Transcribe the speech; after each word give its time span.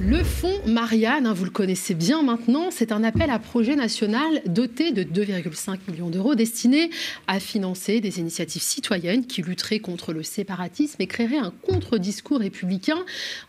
Le 0.00 0.22
fonds 0.22 0.60
Marianne, 0.64 1.26
hein, 1.26 1.32
vous 1.32 1.44
le 1.44 1.50
connaissez 1.50 1.92
bien 1.92 2.22
maintenant, 2.22 2.70
c'est 2.70 2.92
un 2.92 3.02
appel 3.02 3.30
à 3.30 3.40
projet 3.40 3.74
national 3.74 4.42
doté 4.46 4.92
de 4.92 5.02
2,5 5.02 5.78
millions 5.90 6.08
d'euros 6.08 6.36
destiné 6.36 6.90
à 7.26 7.40
financer 7.40 8.00
des 8.00 8.20
initiatives 8.20 8.62
citoyennes 8.62 9.26
qui 9.26 9.42
lutteraient 9.42 9.80
contre 9.80 10.12
le 10.12 10.22
séparatisme 10.22 11.02
et 11.02 11.08
créeraient 11.08 11.38
un 11.38 11.52
contre-discours 11.62 12.38
républicain 12.38 12.98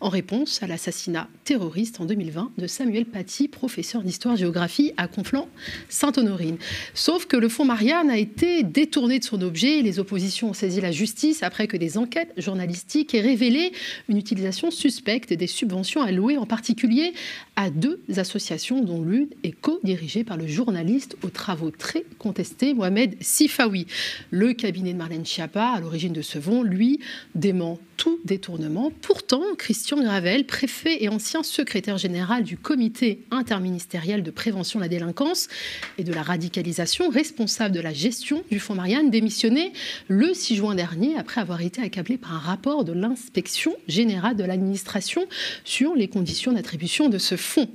en 0.02 0.10
réponse 0.10 0.64
à 0.64 0.68
l'assassinat 0.68 1.28
terroriste 1.44 2.02
en 2.02 2.06
2020 2.06 2.54
de 2.58 2.66
Samuel 2.66 3.06
Paty, 3.06 3.48
professeur 3.48 4.02
d'histoire-géographie 4.02 4.94
à 4.98 5.08
Conflans-Sainte-Honorine. 5.08 6.58
Sauf 6.96 7.28
que 7.28 7.38
le 7.38 7.50
fonds 7.50 7.66
Marianne 7.66 8.10
a 8.10 8.18
été 8.18 8.64
détourné 8.64 9.20
de 9.20 9.24
son 9.24 9.44
objet. 9.44 9.84
Les 9.84 10.00
oppositions 10.00 10.50
ont 10.50 10.54
saisi 10.54 10.82
la 10.82 10.92
justice 10.92 11.44
après 11.44 11.68
que 11.68 11.78
des 11.78 12.00
enquêtes 12.00 12.34
journalistiques 12.38 13.14
aient 13.14 13.22
révélé 13.22 13.72
une 14.08 14.18
utilisation 14.18 14.72
suspecte 14.72 15.32
des 15.32 15.46
subventions 15.46 16.02
allouées 16.02 16.39
en 16.40 16.46
particulier 16.46 17.14
à 17.56 17.70
deux 17.70 18.02
associations 18.18 18.82
dont 18.82 19.04
l'une 19.04 19.30
est 19.44 19.52
co-dirigée 19.52 20.24
par 20.24 20.38
le 20.38 20.48
journaliste 20.48 21.18
aux 21.24 21.30
travaux 21.30 21.72
très 21.72 22.06
contestés 22.18 22.74
Mohamed 22.74 23.16
Sifawi. 23.22 23.86
Le 24.32 24.54
cabinet 24.54 24.94
de 24.94 24.98
Marlène 24.98 25.26
Schiappa, 25.26 25.74
à 25.76 25.80
l'origine 25.80 26.14
de 26.14 26.22
ce 26.22 26.40
vont, 26.40 26.64
lui, 26.64 27.00
dément 27.36 27.80
tout 27.98 28.20
détournement. 28.24 28.94
Pourtant, 29.02 29.44
Christian 29.58 30.02
Gravel, 30.02 30.46
préfet 30.46 31.04
et 31.04 31.10
ancien 31.10 31.44
secrétaire 31.44 31.98
général 31.98 32.46
du 32.46 32.56
comité 32.56 33.26
interministériel 33.30 34.24
de 34.24 34.32
prévention 34.32 34.80
de 34.80 34.86
la 34.86 34.90
délinquance 34.90 35.50
et 35.98 36.06
de 36.06 36.14
la 36.14 36.24
radicalisation, 36.24 37.10
responsable 37.10 37.76
de 37.76 37.82
la 37.82 37.92
gestion 37.92 38.42
du 38.50 38.60
fonds 38.60 38.76
Marianne, 38.76 39.10
démissionné 39.10 39.74
le 40.08 40.34
6 40.34 40.56
juin 40.56 40.76
dernier 40.76 41.18
après 41.18 41.42
avoir 41.42 41.60
été 41.60 41.82
accablé 41.82 42.18
par 42.18 42.34
un 42.34 42.40
rapport 42.40 42.86
de 42.86 42.94
l'inspection 42.94 43.76
générale 43.90 44.38
de 44.38 44.46
l'administration 44.46 45.26
sur 45.66 45.94
les 45.94 46.08
conditions 46.08 46.29
d'attribution 46.54 47.10
de 47.10 47.18
ce 47.18 47.36
fonds. 47.36 47.70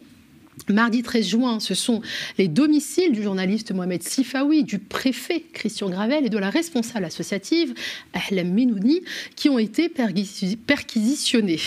Mardi 0.68 1.02
13 1.02 1.26
juin, 1.26 1.60
ce 1.60 1.74
sont 1.74 2.00
les 2.38 2.48
domiciles 2.48 3.12
du 3.12 3.22
journaliste 3.22 3.72
Mohamed 3.72 4.02
Sifawi, 4.02 4.64
du 4.64 4.78
préfet 4.78 5.44
Christian 5.52 5.90
Gravel 5.90 6.24
et 6.24 6.30
de 6.30 6.38
la 6.38 6.48
responsable 6.48 7.04
associative 7.04 7.74
Ahlam 8.14 8.50
Menouni 8.52 9.02
qui 9.36 9.50
ont 9.50 9.58
été 9.58 9.90
perquisitionnés. 9.90 11.60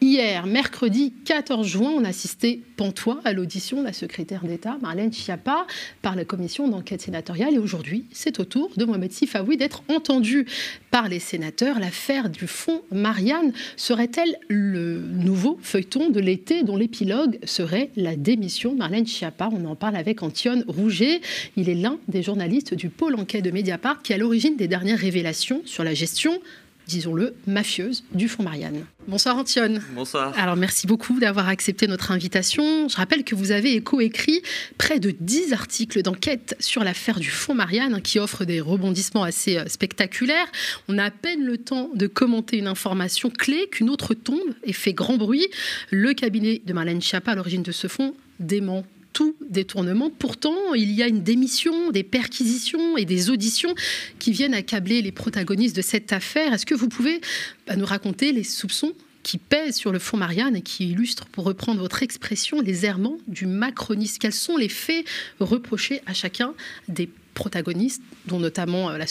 Hier, 0.00 0.46
mercredi 0.46 1.12
14 1.24 1.66
juin, 1.66 1.90
on 1.90 2.04
assistait 2.04 2.60
pantois 2.76 3.20
à 3.24 3.32
l'audition 3.32 3.80
de 3.80 3.84
la 3.84 3.92
secrétaire 3.92 4.44
d'État 4.44 4.76
Marlène 4.82 5.12
Schiappa 5.12 5.66
par 6.02 6.16
la 6.16 6.24
commission 6.24 6.68
d'enquête 6.68 7.02
sénatoriale 7.02 7.54
et 7.54 7.58
aujourd'hui, 7.58 8.06
c'est 8.10 8.40
au 8.40 8.44
tour 8.44 8.70
de 8.76 8.84
Mohamed 8.84 9.12
Sifawi 9.12 9.56
d'être 9.56 9.82
entendu 9.88 10.46
par 10.90 11.08
les 11.08 11.20
sénateurs. 11.20 11.78
L'affaire 11.78 12.28
du 12.28 12.46
fonds 12.46 12.82
Marianne 12.90 13.52
serait-elle 13.76 14.36
le 14.48 14.98
nouveau 14.98 15.58
feuilleton 15.62 16.10
de 16.10 16.20
l'été 16.20 16.62
dont 16.62 16.76
l'épilogue 16.76 17.38
serait 17.44 17.90
la 17.96 18.05
démission 18.14 18.72
de 18.72 18.78
Marlène 18.78 19.06
Schiappa. 19.06 19.48
On 19.52 19.64
en 19.64 19.74
parle 19.74 19.96
avec 19.96 20.22
Antionne 20.22 20.64
Rouget. 20.68 21.20
Il 21.56 21.68
est 21.68 21.74
l'un 21.74 21.98
des 22.06 22.22
journalistes 22.22 22.74
du 22.74 22.90
pôle 22.90 23.16
enquête 23.16 23.42
de 23.42 23.50
Mediapart 23.50 24.02
qui 24.02 24.12
est 24.12 24.14
à 24.14 24.18
l'origine 24.18 24.56
des 24.56 24.68
dernières 24.68 24.98
révélations 24.98 25.62
sur 25.64 25.82
la 25.82 25.94
gestion 25.94 26.40
disons-le, 26.86 27.34
mafieuse 27.46 28.04
du 28.12 28.28
Fonds 28.28 28.42
Marianne. 28.42 28.84
Bonsoir 29.08 29.36
Antionne. 29.36 29.82
Bonsoir. 29.94 30.32
Alors 30.38 30.56
merci 30.56 30.86
beaucoup 30.86 31.18
d'avoir 31.20 31.48
accepté 31.48 31.86
notre 31.86 32.10
invitation. 32.10 32.88
Je 32.88 32.96
rappelle 32.96 33.24
que 33.24 33.34
vous 33.34 33.52
avez 33.52 33.74
éco-écrit 33.74 34.42
près 34.78 34.98
de 34.98 35.14
10 35.18 35.52
articles 35.52 36.02
d'enquête 36.02 36.56
sur 36.60 36.84
l'affaire 36.84 37.20
du 37.20 37.30
Fonds 37.30 37.54
Marianne 37.54 37.94
hein, 37.94 38.00
qui 38.00 38.18
offre 38.18 38.44
des 38.44 38.60
rebondissements 38.60 39.22
assez 39.22 39.58
euh, 39.58 39.66
spectaculaires. 39.66 40.46
On 40.88 40.98
a 40.98 41.04
à 41.04 41.10
peine 41.10 41.44
le 41.44 41.58
temps 41.58 41.90
de 41.94 42.06
commenter 42.06 42.58
une 42.58 42.66
information 42.66 43.30
clé 43.30 43.68
qu'une 43.70 43.90
autre 43.90 44.14
tombe 44.14 44.54
et 44.64 44.72
fait 44.72 44.92
grand 44.92 45.16
bruit. 45.16 45.46
Le 45.90 46.14
cabinet 46.14 46.62
de 46.64 46.72
Marlène 46.72 47.00
Schiappa 47.00 47.32
à 47.32 47.34
l'origine 47.34 47.62
de 47.62 47.72
ce 47.72 47.88
fonds 47.88 48.14
dément 48.40 48.84
tout 49.16 49.34
détournement. 49.48 50.10
Pourtant, 50.10 50.74
il 50.74 50.92
y 50.92 51.02
a 51.02 51.08
une 51.08 51.22
démission, 51.22 51.90
des 51.90 52.02
perquisitions 52.02 52.98
et 52.98 53.06
des 53.06 53.30
auditions 53.30 53.74
qui 54.18 54.30
viennent 54.30 54.52
accabler 54.52 55.00
les 55.00 55.10
protagonistes 55.10 55.74
de 55.74 55.80
cette 55.80 56.12
affaire. 56.12 56.52
Est-ce 56.52 56.66
que 56.66 56.74
vous 56.74 56.90
pouvez 56.90 57.22
bah, 57.66 57.76
nous 57.76 57.86
raconter 57.86 58.32
les 58.32 58.44
soupçons 58.44 58.92
qui 59.22 59.38
pèsent 59.38 59.76
sur 59.76 59.90
le 59.90 59.98
fond 59.98 60.18
Marianne 60.18 60.54
et 60.54 60.60
qui 60.60 60.90
illustrent, 60.90 61.24
pour 61.24 61.44
reprendre 61.44 61.80
votre 61.80 62.02
expression, 62.02 62.60
les 62.60 62.84
errements 62.84 63.16
du 63.26 63.46
macronisme 63.46 64.18
Quels 64.20 64.34
sont 64.34 64.58
les 64.58 64.68
faits 64.68 65.06
reprochés 65.40 66.02
à 66.04 66.12
chacun 66.12 66.52
des 66.88 67.08
protagonistes, 67.32 68.02
dont 68.26 68.38
notamment 68.38 68.90
euh, 68.90 68.98
la 68.98 69.06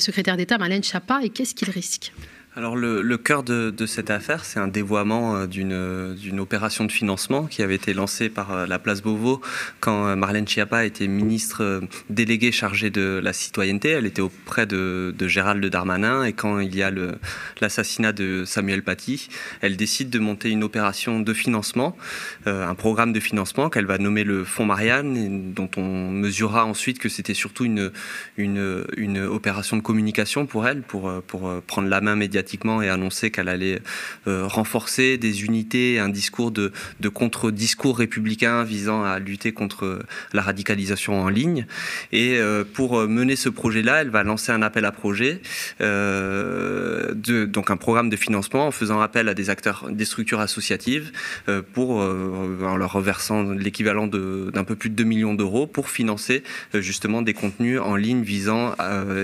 secrétaire 0.00 0.36
d'État 0.36 0.58
Marlène 0.58 0.82
Chapa, 0.82 1.20
et 1.22 1.28
qu'est-ce 1.28 1.54
qu'ils 1.54 1.70
risquent 1.70 2.12
alors 2.56 2.74
le, 2.74 3.16
cœur 3.18 3.42
de, 3.42 3.74
cette 3.84 4.10
affaire, 4.10 4.46
c'est 4.46 4.58
un 4.58 4.66
dévoiement 4.66 5.36
euh, 5.36 5.46
d'une 5.46 6.40
opération 6.40 6.86
de 6.86 6.92
financement 6.92 7.44
qui 7.44 7.62
avait 7.62 7.74
été 7.74 7.92
lancée 7.92 8.30
par 8.30 8.50
euh, 8.50 8.66
la 8.66 8.78
place 8.78 9.02
Beauvau 9.02 9.42
quand 9.80 10.06
euh, 10.06 10.16
Marlène 10.16 10.48
Schiappa 10.48 10.86
était 10.86 11.06
ministre 11.06 11.82
déléguée 12.08 12.52
chargée 12.52 12.88
de 12.88 13.20
la 13.22 13.34
citoyenneté. 13.34 13.90
Elle 13.90 14.06
était 14.06 14.22
auprès 14.22 14.64
de, 14.64 15.14
Gérald 15.20 15.66
Darmanin 15.66 16.24
et 16.24 16.32
quand 16.32 16.58
il 16.60 16.74
y 16.74 16.82
a 16.82 16.90
l'assassinat 17.60 18.14
de 18.14 18.44
Samuel 18.46 18.82
Paty, 18.82 19.28
elle 19.60 19.76
décide 19.76 20.08
de 20.08 20.18
monter 20.18 20.48
une 20.48 20.64
opération 20.64 21.20
de 21.20 21.32
financement, 21.34 21.94
un 22.46 22.74
programme 22.74 23.12
de 23.12 23.20
financement 23.20 23.68
qu'elle 23.68 23.86
va 23.86 23.98
nommer 23.98 24.24
le 24.24 24.44
Fonds 24.44 24.64
Marianne, 24.64 25.52
dont 25.52 25.68
on 25.76 26.10
mesurera 26.10 26.64
ensuite 26.64 27.00
que 27.00 27.08
c'était 27.08 27.34
surtout 27.34 27.64
une, 27.64 27.90
opération 29.28 29.76
de 29.76 29.82
communication 29.82 30.46
pour 30.46 30.66
elle, 30.66 30.82
pour 30.82 31.52
prendre 31.66 31.88
la 31.88 32.00
main 32.00 32.14
médiatique 32.14 32.45
et 32.82 32.88
annoncer 32.88 33.30
qu'elle 33.30 33.48
allait 33.48 33.80
euh, 34.26 34.46
renforcer 34.46 35.18
des 35.18 35.44
unités, 35.44 35.98
un 35.98 36.08
discours 36.08 36.50
de, 36.50 36.72
contre-discours 37.12 37.98
républicain 37.98 38.64
visant 38.64 39.04
à 39.04 39.18
lutter 39.18 39.52
contre 39.52 40.00
la 40.32 40.42
radicalisation 40.42 41.20
en 41.20 41.28
ligne. 41.28 41.66
Et 42.12 42.36
euh, 42.38 42.64
pour 42.64 43.00
mener 43.06 43.36
ce 43.36 43.48
projet-là, 43.48 44.02
elle 44.02 44.10
va 44.10 44.22
lancer 44.22 44.52
un 44.52 44.62
appel 44.62 44.84
à 44.84 44.92
projet, 44.92 45.40
euh, 45.80 47.14
donc 47.14 47.70
un 47.70 47.76
programme 47.76 48.10
de 48.10 48.16
financement 48.16 48.66
en 48.66 48.70
faisant 48.70 49.00
appel 49.00 49.28
à 49.28 49.34
des 49.34 49.50
acteurs, 49.50 49.86
des 49.90 50.04
structures 50.04 50.40
associatives 50.40 51.12
pour, 51.72 51.96
en 51.96 52.76
leur 52.76 52.92
reversant 52.92 53.42
l'équivalent 53.42 54.06
d'un 54.06 54.64
peu 54.64 54.74
plus 54.74 54.90
de 54.90 54.94
2 54.94 55.04
millions 55.04 55.34
d'euros 55.34 55.66
pour 55.66 55.88
financer 55.88 56.42
justement 56.74 57.22
des 57.22 57.34
contenus 57.34 57.80
en 57.80 57.96
ligne 57.96 58.22
visant 58.22 58.74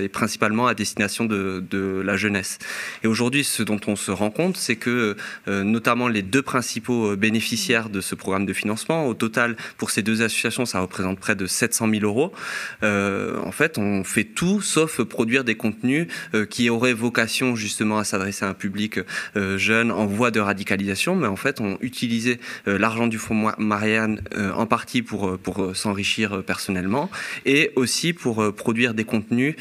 et 0.01 0.09
principalement 0.09 0.67
à 0.67 0.73
destination 0.73 1.25
de, 1.25 1.63
de 1.69 2.01
la 2.05 2.17
jeunesse. 2.17 2.59
Et 3.03 3.07
aujourd'hui, 3.13 3.43
ce 3.43 3.61
dont 3.61 3.79
on 3.85 3.95
se 3.95 4.09
rend 4.09 4.31
compte, 4.31 4.57
c'est 4.57 4.75
que 4.75 5.15
euh, 5.47 5.63
notamment 5.63 6.07
les 6.07 6.23
deux 6.23 6.41
principaux 6.41 7.11
euh, 7.11 7.15
bénéficiaires 7.15 7.89
de 7.89 8.01
ce 8.01 8.15
programme 8.15 8.47
de 8.47 8.53
financement, 8.53 9.05
au 9.05 9.13
total, 9.13 9.55
pour 9.77 9.91
ces 9.91 10.01
deux 10.01 10.23
associations, 10.23 10.65
ça 10.65 10.79
représente 10.79 11.19
près 11.19 11.35
de 11.35 11.45
700 11.45 11.89
000 11.91 12.05
euros. 12.05 12.33
Euh, 12.81 13.39
en 13.43 13.51
fait, 13.51 13.77
on 13.77 14.03
fait 14.03 14.23
tout 14.23 14.61
sauf 14.61 15.03
produire 15.03 15.43
des 15.43 15.53
contenus 15.53 16.07
qui 16.49 16.71
auraient 16.71 16.93
vocation 16.93 17.55
justement 17.55 17.99
à 17.99 18.03
s'adresser 18.03 18.45
à 18.45 18.49
un 18.49 18.53
public 18.55 18.99
jeune 19.35 19.91
en 19.91 20.05
voie 20.07 20.31
de 20.31 20.39
radicalisation, 20.39 21.15
mais 21.15 21.27
en 21.27 21.35
fait, 21.35 21.61
on 21.61 21.77
utilisait 21.81 22.39
l'argent 22.65 23.07
du 23.07 23.17
fonds 23.17 23.51
Marianne 23.57 24.21
en 24.55 24.65
partie 24.65 25.01
pour, 25.01 25.37
pour 25.37 25.75
s'enrichir 25.75 26.43
personnellement 26.43 27.09
et 27.45 27.71
aussi 27.75 28.13
pour 28.13 28.53
produire 28.53 28.93
des 28.93 29.03
contenus 29.03 29.55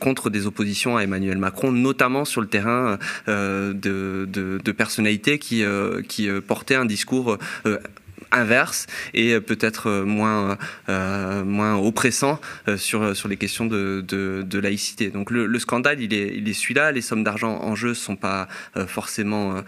contre 0.00 0.30
des 0.30 0.46
oppositions 0.46 0.96
à 0.96 1.02
Emmanuel 1.02 1.38
Macron, 1.38 1.72
notamment 1.72 2.07
sur 2.24 2.40
le 2.40 2.46
terrain 2.46 2.98
euh, 3.28 3.72
de, 3.74 4.72
personnalités 4.72 5.38
qui, 5.38 5.64
euh, 5.64 6.02
euh, 6.20 6.40
portaient 6.40 6.74
un 6.74 6.84
discours 6.84 7.38
inverse 8.30 8.86
et 9.14 9.40
peut-être 9.40 10.02
moins, 10.04 10.58
euh, 10.88 11.44
moins 11.44 11.76
oppressant 11.76 12.40
euh, 12.68 12.76
sur, 12.76 13.16
sur 13.16 13.28
les 13.28 13.36
questions 13.36 13.66
de, 13.66 14.04
de, 14.06 14.58
laïcité. 14.58 15.10
Donc 15.10 15.30
le, 15.30 15.46
le, 15.46 15.58
scandale, 15.58 16.00
il 16.00 16.12
est, 16.12 16.34
il 16.36 16.48
est 16.48 16.52
celui-là. 16.52 16.92
Les 16.92 17.00
sommes 17.00 17.24
d'argent 17.24 17.60
en 17.62 17.74
jeu 17.74 17.90
ne 17.90 17.94
sont 17.94 18.16
pas 18.16 18.48
euh, 18.76 18.86
forcément 18.86 19.62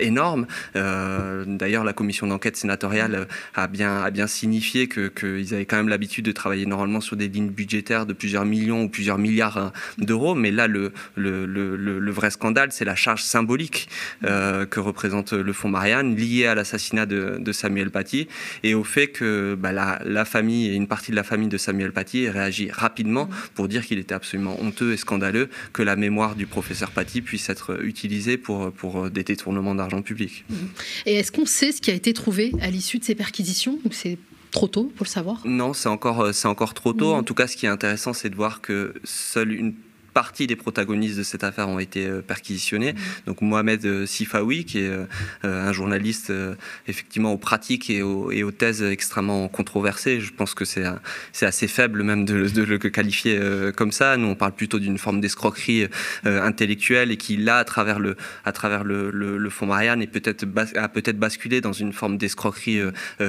énormes. 0.00 0.46
D'ailleurs, 0.74 1.84
la 1.84 1.92
commission 1.92 2.26
d'enquête 2.26 2.56
sénatoriale 2.56 3.26
a 3.54 3.66
bien, 3.66 4.02
a 4.02 4.10
bien 4.10 4.26
signifié 4.26 4.88
qu'ils 4.88 5.10
que 5.10 5.54
avaient 5.54 5.64
quand 5.64 5.76
même 5.76 5.88
l'habitude 5.88 6.24
de 6.24 6.32
travailler 6.32 6.66
normalement 6.66 7.00
sur 7.00 7.16
des 7.16 7.28
lignes 7.28 7.50
budgétaires 7.50 8.06
de 8.06 8.12
plusieurs 8.12 8.44
millions 8.44 8.84
ou 8.84 8.88
plusieurs 8.88 9.18
milliards 9.18 9.72
d'euros. 9.98 10.34
Mais 10.34 10.50
là, 10.50 10.66
le, 10.66 10.92
le, 11.16 11.46
le, 11.46 11.76
le 11.76 12.10
vrai 12.12 12.30
scandale, 12.30 12.72
c'est 12.72 12.84
la 12.84 12.96
charge 12.96 13.22
symbolique 13.22 13.88
que 14.22 14.80
représente 14.80 15.32
le 15.32 15.52
fonds 15.52 15.68
Marianne 15.68 16.16
lié 16.16 16.46
à 16.46 16.54
l'assassinat 16.54 17.06
de, 17.06 17.36
de 17.38 17.52
Samuel 17.52 17.90
Paty 17.94 18.28
et 18.62 18.74
au 18.74 18.84
fait 18.84 19.06
que 19.06 19.56
bah, 19.58 19.72
la, 19.72 20.24
famille 20.26 20.66
et 20.68 20.74
une 20.74 20.86
partie 20.86 21.10
de 21.10 21.16
la 21.16 21.22
famille 21.22 21.48
de 21.48 21.56
Samuel 21.56 21.92
Paty 21.92 22.24
ait 22.24 22.30
réagi 22.30 22.70
rapidement 22.70 23.30
pour 23.54 23.68
dire 23.68 23.86
qu'il 23.86 23.98
était 23.98 24.14
absolument 24.14 24.60
honteux 24.60 24.92
et 24.92 24.98
scandaleux 24.98 25.48
que 25.72 25.82
la 25.82 25.96
mémoire 25.96 26.34
du 26.34 26.46
professeur 26.46 26.90
Paty 26.90 27.22
puisse 27.22 27.48
être 27.48 27.82
utilisée 27.82 28.36
pour, 28.36 28.72
pour 28.72 29.10
des 29.10 29.22
détournements 29.22 29.74
d'argent 29.74 30.02
public. 30.02 30.44
Et 31.06 31.14
est-ce 31.14 31.32
qu'on 31.32 31.46
sait 31.46 31.72
ce 31.72 31.80
qui 31.80 31.90
a 31.90 31.94
été 31.94 32.12
trouvé 32.12 32.52
à 32.60 32.68
l'issue 32.70 32.98
de 32.98 33.04
ces 33.04 33.14
perquisitions 33.14 33.78
ou 33.84 33.92
c'est 33.92 34.18
trop 34.50 34.68
tôt 34.68 34.92
pour 34.96 35.04
le 35.04 35.10
savoir? 35.10 35.40
Non, 35.44 35.72
c'est 35.72 35.88
encore, 35.88 36.34
c'est 36.34 36.48
encore 36.48 36.74
trop 36.74 36.92
tôt. 36.92 37.12
En 37.12 37.22
tout 37.22 37.34
cas, 37.34 37.46
ce 37.46 37.56
qui 37.56 37.66
est 37.66 37.70
intéressant, 37.70 38.12
c'est 38.12 38.30
de 38.30 38.36
voir 38.36 38.60
que 38.60 38.94
seule 39.04 39.52
une 39.52 39.74
partie 40.14 40.46
des 40.46 40.56
protagonistes 40.56 41.18
de 41.18 41.22
cette 41.22 41.44
affaire 41.44 41.68
ont 41.68 41.78
été 41.78 42.08
perquisitionnés. 42.26 42.92
Mmh. 42.92 42.98
Donc 43.26 43.42
Mohamed 43.42 44.06
Sifawi, 44.06 44.64
qui 44.64 44.78
est 44.78 44.90
un 45.42 45.72
journaliste 45.72 46.32
effectivement 46.86 47.32
aux 47.32 47.38
pratiques 47.38 47.90
et 47.90 48.02
aux, 48.02 48.30
et 48.30 48.42
aux, 48.42 48.52
thèses 48.52 48.82
extrêmement 48.82 49.48
controversées. 49.48 50.20
Je 50.20 50.32
pense 50.32 50.54
que 50.54 50.64
c'est 50.64 50.86
assez 51.42 51.68
faible 51.68 52.02
même 52.02 52.24
de, 52.24 52.34
le 52.34 52.78
qualifier 52.78 53.40
comme 53.76 53.92
ça. 53.92 54.16
Nous, 54.16 54.28
on 54.28 54.34
parle 54.34 54.52
plutôt 54.52 54.78
d'une 54.78 54.98
forme 54.98 55.20
d'escroquerie 55.20 55.88
intellectuelle 56.24 57.10
et 57.10 57.16
qui, 57.16 57.36
là, 57.36 57.58
à 57.58 57.64
travers 57.64 57.98
le, 57.98 58.16
à 58.44 58.52
travers 58.52 58.84
le, 58.84 59.10
le, 59.10 59.50
fonds 59.50 59.66
Marianne, 59.66 60.02
est 60.02 60.06
peut-être 60.06 60.46
a 60.76 60.88
peut-être 60.88 61.18
basculé 61.18 61.60
dans 61.60 61.72
une 61.72 61.92
forme 61.92 62.16
d'escroquerie 62.16 62.80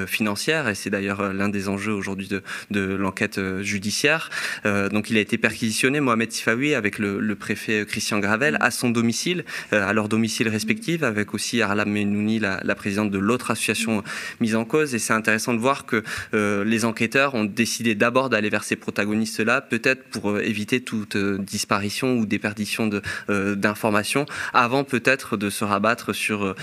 financière. 0.05 0.67
Et 0.69 0.75
c'est 0.75 0.89
d'ailleurs 0.89 1.33
l'un 1.33 1.49
des 1.49 1.67
enjeux 1.67 1.93
aujourd'hui 1.93 2.27
de, 2.27 2.43
de 2.71 2.81
l'enquête 2.81 3.39
judiciaire. 3.61 4.29
donc, 4.63 5.09
il 5.09 5.17
a 5.17 5.21
été 5.21 5.37
perquisitionné, 5.37 5.99
Mohamed 5.99 6.31
Sifawi, 6.31 6.74
avec 6.75 6.99
le, 6.99 7.35
préfet 7.35 7.85
Christian 7.85 8.19
Gravel, 8.19 8.57
à 8.61 8.71
son 8.71 8.89
domicile, 8.89 9.43
à 9.71 9.91
leur 9.93 10.07
domicile 10.09 10.47
respectif, 10.47 11.03
avec 11.03 11.33
aussi 11.33 11.61
Arlam 11.61 11.89
Menouni, 11.89 12.39
la, 12.39 12.75
présidente 12.75 13.11
de 13.11 13.17
l'autre 13.17 13.51
association 13.51 14.03
mise 14.39 14.55
en 14.55 14.65
cause. 14.65 14.93
Et 14.95 14.99
c'est 14.99 15.13
intéressant 15.13 15.53
de 15.53 15.59
voir 15.59 15.85
que 15.85 16.03
euh, 16.33 16.63
les 16.65 16.85
enquêteurs 16.85 17.35
ont 17.35 17.45
décidé 17.45 17.95
d'abord 17.95 18.29
d'aller 18.29 18.49
vers 18.49 18.63
ces 18.63 18.75
protagonistes-là, 18.75 19.61
peut-être 19.61 20.03
pour 20.03 20.31
euh, 20.31 20.41
éviter 20.41 20.81
toute 20.81 21.15
euh, 21.15 21.37
disparition 21.39 22.17
ou 22.17 22.25
déperdition 22.25 22.89
d'informations, 23.27 24.25
avant 24.53 24.83
peut-être 24.83 25.37
de 25.37 25.49
se 25.49 25.63
rabattre 25.63 26.13
sur, 26.13 26.55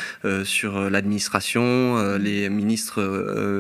sur 0.45 0.91
l'administration, 0.91 2.17
les 2.17 2.49
ministres 2.49 3.03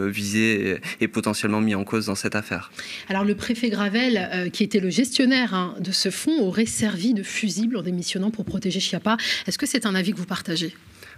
visés 0.08 0.80
et, 1.00 1.08
potentiellement 1.08 1.60
mis 1.60 1.74
en 1.74 1.84
cause 1.84 2.06
dans 2.06 2.14
cette 2.14 2.36
affaire. 2.36 2.70
Alors 3.08 3.24
le 3.24 3.34
préfet 3.34 3.70
Gravel, 3.70 4.50
qui 4.52 4.64
était 4.64 4.80
le 4.80 4.90
gestionnaire 4.90 5.54
hein, 5.54 5.74
de 5.80 5.92
ce 5.92 6.10
fonds, 6.10 6.41
aurait 6.42 6.66
servi 6.66 7.14
de 7.14 7.22
fusible 7.22 7.76
en 7.76 7.82
démissionnant 7.82 8.30
pour 8.30 8.44
protéger 8.44 8.80
Chiappa. 8.80 9.16
Est-ce 9.46 9.58
que 9.58 9.66
c'est 9.66 9.86
un 9.86 9.94
avis 9.94 10.12
que 10.12 10.18
vous 10.18 10.26
partagez? 10.26 10.74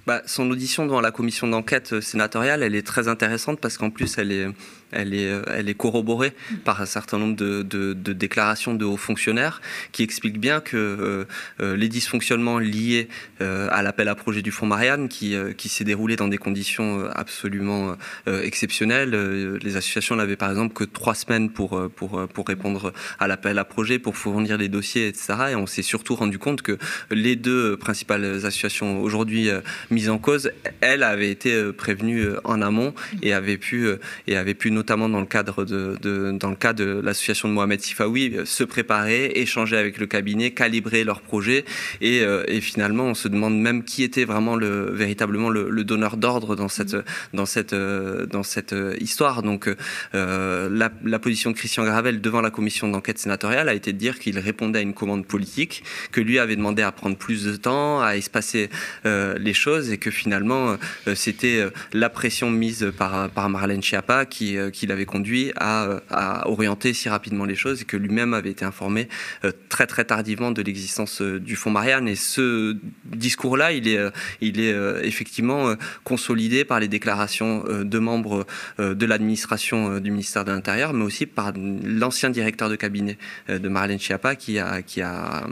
Bah, 0.06 0.22
son 0.26 0.50
audition 0.50 0.84
devant 0.84 1.00
la 1.00 1.10
commission 1.10 1.46
d'enquête 1.46 2.00
sénatoriale, 2.00 2.62
elle 2.62 2.74
est 2.74 2.86
très 2.86 3.08
intéressante 3.08 3.58
parce 3.58 3.78
qu'en 3.78 3.88
plus, 3.88 4.18
elle 4.18 4.32
est, 4.32 4.46
elle 4.92 5.14
est, 5.14 5.32
elle 5.52 5.68
est 5.68 5.74
corroborée 5.74 6.32
par 6.64 6.80
un 6.80 6.86
certain 6.86 7.18
nombre 7.18 7.36
de, 7.36 7.62
de, 7.62 8.12
déclarations 8.12 8.74
de 8.74 8.84
hauts 8.84 8.96
fonctionnaires 8.96 9.60
qui 9.92 10.02
expliquent 10.02 10.38
bien 10.38 10.60
que 10.60 10.76
euh, 10.76 11.24
euh, 11.60 11.76
les 11.76 11.88
dysfonctionnements 11.88 12.58
liés 12.58 13.08
euh, 13.40 13.68
à 13.70 13.82
l'appel 13.82 14.08
à 14.08 14.14
projet 14.14 14.42
du 14.42 14.50
Fonds 14.50 14.66
Marianne, 14.66 15.08
qui, 15.08 15.34
qui 15.56 15.68
s'est 15.68 15.84
déroulé 15.84 16.16
dans 16.16 16.28
des 16.28 16.38
conditions 16.38 17.04
absolument 17.12 17.96
exceptionnelles, 18.26 19.58
les 19.62 19.76
associations 19.76 20.16
n'avaient 20.16 20.36
par 20.36 20.50
exemple 20.50 20.74
que 20.74 20.84
trois 20.84 21.14
semaines 21.14 21.50
pour, 21.50 21.90
pour, 21.96 22.26
pour 22.28 22.46
répondre 22.46 22.92
à 23.18 23.26
l'appel 23.26 23.58
à 23.58 23.64
projet, 23.64 23.98
pour 23.98 24.16
fournir 24.16 24.56
les 24.56 24.68
dossiers, 24.68 25.08
etc. 25.08 25.34
Et 25.50 25.54
on 25.54 25.66
s'est 25.66 25.82
surtout 25.82 26.14
rendu 26.14 26.38
compte 26.38 26.62
que 26.62 26.78
les 27.10 27.36
deux 27.36 27.76
principales 27.76 28.24
associations 28.24 29.00
aujourd'hui 29.00 29.50
mises 29.90 30.10
en 30.10 30.18
cause, 30.18 30.50
elles 30.80 31.02
avaient 31.02 31.30
été 31.30 31.72
prévenues 31.72 32.28
en 32.44 32.62
amont 32.62 32.94
et 33.22 33.32
avaient 33.32 33.58
pu, 33.58 33.88
et 34.26 34.36
avaient 34.36 34.54
pu 34.54 34.70
notamment 34.74 35.08
dans 35.08 35.20
le 35.20 35.26
cadre 35.26 35.64
de, 35.64 35.96
dans 36.38 36.50
le 36.50 36.56
cas 36.56 36.72
de 36.72 37.00
l'association 37.02 37.48
de 37.48 37.54
Mohamed 37.54 37.80
Sifawi, 37.80 38.36
euh, 38.36 38.44
se 38.44 38.64
préparer, 38.64 39.32
échanger 39.36 39.76
avec 39.76 39.98
le 39.98 40.06
cabinet, 40.06 40.50
calibrer 40.50 41.04
leur 41.04 41.20
projet. 41.22 41.64
Et, 42.00 42.20
euh, 42.20 42.44
et 42.48 42.60
finalement, 42.60 43.04
on 43.04 43.14
se 43.14 43.28
demande 43.28 43.58
même 43.58 43.84
qui 43.84 44.02
était 44.02 44.24
vraiment 44.24 44.56
le, 44.56 44.90
véritablement 44.92 45.48
le, 45.48 45.84
donneur 45.84 46.16
d'ordre 46.16 46.56
dans 46.56 46.68
cette, 46.68 46.96
dans 47.32 47.46
cette, 47.46 47.72
euh, 47.72 48.26
dans 48.26 48.42
cette 48.42 48.74
histoire. 49.00 49.42
Donc, 49.42 49.70
la, 50.12 50.90
la, 51.04 51.18
position 51.18 51.50
de 51.50 51.56
Christian 51.56 51.84
Gravel 51.84 52.20
devant 52.20 52.40
la 52.40 52.50
commission 52.50 52.88
d'enquête 52.88 53.18
sénatoriale 53.18 53.68
a 53.68 53.74
été 53.74 53.92
de 53.92 53.98
dire 53.98 54.18
qu'il 54.18 54.38
répondait 54.38 54.80
à 54.80 54.82
une 54.82 54.94
commande 54.94 55.26
politique, 55.26 55.84
que 56.10 56.20
lui 56.20 56.38
avait 56.38 56.56
demandé 56.56 56.82
à 56.82 56.90
prendre 56.90 57.16
plus 57.16 57.44
de 57.44 57.56
temps, 57.56 58.02
à 58.02 58.16
espacer 58.16 58.70
les 59.04 59.54
choses, 59.54 59.92
et 59.92 59.98
que 59.98 60.10
finalement, 60.10 60.76
c'était 61.14 61.66
la 61.92 62.08
pression 62.08 62.50
mise 62.50 62.92
par, 62.96 63.30
par 63.30 63.48
Marlène 63.48 63.82
Schiappa 63.82 64.24
qui, 64.24 64.56
qui 64.70 64.86
l'avait 64.86 65.04
conduit 65.04 65.52
à, 65.56 66.44
orienter 66.46 66.92
si 66.92 67.08
rapidement 67.08 67.44
les 67.44 67.54
choses 67.54 67.82
et 67.82 67.84
que 67.84 67.96
lui-même 67.96 68.34
avait 68.34 68.50
été 68.50 68.64
informé 68.64 69.08
euh, 69.44 69.52
très 69.68 69.86
très 69.86 70.04
tardivement 70.04 70.50
de 70.50 70.62
l'existence 70.62 71.20
euh, 71.22 71.40
du 71.40 71.56
fonds 71.56 71.70
Marianne. 71.70 72.08
Et 72.08 72.16
ce 72.16 72.76
discours-là, 73.04 73.72
il 73.72 73.88
est, 73.88 73.96
euh, 73.96 74.10
il 74.40 74.60
est 74.60 74.74
effectivement 75.06 75.74
consolidé 76.04 76.64
par 76.64 76.80
les 76.80 76.88
déclarations 76.88 77.64
de 77.64 77.98
membres 77.98 78.46
de 78.78 79.06
l'administration 79.06 79.98
du 80.00 80.10
ministère 80.10 80.44
de 80.44 80.52
l'Intérieur, 80.52 80.92
mais 80.92 81.04
aussi 81.04 81.26
par 81.26 81.52
l'ancien 81.56 82.30
directeur 82.30 82.68
de 82.68 82.76
cabinet 82.76 83.18
de 83.48 83.68
Marlène 83.68 83.98
Schiappa 83.98 84.34
qui 84.34 84.58
a, 84.58 84.82
qui 84.82 85.00
a 85.02 85.46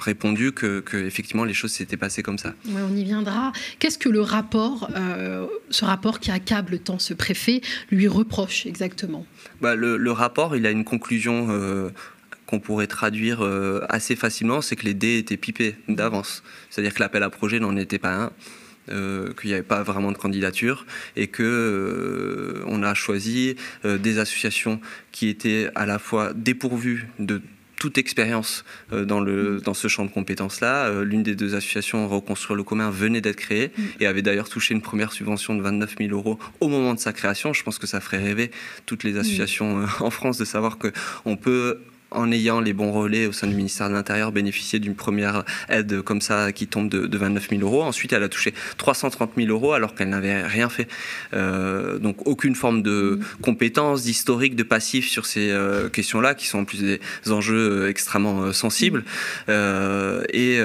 répondu 0.00 0.52
que, 0.52 0.80
que 0.80 0.96
effectivement 0.96 1.44
les 1.44 1.54
choses 1.54 1.72
s'étaient 1.72 1.96
passées 1.96 2.22
comme 2.22 2.38
ça. 2.38 2.54
on 2.66 2.94
y 2.94 3.04
viendra. 3.04 3.52
Qu'est-ce 3.78 3.98
que 3.98 4.08
le 4.08 4.20
rapport, 4.20 4.90
ce 5.70 5.84
rapport 5.84 6.20
qui 6.20 6.30
accable 6.30 6.78
tant 6.78 6.98
ce 6.98 7.14
préfet, 7.14 7.60
lui 7.90 8.08
exactement 8.66 9.26
bah, 9.60 9.74
le, 9.74 10.10
rapport, 10.10 10.56
il 10.56 10.66
a 10.66 10.70
une 10.70 10.84
conclusion 10.84 11.48
euh, 11.50 11.90
qu'on 12.46 12.60
pourrait 12.60 12.86
traduire 12.86 13.42
euh, 13.42 13.84
assez 13.88 14.16
facilement, 14.16 14.60
c'est 14.60 14.76
que 14.76 14.84
les 14.84 14.94
dés 14.94 15.18
étaient 15.18 15.36
pipés 15.36 15.76
d'avance. 15.88 16.42
C'est-à-dire 16.70 16.94
que 16.94 17.00
l'appel 17.00 17.22
à 17.22 17.30
projet 17.30 17.60
n'en 17.60 17.76
était 17.76 17.98
pas 17.98 18.14
un. 18.14 18.32
Euh, 18.90 19.34
qu'il 19.34 19.50
n'y 19.50 19.52
avait 19.52 19.62
pas 19.62 19.82
vraiment 19.82 20.12
de 20.12 20.16
candidature 20.16 20.86
et 21.14 21.26
que 21.26 22.62
on 22.66 22.82
a 22.82 22.94
choisi 22.94 23.54
des 23.84 24.18
associations 24.18 24.80
qui 25.12 25.28
étaient 25.28 25.68
à 25.74 25.84
la 25.84 25.98
fois 25.98 26.32
dépourvues 26.32 27.06
de 27.18 27.42
toute 27.78 27.96
expérience 27.96 28.64
euh, 28.92 29.04
dans, 29.04 29.20
le, 29.20 29.60
dans 29.60 29.74
ce 29.74 29.88
champ 29.88 30.04
de 30.04 30.10
compétences-là. 30.10 30.86
Euh, 30.86 31.04
l'une 31.04 31.22
des 31.22 31.34
deux 31.34 31.54
associations, 31.54 32.08
Reconstruire 32.08 32.56
le 32.56 32.64
commun, 32.64 32.90
venait 32.90 33.20
d'être 33.20 33.36
créée 33.36 33.70
mm. 33.76 33.82
et 34.00 34.06
avait 34.06 34.22
d'ailleurs 34.22 34.48
touché 34.48 34.74
une 34.74 34.82
première 34.82 35.12
subvention 35.12 35.54
de 35.54 35.62
29 35.62 35.96
000 35.98 36.10
euros 36.12 36.38
au 36.60 36.68
moment 36.68 36.94
de 36.94 36.98
sa 36.98 37.12
création. 37.12 37.52
Je 37.52 37.62
pense 37.62 37.78
que 37.78 37.86
ça 37.86 38.00
ferait 38.00 38.18
rêver 38.18 38.50
toutes 38.86 39.04
les 39.04 39.16
associations 39.16 39.82
euh, 39.82 39.86
en 40.00 40.10
France 40.10 40.38
de 40.38 40.44
savoir 40.44 40.78
qu'on 40.78 41.36
peut 41.36 41.80
en 42.10 42.32
ayant 42.32 42.60
les 42.60 42.72
bons 42.72 42.92
relais 42.92 43.26
au 43.26 43.32
sein 43.32 43.46
du 43.46 43.54
ministère 43.54 43.88
de 43.88 43.94
l'Intérieur, 43.94 44.32
bénéficier 44.32 44.78
d'une 44.78 44.94
première 44.94 45.44
aide 45.68 46.00
comme 46.02 46.20
ça 46.20 46.52
qui 46.52 46.66
tombe 46.66 46.88
de, 46.88 47.18
29 47.18 47.48
000 47.50 47.62
euros. 47.62 47.82
Ensuite, 47.82 48.12
elle 48.12 48.22
a 48.22 48.28
touché 48.28 48.54
330 48.78 49.32
000 49.36 49.48
euros 49.50 49.72
alors 49.72 49.94
qu'elle 49.94 50.08
n'avait 50.08 50.42
rien 50.42 50.68
fait. 50.68 50.88
Euh, 51.34 51.98
donc, 51.98 52.26
aucune 52.26 52.54
forme 52.54 52.82
de 52.82 53.18
compétence, 53.42 54.04
d'historique, 54.04 54.56
de 54.56 54.62
passif 54.62 55.08
sur 55.08 55.26
ces 55.26 55.50
euh, 55.50 55.88
questions-là, 55.88 56.34
qui 56.34 56.46
sont 56.46 56.60
en 56.60 56.64
plus 56.64 56.80
des 56.80 57.00
enjeux 57.30 57.82
euh, 57.82 57.90
extrêmement 57.90 58.52
sensibles. 58.52 59.04
et 59.48 60.60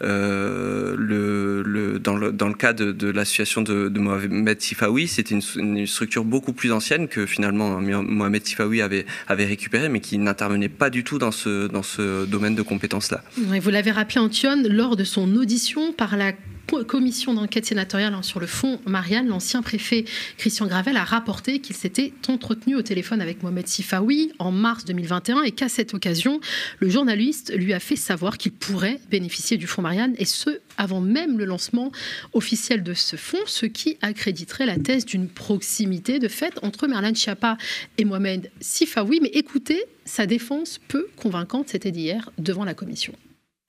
le, 0.00 1.98
dans, 1.98 2.16
le, 2.16 2.54
cas 2.54 2.72
de, 2.72 3.10
l'association 3.10 3.62
de, 3.62 3.88
Mohamed 3.98 4.60
Sifawi, 4.60 5.08
c'était 5.08 5.34
une, 5.34 5.86
structure 5.86 6.24
beaucoup 6.24 6.52
plus 6.52 6.72
ancienne 6.72 7.08
que 7.08 7.26
finalement 7.26 7.80
Mohamed 7.80 8.46
Sifawi 8.46 8.82
avait, 8.82 9.06
avait 9.28 9.46
récupéré, 9.46 9.88
mais 9.88 10.00
qui 10.00 10.18
n'intervenait 10.18 10.68
pas 10.76 10.90
du 10.90 11.04
tout 11.04 11.18
dans 11.18 11.32
ce, 11.32 11.66
dans 11.66 11.82
ce 11.82 12.24
domaine 12.26 12.54
de 12.54 12.62
compétences-là. 12.62 13.22
Vous 13.36 13.70
l'avez 13.70 13.90
rappelé, 13.90 14.20
Antoine, 14.20 14.68
lors 14.68 14.96
de 14.96 15.04
son 15.04 15.34
audition 15.36 15.92
par 15.92 16.16
la 16.16 16.32
commission 16.66 17.34
d'enquête 17.34 17.66
sénatoriale 17.66 18.14
hein, 18.14 18.22
sur 18.22 18.40
le 18.40 18.46
fonds 18.46 18.80
Marianne, 18.86 19.28
l'ancien 19.28 19.62
préfet 19.62 20.04
Christian 20.36 20.66
Gravel 20.66 20.96
a 20.96 21.04
rapporté 21.04 21.60
qu'il 21.60 21.76
s'était 21.76 22.12
entretenu 22.28 22.74
au 22.74 22.82
téléphone 22.82 23.20
avec 23.20 23.42
Mohamed 23.42 23.66
Sifawi 23.66 24.32
en 24.38 24.50
mars 24.50 24.84
2021 24.84 25.42
et 25.42 25.52
qu'à 25.52 25.68
cette 25.68 25.94
occasion, 25.94 26.40
le 26.78 26.88
journaliste 26.88 27.52
lui 27.54 27.72
a 27.72 27.80
fait 27.80 27.96
savoir 27.96 28.38
qu'il 28.38 28.52
pourrait 28.52 29.00
bénéficier 29.10 29.56
du 29.56 29.66
fonds 29.66 29.82
Marianne 29.82 30.14
et 30.18 30.24
ce, 30.24 30.60
avant 30.76 31.00
même 31.00 31.38
le 31.38 31.44
lancement 31.44 31.92
officiel 32.32 32.82
de 32.82 32.94
ce 32.94 33.16
fonds, 33.16 33.38
ce 33.46 33.66
qui 33.66 33.96
accréditerait 34.02 34.66
la 34.66 34.78
thèse 34.78 35.04
d'une 35.04 35.28
proximité 35.28 36.18
de 36.18 36.28
fait 36.28 36.58
entre 36.62 36.86
Merlin 36.86 37.14
Chiappa 37.14 37.56
et 37.98 38.04
Mohamed 38.04 38.50
Sifawi. 38.60 39.20
Mais 39.20 39.30
écoutez, 39.30 39.84
sa 40.04 40.26
défense 40.26 40.78
peu 40.88 41.08
convaincante, 41.16 41.68
c'était 41.68 41.90
d'hier 41.90 42.30
devant 42.38 42.64
la 42.64 42.74
commission. 42.74 43.14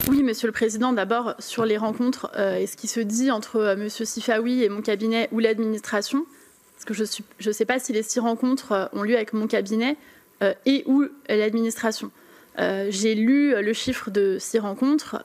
Oui, 0.10 0.24
Monsieur 0.24 0.48
le 0.48 0.54
Président, 0.54 0.94
d'abord 0.94 1.36
sur 1.38 1.66
les 1.66 1.76
rencontres 1.76 2.32
euh, 2.38 2.56
et 2.56 2.66
ce 2.66 2.78
qui 2.78 2.88
se 2.88 3.02
dit 3.02 3.30
entre 3.30 3.58
euh, 3.58 3.76
Monsieur 3.76 4.06
Sifawi 4.06 4.64
et 4.64 4.70
mon 4.70 4.82
cabinet 4.82 5.28
ou 5.34 5.40
l'administration, 5.40 6.26
parce 6.76 6.86
que 6.86 6.94
je 6.94 7.50
ne 7.50 7.54
sais 7.54 7.66
pas 7.66 7.78
si 7.78 7.92
les 7.92 8.04
six 8.04 8.20
rencontres 8.20 8.72
euh, 8.72 8.86
ont 8.94 9.04
lieu 9.04 9.16
avec 9.16 9.34
mon 9.34 9.48
cabinet 9.48 9.98
et 10.68 10.84
ou 10.86 11.04
l'administration. 11.28 12.12
j'ai 12.60 13.16
lu 13.16 13.60
le 13.60 13.74
chiffre 13.74 14.12
de 14.12 14.38
six 14.40 14.60
rencontres. 14.60 15.20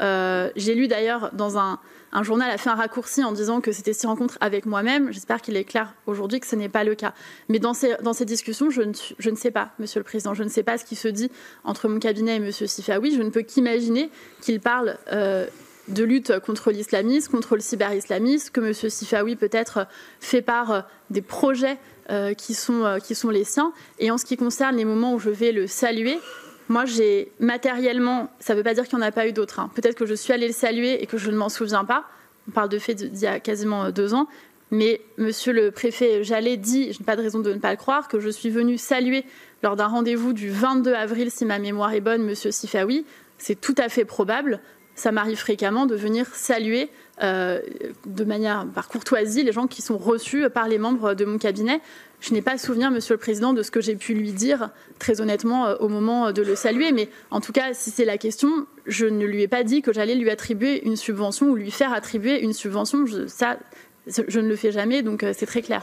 j'ai 0.57 0.75
lu 0.75 0.89
d'ailleurs 0.89 1.33
dans 1.35 1.59
un, 1.59 1.79
un 2.13 2.23
journal 2.23 2.51
a 2.51 2.59
fait 2.59 2.69
un 2.69 2.75
raccourci 2.75 3.25
en 3.25 3.33
disant 3.33 3.61
que 3.61 3.73
c'était 3.73 3.95
six 3.95 4.07
rencontres 4.07 4.37
avec 4.41 4.67
moi-même. 4.67 5.13
J'espère 5.13 5.41
qu'il 5.41 5.57
est 5.57 5.65
clair 5.65 5.95
aujourd'hui 6.07 6.41
que 6.41 6.47
ce 6.47 6.57
n'est 6.57 6.69
pas 6.69 6.85
le 6.85 6.95
cas. 6.95 7.15
Mais 7.49 7.59
dans 7.59 7.73
ces, 7.73 8.25
discussions, 8.25 8.71
je 8.71 8.83
ne, 8.83 9.37
sais 9.37 9.51
pas, 9.51 9.71
Monsieur 9.79 10.01
le 10.01 10.05
Président, 10.05 10.35
je 10.35 10.43
ne 10.43 10.49
sais 10.49 10.63
pas 10.63 10.77
ce 10.77 10.85
qui 10.85 10.95
se 10.95 11.09
dit 11.09 11.31
entre 11.65 11.89
mon 11.89 11.99
cabinet 11.99 12.37
et 12.37 12.41
Monsieur 12.41 12.67
Sifawi. 12.67 13.15
Je 13.15 13.23
ne 13.23 13.31
peux 13.31 13.43
qu'imaginer 13.43 14.11
qu'il 14.43 14.61
parle 14.61 14.99
euh, 15.13 15.47
de 15.89 16.05
lutte 16.05 16.39
contre 16.41 16.71
l'islamisme, 16.71 17.33
contre 17.33 17.55
le 17.55 17.63
cyber-islamisme, 17.63 18.51
que 18.53 18.61
Monsieur 18.61 18.91
Sifawi 18.91 19.37
peut-être 19.37 19.87
fait 20.21 20.43
part 20.43 20.71
euh, 20.71 20.81
des 21.09 21.23
projets 21.23 21.79
euh, 22.11 22.35
qui 22.35 22.55
sont 22.55 23.31
les 23.31 23.45
siens. 23.45 23.73
Et 23.99 24.11
en 24.11 24.19
ce 24.19 24.27
qui 24.27 24.37
concerne 24.37 24.77
les 24.77 24.85
moments 24.85 25.15
où 25.15 25.19
je 25.19 25.31
vais 25.31 25.53
le 25.53 25.67
saluer, 25.67 26.19
Moi, 26.69 26.85
j'ai 26.85 27.33
matériellement, 27.41 28.31
ça 28.41 28.55
ne 28.55 28.59
veut 28.59 28.65
pas 28.65 28.75
dire 28.75 28.87
qu'il 28.87 28.99
n'y 28.99 29.05
en 29.05 29.07
a 29.07 29.13
pas 29.13 29.27
eu 29.27 29.33
d'autres. 29.33 29.61
Hein. 29.61 29.71
Peut-être 29.75 29.97
que 29.97 30.07
je 30.07 30.15
suis 30.15 30.33
allée 30.33 30.47
le 30.47 30.53
saluer 30.53 31.03
et 31.03 31.07
que 31.07 31.19
je 31.19 31.31
ne 31.31 31.37
m'en 31.37 31.49
souviens 31.49 31.85
pas. 31.85 32.05
On 32.49 32.51
parle 32.51 32.69
de 32.69 32.79
fait 32.79 32.95
d'il 32.95 33.21
y 33.21 33.27
a 33.27 33.41
quasiment 33.41 33.91
deux 33.91 34.15
ans. 34.15 34.29
Mais 34.73 35.03
monsieur 35.19 35.53
le 35.53 35.71
préfet 35.71 36.25
Jallet 36.25 36.57
dit, 36.57 36.95
je 36.95 36.99
n'ai 36.99 37.05
pas 37.05 37.15
de 37.15 37.21
raison 37.21 37.41
de 37.41 37.53
ne 37.53 37.59
pas 37.59 37.71
le 37.71 37.77
croire, 37.77 38.09
que 38.09 38.21
je 38.21 38.31
suis 38.31 38.49
venue 38.49 38.79
saluer 38.79 39.25
lors 39.63 39.77
d'un 39.77 39.87
rendez-vous 39.87 40.33
du 40.33 40.51
22 40.51 40.95
avril, 40.95 41.31
si 41.31 41.45
ma 41.45 41.59
mémoire 41.59 41.93
est 41.93 42.01
bonne, 42.01 42.23
monsieur 42.23 42.51
Sifawi. 42.51 43.05
C'est 43.37 43.61
tout 43.61 43.75
à 43.77 43.91
fait 43.91 44.07
probable. 44.07 44.61
Ça 44.95 45.13
m'arrive 45.13 45.37
fréquemment 45.37 45.85
de 45.85 45.95
venir 45.95 46.27
saluer 46.33 46.85
euh, 46.85 47.12
de 47.23 48.25
manière 48.25 48.67
par 48.75 48.89
courtoisie 48.89 49.45
les 49.45 49.53
gens 49.53 49.67
qui 49.67 49.81
sont 49.81 49.97
reçus 49.99 50.51
par 50.51 50.69
les 50.69 50.79
membres 50.79 51.15
de 51.15 51.25
mon 51.25 51.39
cabinet. 51.39 51.81
Je 52.23 52.33
n'ai 52.33 52.41
pas 52.41 52.57
souvenir, 52.57 52.93
Monsieur 52.93 53.15
le 53.15 53.19
Président, 53.19 53.53
de 53.53 53.65
ce 53.65 53.73
que 53.73 53.81
j'ai 53.81 53.97
pu 53.97 54.15
lui 54.15 54.33
dire, 54.33 54.71
très 55.01 55.21
honnêtement, 55.21 55.67
euh, 55.67 55.77
au 55.81 55.89
moment 55.89 56.31
de 56.31 56.41
le 56.41 56.55
saluer. 56.55 56.93
Mais 56.93 57.09
en 57.33 57.41
tout 57.41 57.53
cas, 57.53 57.75
si 57.75 57.91
c'est 57.91 58.05
la 58.05 58.17
question, 58.17 58.67
je 58.87 59.07
ne 59.07 59.27
lui 59.27 59.43
ai 59.43 59.49
pas 59.49 59.65
dit 59.65 59.83
que 59.83 59.93
j'allais 59.93 60.15
lui 60.15 60.31
attribuer 60.31 60.87
une 60.87 60.95
subvention 60.95 61.51
ou 61.51 61.57
lui 61.57 61.73
faire 61.73 61.93
attribuer 61.93 62.41
une 62.41 62.53
subvention. 62.53 63.05
ça, 63.27 63.59
je 64.07 64.41
ne 64.41 64.49
le 64.49 64.57
fais 64.57 64.71
jamais, 64.71 65.03
donc 65.03 65.25
euh, 65.25 65.33
c'est 65.37 65.47
très 65.47 65.63
clair. 65.63 65.83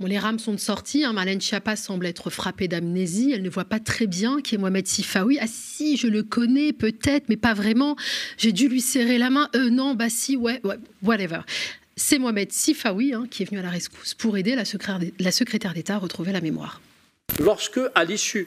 Bon, 0.00 0.06
les 0.06 0.18
rames 0.18 0.38
sont 0.38 0.52
de 0.52 0.60
sortie. 0.60 1.04
Hein. 1.04 1.12
Marlène 1.12 1.40
semble 1.40 2.06
être 2.06 2.30
frappée 2.30 2.68
d'amnésie. 2.68 3.32
Elle 3.34 3.42
ne 3.42 3.50
voit 3.50 3.64
pas 3.64 3.80
très 3.80 4.06
bien 4.06 4.40
qui 4.40 4.54
est 4.54 4.58
Mohamed 4.58 4.86
Sifawi. 4.86 5.38
Ah 5.40 5.46
si, 5.48 5.96
je 5.96 6.06
le 6.06 6.22
connais 6.22 6.72
peut-être, 6.72 7.28
mais 7.28 7.36
pas 7.36 7.52
vraiment. 7.52 7.96
J'ai 8.36 8.52
dû 8.52 8.68
lui 8.68 8.80
serrer 8.80 9.18
la 9.18 9.30
main. 9.30 9.48
Euh, 9.56 9.70
non, 9.70 9.94
bah 9.94 10.08
si, 10.08 10.36
ouais, 10.36 10.62
whatever. 11.02 11.40
C'est 11.96 12.20
Mohamed 12.20 12.52
Sifawi 12.52 13.12
hein, 13.12 13.26
qui 13.28 13.42
est 13.42 13.46
venu 13.46 13.58
à 13.58 13.62
la 13.62 13.70
rescousse 13.70 14.14
pour 14.14 14.36
aider 14.36 14.54
la 14.54 15.32
secrétaire 15.32 15.74
d'État 15.74 15.96
à 15.96 15.98
retrouver 15.98 16.30
la 16.30 16.40
mémoire. 16.40 16.80
Lorsque, 17.40 17.80
à 17.96 18.04
l'issue 18.04 18.46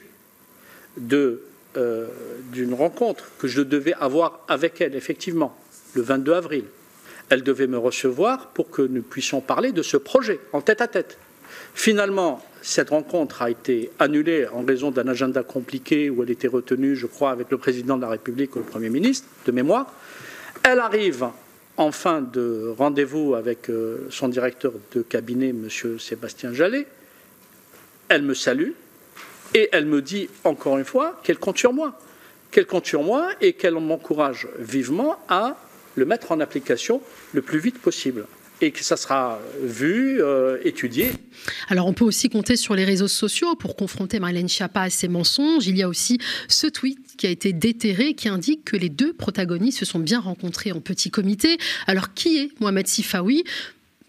de, 0.96 1.42
euh, 1.76 2.06
d'une 2.50 2.72
rencontre 2.72 3.30
que 3.38 3.46
je 3.46 3.60
devais 3.60 3.92
avoir 3.94 4.40
avec 4.48 4.80
elle, 4.80 4.94
effectivement, 4.94 5.54
le 5.92 6.00
22 6.00 6.32
avril, 6.32 6.64
elle 7.28 7.42
devait 7.42 7.66
me 7.66 7.76
recevoir 7.78 8.48
pour 8.54 8.70
que 8.70 8.80
nous 8.80 9.02
puissions 9.02 9.42
parler 9.42 9.72
de 9.72 9.82
ce 9.82 9.98
projet 9.98 10.40
en 10.54 10.62
tête 10.62 10.80
à 10.80 10.88
tête. 10.88 11.18
Finalement, 11.74 12.42
cette 12.62 12.90
rencontre 12.90 13.42
a 13.42 13.50
été 13.50 13.90
annulée 13.98 14.46
en 14.46 14.64
raison 14.64 14.90
d'un 14.90 15.08
agenda 15.08 15.42
compliqué 15.42 16.10
où 16.10 16.22
elle 16.22 16.30
était 16.30 16.48
retenue, 16.48 16.94
je 16.94 17.06
crois, 17.06 17.30
avec 17.30 17.50
le 17.50 17.58
président 17.58 17.96
de 17.96 18.02
la 18.02 18.08
République 18.08 18.54
ou 18.54 18.60
le 18.60 18.64
Premier 18.64 18.88
ministre, 18.88 19.28
de 19.46 19.52
mémoire. 19.52 19.92
Elle 20.62 20.78
arrive 20.78 21.26
en 21.76 21.90
fin 21.90 22.20
de 22.20 22.72
rendez-vous 22.76 23.34
avec 23.34 23.68
euh, 23.68 24.06
son 24.10 24.28
directeur 24.28 24.72
de 24.94 25.02
cabinet, 25.02 25.48
M. 25.48 25.68
Sébastien 25.98 26.52
Jallet. 26.52 26.86
Elle 28.08 28.22
me 28.22 28.34
salue 28.34 28.70
et 29.54 29.68
elle 29.72 29.86
me 29.86 30.02
dit 30.02 30.28
encore 30.44 30.78
une 30.78 30.84
fois 30.84 31.20
qu'elle 31.24 31.38
compte 31.38 31.58
sur 31.58 31.72
moi, 31.72 31.98
qu'elle 32.50 32.66
compte 32.66 32.86
sur 32.86 33.02
moi 33.02 33.30
et 33.40 33.54
qu'elle 33.54 33.74
m'encourage 33.74 34.48
vivement 34.58 35.16
à 35.28 35.56
le 35.96 36.04
mettre 36.04 36.32
en 36.32 36.40
application 36.40 37.00
le 37.32 37.42
plus 37.42 37.58
vite 37.58 37.80
possible 37.80 38.26
et 38.62 38.70
que 38.70 38.82
ça 38.84 38.96
sera 38.96 39.40
vu, 39.62 40.22
euh, 40.22 40.58
étudié. 40.64 41.10
Alors 41.68 41.86
on 41.86 41.92
peut 41.92 42.04
aussi 42.04 42.28
compter 42.28 42.56
sur 42.56 42.74
les 42.74 42.84
réseaux 42.84 43.08
sociaux 43.08 43.54
pour 43.56 43.76
confronter 43.76 44.20
Marlène 44.20 44.48
Schiappa 44.48 44.82
à 44.82 44.90
ses 44.90 45.08
mensonges. 45.08 45.66
Il 45.66 45.76
y 45.76 45.82
a 45.82 45.88
aussi 45.88 46.18
ce 46.48 46.66
tweet 46.66 46.98
qui 47.16 47.26
a 47.26 47.30
été 47.30 47.52
déterré 47.52 48.14
qui 48.14 48.28
indique 48.28 48.64
que 48.64 48.76
les 48.76 48.88
deux 48.88 49.12
protagonistes 49.12 49.78
se 49.78 49.84
sont 49.84 49.98
bien 49.98 50.20
rencontrés 50.20 50.72
en 50.72 50.80
petit 50.80 51.10
comité. 51.10 51.58
Alors 51.86 52.14
qui 52.14 52.38
est 52.38 52.50
Mohamed 52.60 52.86
Sifawi 52.86 53.44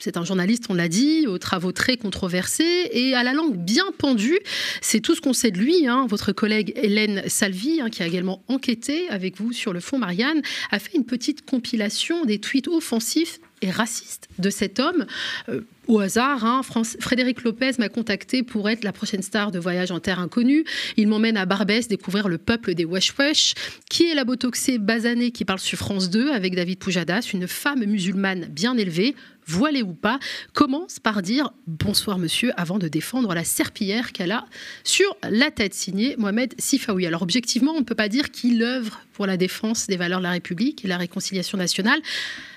c'est 0.04 0.18
un 0.18 0.26
journaliste, 0.26 0.66
on 0.68 0.74
l'a 0.74 0.90
dit, 0.90 1.28
aux 1.28 1.38
travaux 1.38 1.72
très 1.72 1.96
controversés 1.96 2.90
et 2.92 3.14
à 3.14 3.24
la 3.24 3.32
langue 3.32 3.56
bien 3.56 3.86
pendue. 3.98 4.38
C'est 4.82 5.00
tout 5.00 5.16
ce 5.16 5.22
qu'on 5.22 5.32
sait 5.32 5.50
de 5.50 5.58
lui. 5.58 5.88
Hein. 5.88 6.08
Votre 6.10 6.34
collègue 6.34 6.74
Hélène 6.76 7.24
Salvi, 7.28 7.80
hein, 7.80 7.90
qui 7.90 8.04
a 8.04 8.08
également 8.08 8.44
enquêté 8.50 9.08
avec 9.08 9.38
vous 9.38 9.54
sur 9.54 9.72
le 9.72 9.80
fond 9.80 9.98
Marianne, 9.98 10.42
a 10.72 10.80
fait 10.80 10.98
une 10.98 11.06
petite 11.06 11.46
compilation 11.46 12.26
des 12.26 12.40
tweets 12.40 12.68
offensifs 12.68 13.40
et 13.62 13.72
raciste 13.72 14.28
de 14.40 14.50
cet 14.50 14.82
homme. 14.82 15.06
Euh, 15.48 15.62
au 15.88 16.00
hasard, 16.00 16.46
hein, 16.46 16.62
Frédéric 17.00 17.44
Lopez 17.44 17.72
m'a 17.80 17.90
contacté 17.90 18.44
pour 18.44 18.70
être 18.70 18.84
la 18.84 18.92
prochaine 18.92 19.22
star 19.22 19.52
de 19.52 19.60
Voyage 19.60 19.92
en 19.92 20.00
Terre 20.00 20.20
Inconnue. 20.20 20.66
Il 20.98 21.08
m'emmène 21.08 21.38
à 21.38 21.46
Barbès 21.46 21.88
découvrir 21.88 22.28
le 22.28 22.38
peuple 22.38 22.74
des 22.74 22.86
Wesh 22.86 23.14
Wesh, 23.18 23.54
qui 23.90 24.10
est 24.10 24.16
la 24.16 24.26
botoxée 24.26 24.78
basanée 24.78 25.32
qui 25.32 25.46
parle 25.46 25.60
sur 25.60 25.78
France 25.78 26.10
2 26.10 26.32
avec 26.32 26.56
David 26.56 26.80
Poujadas, 26.80 27.30
une 27.34 27.48
femme 27.48 27.86
musulmane 27.86 28.48
bien 28.50 28.78
élevée, 28.78 29.16
voilée 29.46 29.84
ou 29.84 29.94
pas, 29.94 30.20
commence 30.54 31.00
par 31.00 31.22
dire 31.22 31.52
bonsoir 31.68 32.18
monsieur 32.18 32.52
avant 32.58 32.80
de 32.80 32.88
défendre 32.88 33.34
la 33.34 33.44
serpillière 33.44 34.12
qu'elle 34.12 34.32
a 34.32 34.46
sur 34.84 35.16
la 35.30 35.52
tête, 35.52 35.74
signée 35.74 36.16
Mohamed 36.18 36.54
Sifawi. 36.58 37.06
Alors 37.06 37.22
objectivement, 37.22 37.74
on 37.74 37.80
ne 37.80 37.86
peut 37.86 37.96
pas 37.96 38.10
dire 38.10 38.32
qu'il 38.32 38.62
œuvre 38.64 39.02
pour 39.14 39.26
la 39.26 39.38
défense 39.38 39.88
des 39.88 39.98
valeurs 39.98 40.20
de 40.20 40.24
la 40.24 40.32
République 40.32 40.84
et 40.84 40.88
la 40.88 40.98
réconciliation 40.98 41.58
nationale. 41.58 42.02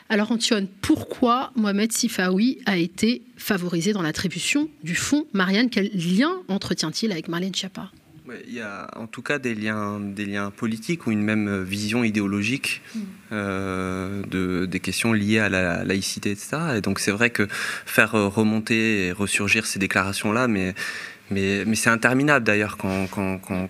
Alors 0.09 0.31
Antoine, 0.31 0.69
pourquoi 0.83 1.53
Mohamed 1.57 1.93
Sifawi 1.93 2.59
a 2.67 2.77
été 2.77 3.23
favorisé 3.37 3.93
dans 3.93 4.03
l'attribution 4.03 4.69
du 4.85 4.95
fonds 4.95 5.27
Marianne? 5.33 5.69
Quel 5.69 5.91
lien 5.93 6.33
entretient-il 6.49 7.11
avec 7.11 7.29
Marlène 7.29 7.55
Schiappa? 7.55 7.91
Il 8.47 8.55
y 8.55 8.61
a 8.61 8.89
en 8.97 9.07
tout 9.07 9.23
cas 9.23 9.39
des 9.39 9.55
liens, 9.55 10.01
des 10.01 10.27
liens 10.27 10.51
politiques 10.51 11.07
ou 11.07 11.11
une 11.11 11.23
même 11.23 11.63
vision 11.63 12.05
idéologique 12.05 12.83
mm. 12.95 13.01
euh, 13.33 14.23
de, 14.29 14.67
des 14.67 14.81
questions 14.81 15.13
liées 15.13 15.39
à 15.39 15.49
la 15.49 15.85
laïcité, 15.85 16.31
etc. 16.31 16.57
Et 16.77 16.81
donc 16.81 16.99
c'est 16.99 17.11
vrai 17.11 17.31
que 17.31 17.47
faire 17.51 18.13
remonter 18.13 19.07
et 19.07 19.13
ressurgir 19.13 19.67
ces 19.67 19.79
déclarations-là, 19.79 20.49
mais 20.49 20.75
mais, 21.31 21.65
c'est 21.75 21.91
interminable 21.91 22.45
d'ailleurs 22.45 22.77
quand, 22.77 23.09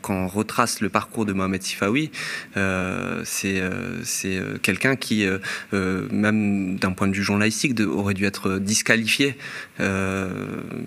on 0.08 0.26
retrace 0.26 0.80
le 0.80 0.88
parcours 0.88 1.24
de 1.24 1.32
Mohamed 1.32 1.62
Sifawi. 1.62 2.10
Euh, 2.56 3.22
c'est 3.24 3.60
euh, 3.60 4.02
euh 4.24 4.58
quelqu'un 4.58 4.96
qui, 4.96 5.26
même 5.72 6.78
d'un 6.78 6.92
point 6.92 7.08
de 7.08 7.14
vue 7.14 7.22
journalistique, 7.22 7.80
aurait 7.80 8.14
dû 8.14 8.24
être 8.24 8.58
disqualifié 8.58 9.36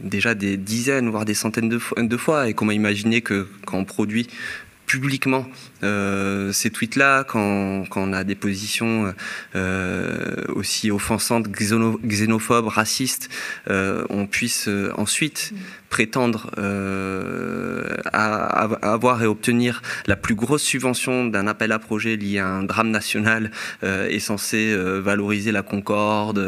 déjà 0.04 0.36
des 0.36 0.58
dizaines, 0.58 1.10
voire 1.10 1.26
des 1.26 1.34
centaines 1.34 1.70
de, 1.70 1.80
de 1.98 2.18
fois. 2.18 2.48
Et 2.48 2.54
comment 2.54 2.72
imaginer 2.72 3.22
que 3.22 3.48
quand 3.66 3.78
on 3.78 3.86
produit 3.86 4.28
publiquement 4.86 5.46
euh, 5.84 6.52
ces 6.52 6.70
tweets-là, 6.70 7.24
quand, 7.24 7.86
quand, 7.90 8.02
on 8.02 8.14
a 8.14 8.24
des 8.24 8.36
positions 8.36 9.14
euh, 9.56 10.44
aussi 10.50 10.92
offensantes, 10.92 11.48
xénophobes, 11.50 12.68
racistes, 12.68 13.30
euh, 13.70 14.04
on 14.10 14.26
puisse 14.26 14.70
ensuite 14.98 15.52
mm. 15.52 15.58
prétendre 15.90 16.52
à, 18.14 18.64
à, 18.64 18.92
avoir 18.94 19.24
et 19.24 19.26
obtenir 19.26 19.82
la 20.08 20.16
plus 20.16 20.36
grosse 20.36 20.64
subvention 20.64 21.26
d'un 21.26 21.48
appel 21.48 21.72
à 21.72 21.80
projet 21.80 22.16
lié 22.16 22.40
à 22.40 22.48
un 22.48 22.64
drame 22.64 22.90
national 22.90 23.52
et 23.84 24.20
censé 24.20 24.76
valoriser 25.00 25.52
la 25.52 25.62
concorde, 25.62 26.40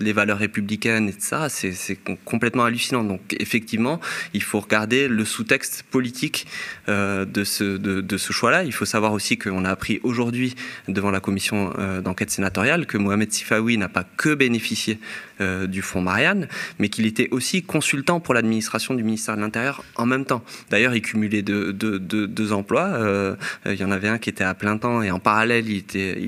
les 0.00 0.12
valeurs 0.12 0.38
républicaines, 0.38 1.08
etc. 1.08 1.48
C'est 1.48 1.98
complètement 2.24 2.64
hallucinant. 2.64 3.04
Donc 3.04 3.20
effectivement, 3.38 4.00
il 4.34 4.42
faut 4.42 4.60
regarder 4.60 5.08
le 5.08 5.24
sous-texte 5.24 5.84
politique 5.90 6.46
de 6.86 7.44
ce 7.44 7.78
de, 7.78 8.16
ce 8.16 8.32
choix-là. 8.32 8.57
Il 8.64 8.72
faut 8.72 8.84
savoir 8.84 9.12
aussi 9.12 9.38
qu'on 9.38 9.64
a 9.64 9.70
appris 9.70 10.00
aujourd'hui 10.02 10.54
devant 10.88 11.10
la 11.10 11.20
commission 11.20 11.72
euh, 11.78 12.00
d'enquête 12.00 12.30
sénatoriale 12.30 12.86
que 12.86 12.98
Mohamed 12.98 13.32
Sifawi 13.32 13.78
n'a 13.78 13.88
pas 13.88 14.04
que 14.16 14.34
bénéficié 14.34 14.98
euh, 15.40 15.66
du 15.66 15.82
fonds 15.82 16.00
Marianne, 16.00 16.48
mais 16.78 16.88
qu'il 16.88 17.06
était 17.06 17.28
aussi 17.30 17.62
consultant 17.62 18.20
pour 18.20 18.34
l'administration 18.34 18.94
du 18.94 19.02
ministère 19.02 19.36
de 19.36 19.40
l'Intérieur 19.40 19.84
en 19.96 20.06
même 20.06 20.24
temps. 20.24 20.42
D'ailleurs, 20.70 20.94
il 20.94 21.02
cumulait 21.02 21.42
deux, 21.42 22.52
emplois. 22.52 22.86
Euh, 22.86 23.36
il 23.66 23.76
y 23.76 23.84
en 23.84 23.90
avait 23.90 24.08
un 24.08 24.18
qui 24.18 24.30
était 24.30 24.44
à 24.44 24.54
plein 24.54 24.78
temps 24.78 25.02
et 25.02 25.10
en 25.10 25.18
parallèle, 25.18 25.68
il 25.68 25.76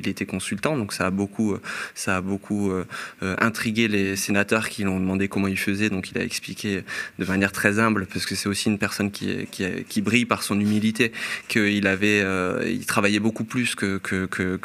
était, 0.08 0.26
consultant. 0.26 0.76
Donc 0.76 0.92
ça 0.92 1.06
a 1.06 1.10
beaucoup, 1.10 1.56
ça 1.94 2.16
a 2.16 2.20
beaucoup 2.20 2.72
intrigué 3.20 3.88
les 3.88 4.16
sénateurs 4.16 4.68
qui 4.68 4.84
l'ont 4.84 5.00
demandé 5.00 5.28
comment 5.28 5.48
il 5.48 5.58
faisait. 5.58 5.88
Donc 5.88 6.10
il 6.10 6.18
a 6.18 6.22
expliqué 6.22 6.84
de 7.18 7.24
manière 7.24 7.52
très 7.52 7.78
humble, 7.78 8.06
parce 8.06 8.26
que 8.26 8.34
c'est 8.34 8.48
aussi 8.48 8.68
une 8.68 8.78
personne 8.78 9.10
qui, 9.10 10.00
brille 10.00 10.24
par 10.24 10.42
son 10.42 10.58
humilité, 10.58 11.12
qu'il 11.48 11.86
avait, 11.86 12.20
euh, 12.22 12.64
il 12.66 12.86
travaillait 12.86 13.20
beaucoup 13.20 13.44
plus 13.44 13.74
que, 13.74 14.00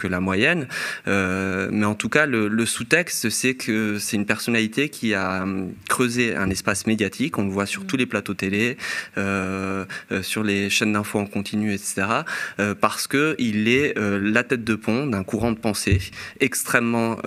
la 0.08 0.20
moyenne. 0.20 0.68
Euh, 1.08 1.70
mais 1.72 1.86
en 1.86 1.96
tout 1.96 2.10
cas, 2.10 2.26
le, 2.26 2.48
le 2.48 2.66
sous-texte, 2.66 3.30
c'est 3.30 3.56
que 3.56 3.98
c'est 4.00 4.18
une 4.18 4.26
personnalité 4.36 4.90
qui 4.90 5.14
a 5.14 5.44
hum, 5.44 5.72
creusé 5.88 6.36
un 6.36 6.50
espace 6.50 6.88
médiatique. 6.88 7.38
On 7.38 7.46
le 7.46 7.52
voit 7.58 7.66
sur 7.66 7.84
mmh. 7.84 7.88
tous 7.88 7.98
les 7.98 8.06
plateaux 8.06 8.34
télé, 8.34 8.76
euh, 9.18 9.86
euh, 10.12 10.22
sur 10.22 10.44
les 10.44 10.70
chaînes 10.70 10.92
d'infos 10.92 11.20
en 11.20 11.26
continu, 11.26 11.74
etc. 11.74 12.08
Euh, 12.60 12.76
parce 12.76 13.08
que 13.08 13.36
il 13.40 13.70
est 13.70 13.98
euh, 13.98 14.20
la 14.22 14.44
tête 14.44 14.66
de 14.66 14.76
pont 14.76 15.08
d'un 15.08 15.24
courant 15.24 15.54
de 15.54 15.58
pensée 15.58 16.00
extrêmement 16.42 17.18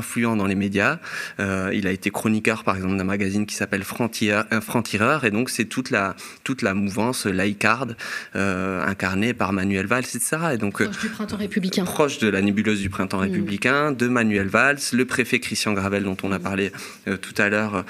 influent 0.00 0.36
dans 0.36 0.46
les 0.46 0.54
médias. 0.54 0.98
il 1.38 1.86
a 1.86 1.92
été 1.98 2.10
chroniqueur, 2.10 2.62
par 2.62 2.76
exemple, 2.76 2.96
d'un 2.96 3.10
magazine 3.16 3.46
qui 3.46 3.56
s'appelle 3.56 3.84
Franc-Tireur, 3.84 5.24
et 5.24 5.30
donc 5.30 5.50
c'est 5.50 5.64
toute 5.64 5.90
la 5.90 6.14
toute 6.44 6.62
la 6.62 6.74
mouvance 6.74 7.26
laïcarde 7.26 7.96
euh, 8.36 8.84
incarné 8.86 9.34
par 9.34 9.52
Manuel 9.52 9.86
Valls, 9.86 10.04
etc. 10.04 10.36
Et 10.54 10.58
donc, 10.58 10.82
proche 10.82 11.00
du 11.00 11.08
printemps 11.08 11.36
républicain. 11.36 11.84
Proche 11.84 12.18
de 12.18 12.28
la 12.28 12.42
nébuleuse 12.42 12.80
du 12.80 12.90
printemps 12.90 13.18
mmh. 13.18 13.28
républicain, 13.28 13.92
de 13.92 14.08
Manuel 14.08 14.48
Valls, 14.48 14.78
le 14.92 15.04
préfet 15.04 15.40
Christian 15.40 15.72
Gravel 15.72 15.95
Dont 16.04 16.16
on 16.22 16.32
a 16.32 16.38
parlé 16.38 16.72
tout 17.04 17.34
à 17.38 17.48
l'heure, 17.48 17.84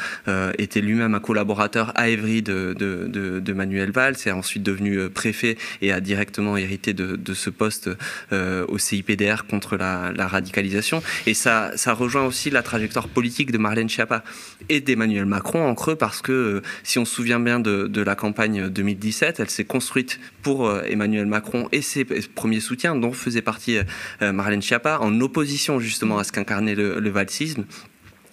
était 0.58 0.80
lui-même 0.80 1.14
un 1.14 1.20
collaborateur 1.20 1.92
à 1.94 2.08
Évry 2.08 2.42
de, 2.42 3.52
Manuel 3.52 3.90
Valls, 3.90 4.16
est 4.26 4.30
ensuite 4.30 4.62
devenu 4.62 5.08
préfet 5.08 5.56
et 5.82 5.92
a 5.92 6.00
directement 6.00 6.56
hérité 6.56 6.92
de, 6.92 7.34
ce 7.34 7.50
poste 7.50 7.90
au 8.32 8.78
CIPDR 8.78 9.46
contre 9.48 9.76
la, 9.76 10.12
la, 10.14 10.26
radicalisation. 10.26 11.02
Et 11.26 11.34
ça, 11.34 11.72
ça 11.76 11.92
rejoint 11.92 12.24
aussi 12.24 12.50
la 12.50 12.62
trajectoire 12.62 13.08
politique 13.08 13.50
de 13.52 13.58
Marlène 13.58 13.88
Schiappa 13.88 14.22
et 14.68 14.80
d'Emmanuel 14.80 15.26
Macron 15.26 15.66
en 15.66 15.74
creux, 15.74 15.96
parce 15.96 16.22
que 16.22 16.62
si 16.82 16.98
on 16.98 17.04
se 17.04 17.14
souvient 17.14 17.40
bien 17.40 17.60
de, 17.60 18.02
la 18.02 18.14
campagne 18.14 18.68
2017, 18.68 19.40
elle 19.40 19.50
s'est 19.50 19.64
construite 19.64 20.20
pour 20.42 20.72
Emmanuel 20.84 21.26
Macron 21.26 21.68
et 21.72 21.82
ses 21.82 22.04
premiers 22.04 22.60
soutiens, 22.60 22.94
dont 22.94 23.12
faisait 23.12 23.42
partie 23.42 23.78
Marlène 24.20 24.62
Schiappa, 24.62 24.98
en 25.00 25.20
opposition 25.20 25.80
justement 25.80 26.18
à 26.18 26.24
ce 26.24 26.32
qu'incarnait 26.32 26.74
le, 26.74 27.00
le 27.00 27.10
valsisme 27.10 27.64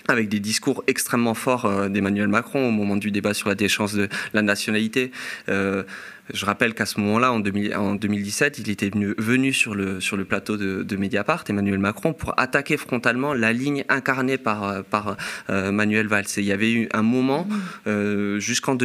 avec 0.07 0.29
des 0.29 0.39
discours 0.39 0.83
extrêmement 0.87 1.33
forts 1.33 1.65
euh, 1.65 1.89
d'Emmanuel 1.89 2.27
Macron 2.27 2.67
au 2.67 2.71
moment 2.71 2.97
du 2.97 3.11
débat 3.11 3.33
sur 3.33 3.49
la 3.49 3.55
déchéance 3.55 3.93
de 3.93 4.09
la 4.33 4.41
nationalité. 4.41 5.11
Euh, 5.49 5.83
je 6.31 6.45
rappelle 6.45 6.73
qu'à 6.73 6.85
ce 6.85 6.99
moment-là, 7.01 7.33
en, 7.33 7.39
2017, 7.39 8.59
il 8.59 8.69
était 8.69 8.89
venu, 8.89 9.13
venu, 9.17 9.51
sur, 9.51 9.75
le, 9.75 9.99
sur 9.99 10.15
le 10.15 10.23
plateau 10.23 10.55
de, 10.55 10.95
Mediapart, 10.95 11.43
Emmanuel 11.49 11.79
Macron, 11.79 12.13
pour 12.13 12.33
attaquer 12.39 12.77
frontalement 12.77 13.33
la 13.33 13.51
ligne 13.51 13.83
incarnée 13.89 14.37
par, 14.37 14.83
par 14.85 15.17
euh, 15.49 15.71
Manuel 15.71 16.07
Valls. 16.07 16.25
Et 16.37 16.41
il 16.41 16.45
y 16.45 16.53
avait 16.53 16.71
eu 16.71 16.87
un 16.93 17.01
moment, 17.01 17.47
euh, 17.87 18.39
jusqu'en 18.39 18.77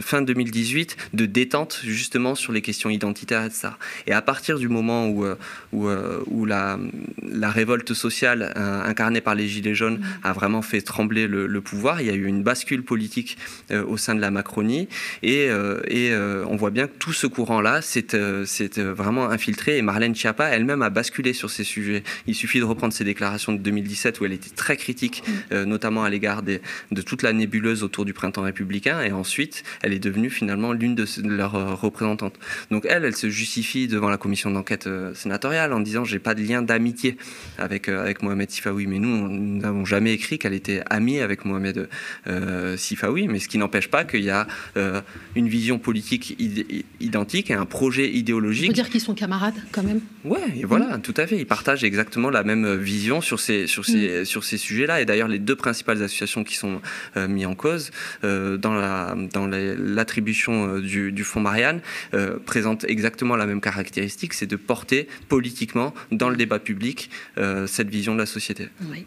fin 0.00 0.22
2018, 0.22 0.96
de 1.12 1.26
détente 1.26 1.80
justement 1.84 2.34
sur 2.34 2.52
les 2.52 2.62
questions 2.62 2.88
identitaires 2.88 3.44
et 3.44 3.50
ça. 3.50 3.76
Et 4.06 4.12
à 4.12 4.22
partir 4.22 4.58
du 4.58 4.68
moment 4.68 5.06
où, 5.06 5.24
euh, 5.24 5.36
où, 5.72 5.88
où 6.28 6.46
la, 6.46 6.78
la, 7.22 7.50
révolte 7.50 7.92
sociale 7.92 8.52
incarnée 8.56 9.20
par 9.20 9.34
les 9.34 9.48
Gilets 9.48 9.74
jaunes 9.74 10.00
a 10.22 10.32
vraiment 10.32 10.62
fait 10.62 10.80
trembler 10.80 11.26
le, 11.26 11.60
pouvoir, 11.60 12.00
il 12.00 12.06
y 12.06 12.10
a 12.10 12.14
eu 12.14 12.26
une 12.26 12.42
bascule 12.42 12.82
politique 12.82 13.36
au 13.70 13.96
sein 13.96 14.14
de 14.14 14.20
la 14.20 14.30
Macronie 14.30 14.88
et, 15.22 15.48
et 15.88 16.12
euh, 16.38 16.44
on 16.48 16.56
voit 16.56 16.70
bien 16.70 16.86
que 16.86 16.96
tout 16.98 17.12
ce 17.12 17.26
courant-là 17.26 17.82
s'est 17.82 18.14
euh, 18.14 18.44
euh, 18.78 18.94
vraiment 18.94 19.30
infiltré 19.30 19.78
et 19.78 19.82
Marlène 19.82 20.14
Schiappa 20.14 20.48
elle-même 20.48 20.82
a 20.82 20.90
basculé 20.90 21.32
sur 21.32 21.50
ces 21.50 21.64
sujets. 21.64 22.02
Il 22.26 22.34
suffit 22.34 22.58
de 22.58 22.64
reprendre 22.64 22.92
ses 22.92 23.04
déclarations 23.04 23.52
de 23.52 23.58
2017 23.58 24.20
où 24.20 24.24
elle 24.24 24.32
était 24.32 24.50
très 24.50 24.76
critique, 24.76 25.22
mm. 25.50 25.62
notamment 25.64 26.04
à 26.04 26.10
l'égard 26.10 26.42
de 26.42 27.02
toute 27.02 27.22
la 27.22 27.32
nébuleuse 27.32 27.82
autour 27.82 28.04
du 28.04 28.12
printemps 28.12 28.42
républicain 28.42 29.02
et 29.02 29.12
ensuite 29.12 29.64
elle 29.82 29.92
est 29.92 29.98
devenue 29.98 30.30
finalement 30.30 30.72
l'une 30.72 30.94
de, 30.94 31.06
leurs 31.24 31.80
représentantes. 31.80 32.38
Donc 32.70 32.86
elle, 32.88 33.04
elle 33.04 33.16
se 33.16 33.28
justifie 33.28 33.88
devant 33.88 34.10
la 34.10 34.16
commission 34.16 34.50
d'enquête 34.50 34.88
sénatoriale 35.14 35.72
en 35.72 35.80
disant 35.80 36.04
j'ai 36.04 36.18
pas 36.18 36.34
de 36.34 36.42
lien 36.42 36.62
d'amitié 36.62 37.16
avec, 37.58 37.88
avec 37.88 38.22
Mohamed 38.22 38.50
Sifawi, 38.50 38.86
mais 38.86 38.98
nous, 38.98 39.28
nous 39.28 39.60
n'avons 39.60 39.84
jamais 39.84 40.12
écrit 40.12 40.38
qu'elle 40.38 40.54
était 40.54 40.82
amie 40.90 41.20
avec 41.20 41.44
Mohamed 41.44 41.88
Sifawi, 42.76 43.28
mais 43.28 43.38
ce 43.38 43.48
qui 43.48 43.58
n'empêche 43.58 43.88
pas 43.88 44.04
qu'il 44.04 44.24
y 44.24 44.30
a 44.30 44.46
une 45.34 45.48
vision 45.48 45.78
politique 45.78 46.27
identique 47.00 47.50
et 47.50 47.54
un 47.54 47.66
projet 47.66 48.10
idéologique. 48.10 48.66
On 48.66 48.68
peut 48.68 48.74
dire 48.74 48.90
qu'ils 48.90 49.00
sont 49.00 49.14
camarades 49.14 49.54
quand 49.72 49.82
même. 49.82 50.00
Ouais, 50.24 50.38
et 50.56 50.64
voilà, 50.64 50.96
mm. 50.96 51.02
tout 51.02 51.14
à 51.16 51.26
fait. 51.26 51.38
Ils 51.38 51.46
partagent 51.46 51.84
exactement 51.84 52.30
la 52.30 52.42
même 52.42 52.76
vision 52.76 53.20
sur 53.20 53.40
ces, 53.40 53.66
sur 53.66 53.84
ces, 53.84 54.22
mm. 54.22 54.24
sur 54.24 54.44
ces 54.44 54.58
sujets-là. 54.58 55.00
Et 55.00 55.04
d'ailleurs, 55.04 55.28
les 55.28 55.38
deux 55.38 55.56
principales 55.56 56.02
associations 56.02 56.44
qui 56.44 56.56
sont 56.56 56.80
euh, 57.16 57.28
mises 57.28 57.46
en 57.46 57.54
cause 57.54 57.90
euh, 58.24 58.56
dans 58.56 58.74
la 58.74 59.14
dans 59.32 59.46
l'attribution 59.46 60.76
euh, 60.76 60.80
du, 60.80 61.12
du, 61.12 61.24
fonds 61.24 61.40
Marianne 61.40 61.80
présentent 62.46 62.84
exactement 62.84 63.36
la 63.36 63.46
même 63.46 63.60
caractéristique, 63.60 64.34
c'est 64.34 64.46
de 64.46 64.56
porter 64.56 65.08
politiquement 65.28 65.94
dans 66.10 66.30
le 66.30 66.36
débat 66.36 66.58
public 66.58 67.10
cette 67.66 67.88
vision 67.88 68.14
de 68.14 68.18
la 68.18 68.26
société. 68.26 68.68
Oui. 68.90 69.04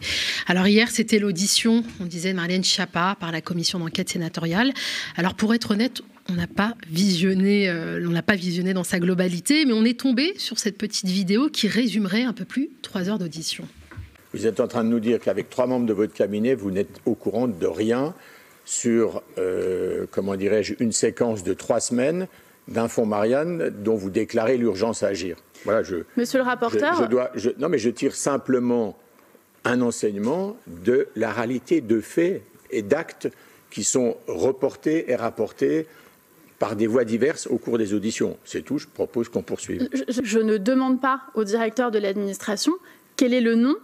Alors 0.48 0.68
hier, 0.68 0.90
c'était 0.90 1.20
l'audition, 1.20 1.84
on 2.00 2.06
disait 2.06 2.34
Marlène 2.34 2.64
Schiappa 2.64 3.16
par 3.20 3.32
la 3.32 3.42
commission 3.42 3.80
d'enquête 3.80 4.10
sénatoriale. 4.10 4.74
Alors 5.18 5.36
pour 5.36 5.54
être 5.54 5.72
honnête, 5.72 6.02
on 6.32 6.36
n'a 6.36 6.48
pas 6.48 6.76
visionné, 6.90 7.70
euh, 7.70 8.06
on 8.08 8.12
n'a 8.12 8.22
pas 8.22 8.36
visionné 8.36 8.74
dans 8.74 8.84
sa 8.84 9.00
globalité, 9.00 9.66
mais 9.66 9.74
on 9.74 9.84
est 9.84 10.00
tombé 10.00 10.34
sur 10.38 10.60
cette 10.60 10.78
petite 10.78 11.08
vidéo 11.08 11.50
qui 11.50 11.68
résumerait 11.68 12.24
un 12.24 12.34
peu 12.34 12.46
plus 12.46 12.70
trois 12.82 13.10
heures 13.10 13.20
d'audition. 13.20 13.68
Vous 14.34 14.48
êtes 14.48 14.60
en 14.60 14.68
train 14.68 14.84
de 14.84 14.90
nous 14.90 15.02
dire 15.02 15.20
qu'avec 15.20 15.50
trois 15.50 15.68
membres 15.68 15.86
de 15.86 15.94
votre 15.94 16.14
cabinet, 16.14 16.56
vous 16.56 16.72
n'êtes 16.72 17.02
au 17.06 17.16
courant 17.16 17.48
de 17.48 17.68
rien 17.68 18.14
sur, 18.64 19.22
euh, 19.38 20.06
comment 20.12 20.36
dirais-je, 20.36 20.76
une 20.80 20.94
séquence 20.94 21.44
de 21.44 21.54
trois 21.54 21.82
semaines 21.82 22.28
d'un 22.68 22.88
fonds 22.88 23.06
Marianne 23.06 23.70
dont 23.84 23.96
vous 23.96 24.10
déclarez 24.10 24.58
l'urgence 24.58 25.04
à 25.04 25.08
agir. 25.08 25.36
Voilà, 25.66 25.84
je, 25.84 25.98
Monsieur 26.16 26.40
le 26.40 26.46
rapporteur. 26.46 26.96
Je, 27.02 27.08
dois, 27.08 27.32
non, 27.60 27.68
mais 27.68 27.78
je 27.78 27.90
tire 27.90 28.16
simplement 28.16 28.98
un 29.66 29.82
enseignement 29.82 30.56
de 30.68 31.08
la 31.16 31.32
réalité 31.32 31.82
de 31.82 32.00
faits 32.00 32.42
et 32.72 32.82
d'actes 32.82 33.28
qui 33.70 33.84
sont 33.84 34.16
reportés 34.28 35.12
et 35.12 35.16
rapportés 35.16 35.88
par 36.62 36.76
des 36.76 36.86
voies 36.86 37.06
diverses 37.06 37.48
au 37.48 37.58
cours 37.58 37.80
des 37.80 37.96
auditions. 37.96 38.38
C'est 38.46 38.62
tout, 38.62 38.78
je 38.78 38.86
propose 38.86 39.30
qu'on 39.30 39.42
poursuive. 39.42 39.90
Je, 40.08 40.38
ne 40.38 40.58
demande 40.58 41.02
pas 41.02 41.22
au 41.34 41.44
directeur 41.44 41.90
de 41.90 41.98
l'administration 41.98 42.74
quel 43.18 43.34
est 43.34 43.42
le 43.42 43.56
nom 43.56 43.76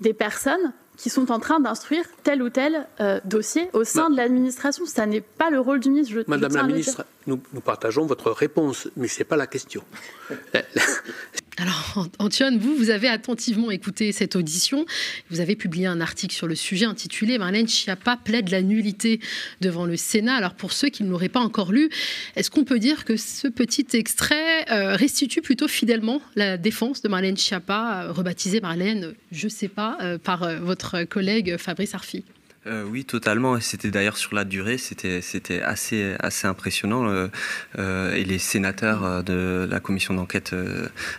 des 0.00 0.14
personnes 0.14 0.72
qui 0.96 1.10
sont 1.10 1.30
en 1.30 1.38
train 1.38 1.60
d'instruire 1.60 2.04
tel 2.22 2.42
ou 2.42 2.48
tel 2.48 2.86
euh, 3.00 3.20
dossier 3.26 3.68
au 3.74 3.84
sein 3.84 4.08
de 4.08 4.16
l'administration. 4.16 4.86
Ça 4.86 5.04
n'est 5.04 5.20
pas 5.20 5.50
le 5.50 5.60
rôle 5.60 5.80
du 5.80 5.90
ministre. 5.90 6.24
Madame 6.26 6.54
la 6.54 6.62
ministre, 6.62 7.04
nous, 7.26 7.38
nous, 7.52 7.60
partageons 7.60 8.06
votre 8.06 8.30
réponse, 8.30 8.88
mais 8.96 9.06
ce 9.06 9.18
n'est 9.18 9.26
pas 9.26 9.36
la 9.36 9.46
question. 9.46 9.84
Alors, 11.56 12.08
Antoine, 12.18 12.58
vous, 12.58 12.74
vous 12.74 12.90
avez 12.90 13.06
attentivement 13.06 13.70
écouté 13.70 14.10
cette 14.10 14.34
audition. 14.34 14.86
Vous 15.30 15.38
avez 15.38 15.54
publié 15.54 15.86
un 15.86 16.00
article 16.00 16.34
sur 16.34 16.48
le 16.48 16.56
sujet 16.56 16.84
intitulé 16.84 17.38
Marlène 17.38 17.68
Schiappa 17.68 18.16
plaide 18.16 18.48
la 18.48 18.60
nullité 18.60 19.20
devant 19.60 19.86
le 19.86 19.96
Sénat. 19.96 20.34
Alors, 20.34 20.54
pour 20.54 20.72
ceux 20.72 20.88
qui 20.88 21.04
ne 21.04 21.10
l'auraient 21.10 21.28
pas 21.28 21.40
encore 21.40 21.70
lu, 21.70 21.90
est-ce 22.34 22.50
qu'on 22.50 22.64
peut 22.64 22.80
dire 22.80 23.04
que 23.04 23.16
ce 23.16 23.46
petit 23.46 23.86
extrait 23.92 24.68
euh, 24.72 24.96
restitue 24.96 25.42
plutôt 25.42 25.68
fidèlement 25.68 26.20
la 26.34 26.56
défense 26.56 27.02
de 27.02 27.08
Marlène 27.08 27.36
Schiappa, 27.36 28.06
euh, 28.06 28.12
rebaptisée 28.12 28.60
Marlène, 28.60 29.14
je 29.30 29.44
ne 29.44 29.50
sais 29.50 29.68
pas, 29.68 29.96
euh, 30.02 30.18
par 30.18 30.60
votre 30.60 31.04
collègue 31.04 31.56
Fabrice 31.56 31.94
Arfi? 31.94 32.24
Euh, 32.66 32.84
oui, 32.90 33.04
totalement. 33.04 33.60
C'était 33.60 33.90
d'ailleurs 33.90 34.16
sur 34.16 34.34
la 34.34 34.44
durée, 34.44 34.78
c'était 34.78 35.20
assez 35.62 36.14
assez 36.18 36.46
impressionnant. 36.46 37.08
Euh, 37.08 37.28
euh, 37.78 38.14
et 38.14 38.24
les 38.24 38.38
sénateurs 38.38 39.22
de 39.22 39.68
la 39.70 39.80
commission 39.80 40.14
d'enquête 40.14 40.54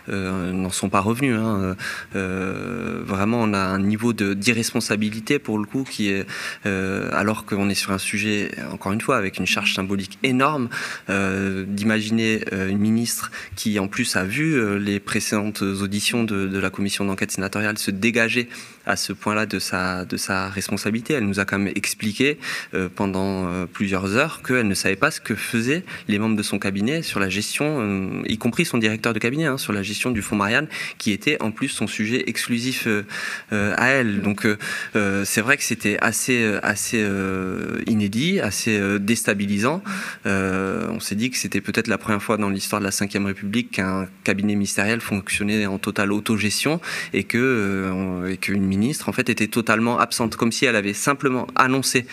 n'en 0.08 0.70
sont 0.70 0.88
pas 0.88 1.00
revenus. 1.00 1.36
Hein. 1.38 1.76
vraiment, 2.14 3.42
on 3.42 3.52
a 3.52 3.58
un 3.58 3.78
niveau 3.78 4.12
d'irresponsabilité 4.12 5.38
pour 5.38 5.58
le 5.58 5.66
coup 5.66 5.84
qui 5.84 6.08
est 6.08 6.26
alors 6.64 7.46
qu'on 7.46 7.68
est 7.68 7.74
sur 7.74 7.92
un 7.92 7.98
sujet 7.98 8.50
encore 8.72 8.92
une 8.92 9.00
fois 9.00 9.16
avec 9.16 9.38
une 9.38 9.46
charge 9.46 9.74
symbolique 9.74 10.18
énorme. 10.22 10.68
D'imaginer 11.08 12.44
une 12.52 12.78
ministre 12.78 13.30
qui 13.54 13.78
en 13.78 13.88
plus 13.88 14.16
a 14.16 14.24
vu 14.24 14.78
les 14.78 15.00
précédentes 15.00 15.62
auditions 15.62 16.24
de, 16.24 16.46
de 16.46 16.58
la 16.58 16.70
commission 16.70 17.04
d'enquête 17.04 17.30
sénatoriale 17.30 17.78
se 17.78 17.90
dégager 17.90 18.48
à 18.86 18.96
ce 18.96 19.12
point-là 19.12 19.46
de 19.46 19.58
sa, 19.58 20.04
de 20.04 20.16
sa 20.16 20.48
responsabilité. 20.48 21.14
Elle 21.14 21.26
nous 21.26 21.40
a 21.40 21.44
quand 21.44 21.58
même 21.58 21.72
expliqué 21.74 22.38
euh, 22.74 22.88
pendant 22.94 23.48
euh, 23.48 23.66
plusieurs 23.66 24.16
heures 24.16 24.42
qu'elle 24.42 24.68
ne 24.68 24.74
savait 24.74 24.96
pas 24.96 25.10
ce 25.10 25.20
que 25.20 25.34
faisaient 25.34 25.84
les 26.08 26.18
membres 26.18 26.36
de 26.36 26.42
son 26.42 26.58
cabinet 26.58 27.02
sur 27.02 27.20
la 27.20 27.28
gestion, 27.28 27.78
euh, 27.80 28.22
y 28.26 28.38
compris 28.38 28.64
son 28.64 28.78
directeur 28.78 29.12
de 29.12 29.18
cabinet, 29.18 29.46
hein, 29.46 29.58
sur 29.58 29.72
la 29.72 29.82
gestion 29.82 30.10
du 30.10 30.22
fonds 30.22 30.36
Marianne, 30.36 30.68
qui 30.98 31.10
était 31.10 31.40
en 31.42 31.50
plus 31.50 31.68
son 31.68 31.86
sujet 31.86 32.24
exclusif 32.28 32.86
à 33.50 33.88
elle. 33.88 34.22
Donc 34.22 34.46
c'est 35.24 35.40
vrai 35.40 35.56
que 35.56 35.62
c'était 35.62 35.98
assez, 36.00 36.58
assez 36.62 37.04
inédit, 37.86 38.40
assez 38.40 38.98
déstabilisant. 38.98 39.82
on 40.24 41.00
s'est 41.00 41.14
dit 41.14 41.30
que 41.30 41.38
c'était 41.38 41.60
peut-être 41.60 41.88
la 41.88 41.98
première 41.98 42.22
fois 42.22 42.36
dans 42.36 42.50
l'histoire 42.50 42.80
de 42.80 42.86
la 42.86 42.90
Ve 42.90 43.26
République 43.26 43.70
qu'un 43.72 44.06
cabinet 44.24 44.54
ministériel 44.54 45.00
fonctionnait 45.00 45.66
en 45.66 45.78
totale 45.78 46.12
autogestion 46.12 46.80
et 47.12 47.24
que, 47.24 48.28
et 48.28 48.36
qu'une 48.36 48.66
ministre, 48.76 49.08
en 49.08 49.12
fait, 49.12 49.28
était 49.28 49.46
totalement 49.46 49.98
absente, 49.98 50.36
comme 50.36 50.52
si 50.52 50.64
elle 50.64 50.76
avait 50.76 50.92
simplement 50.92 51.46
annoncé 51.54 52.06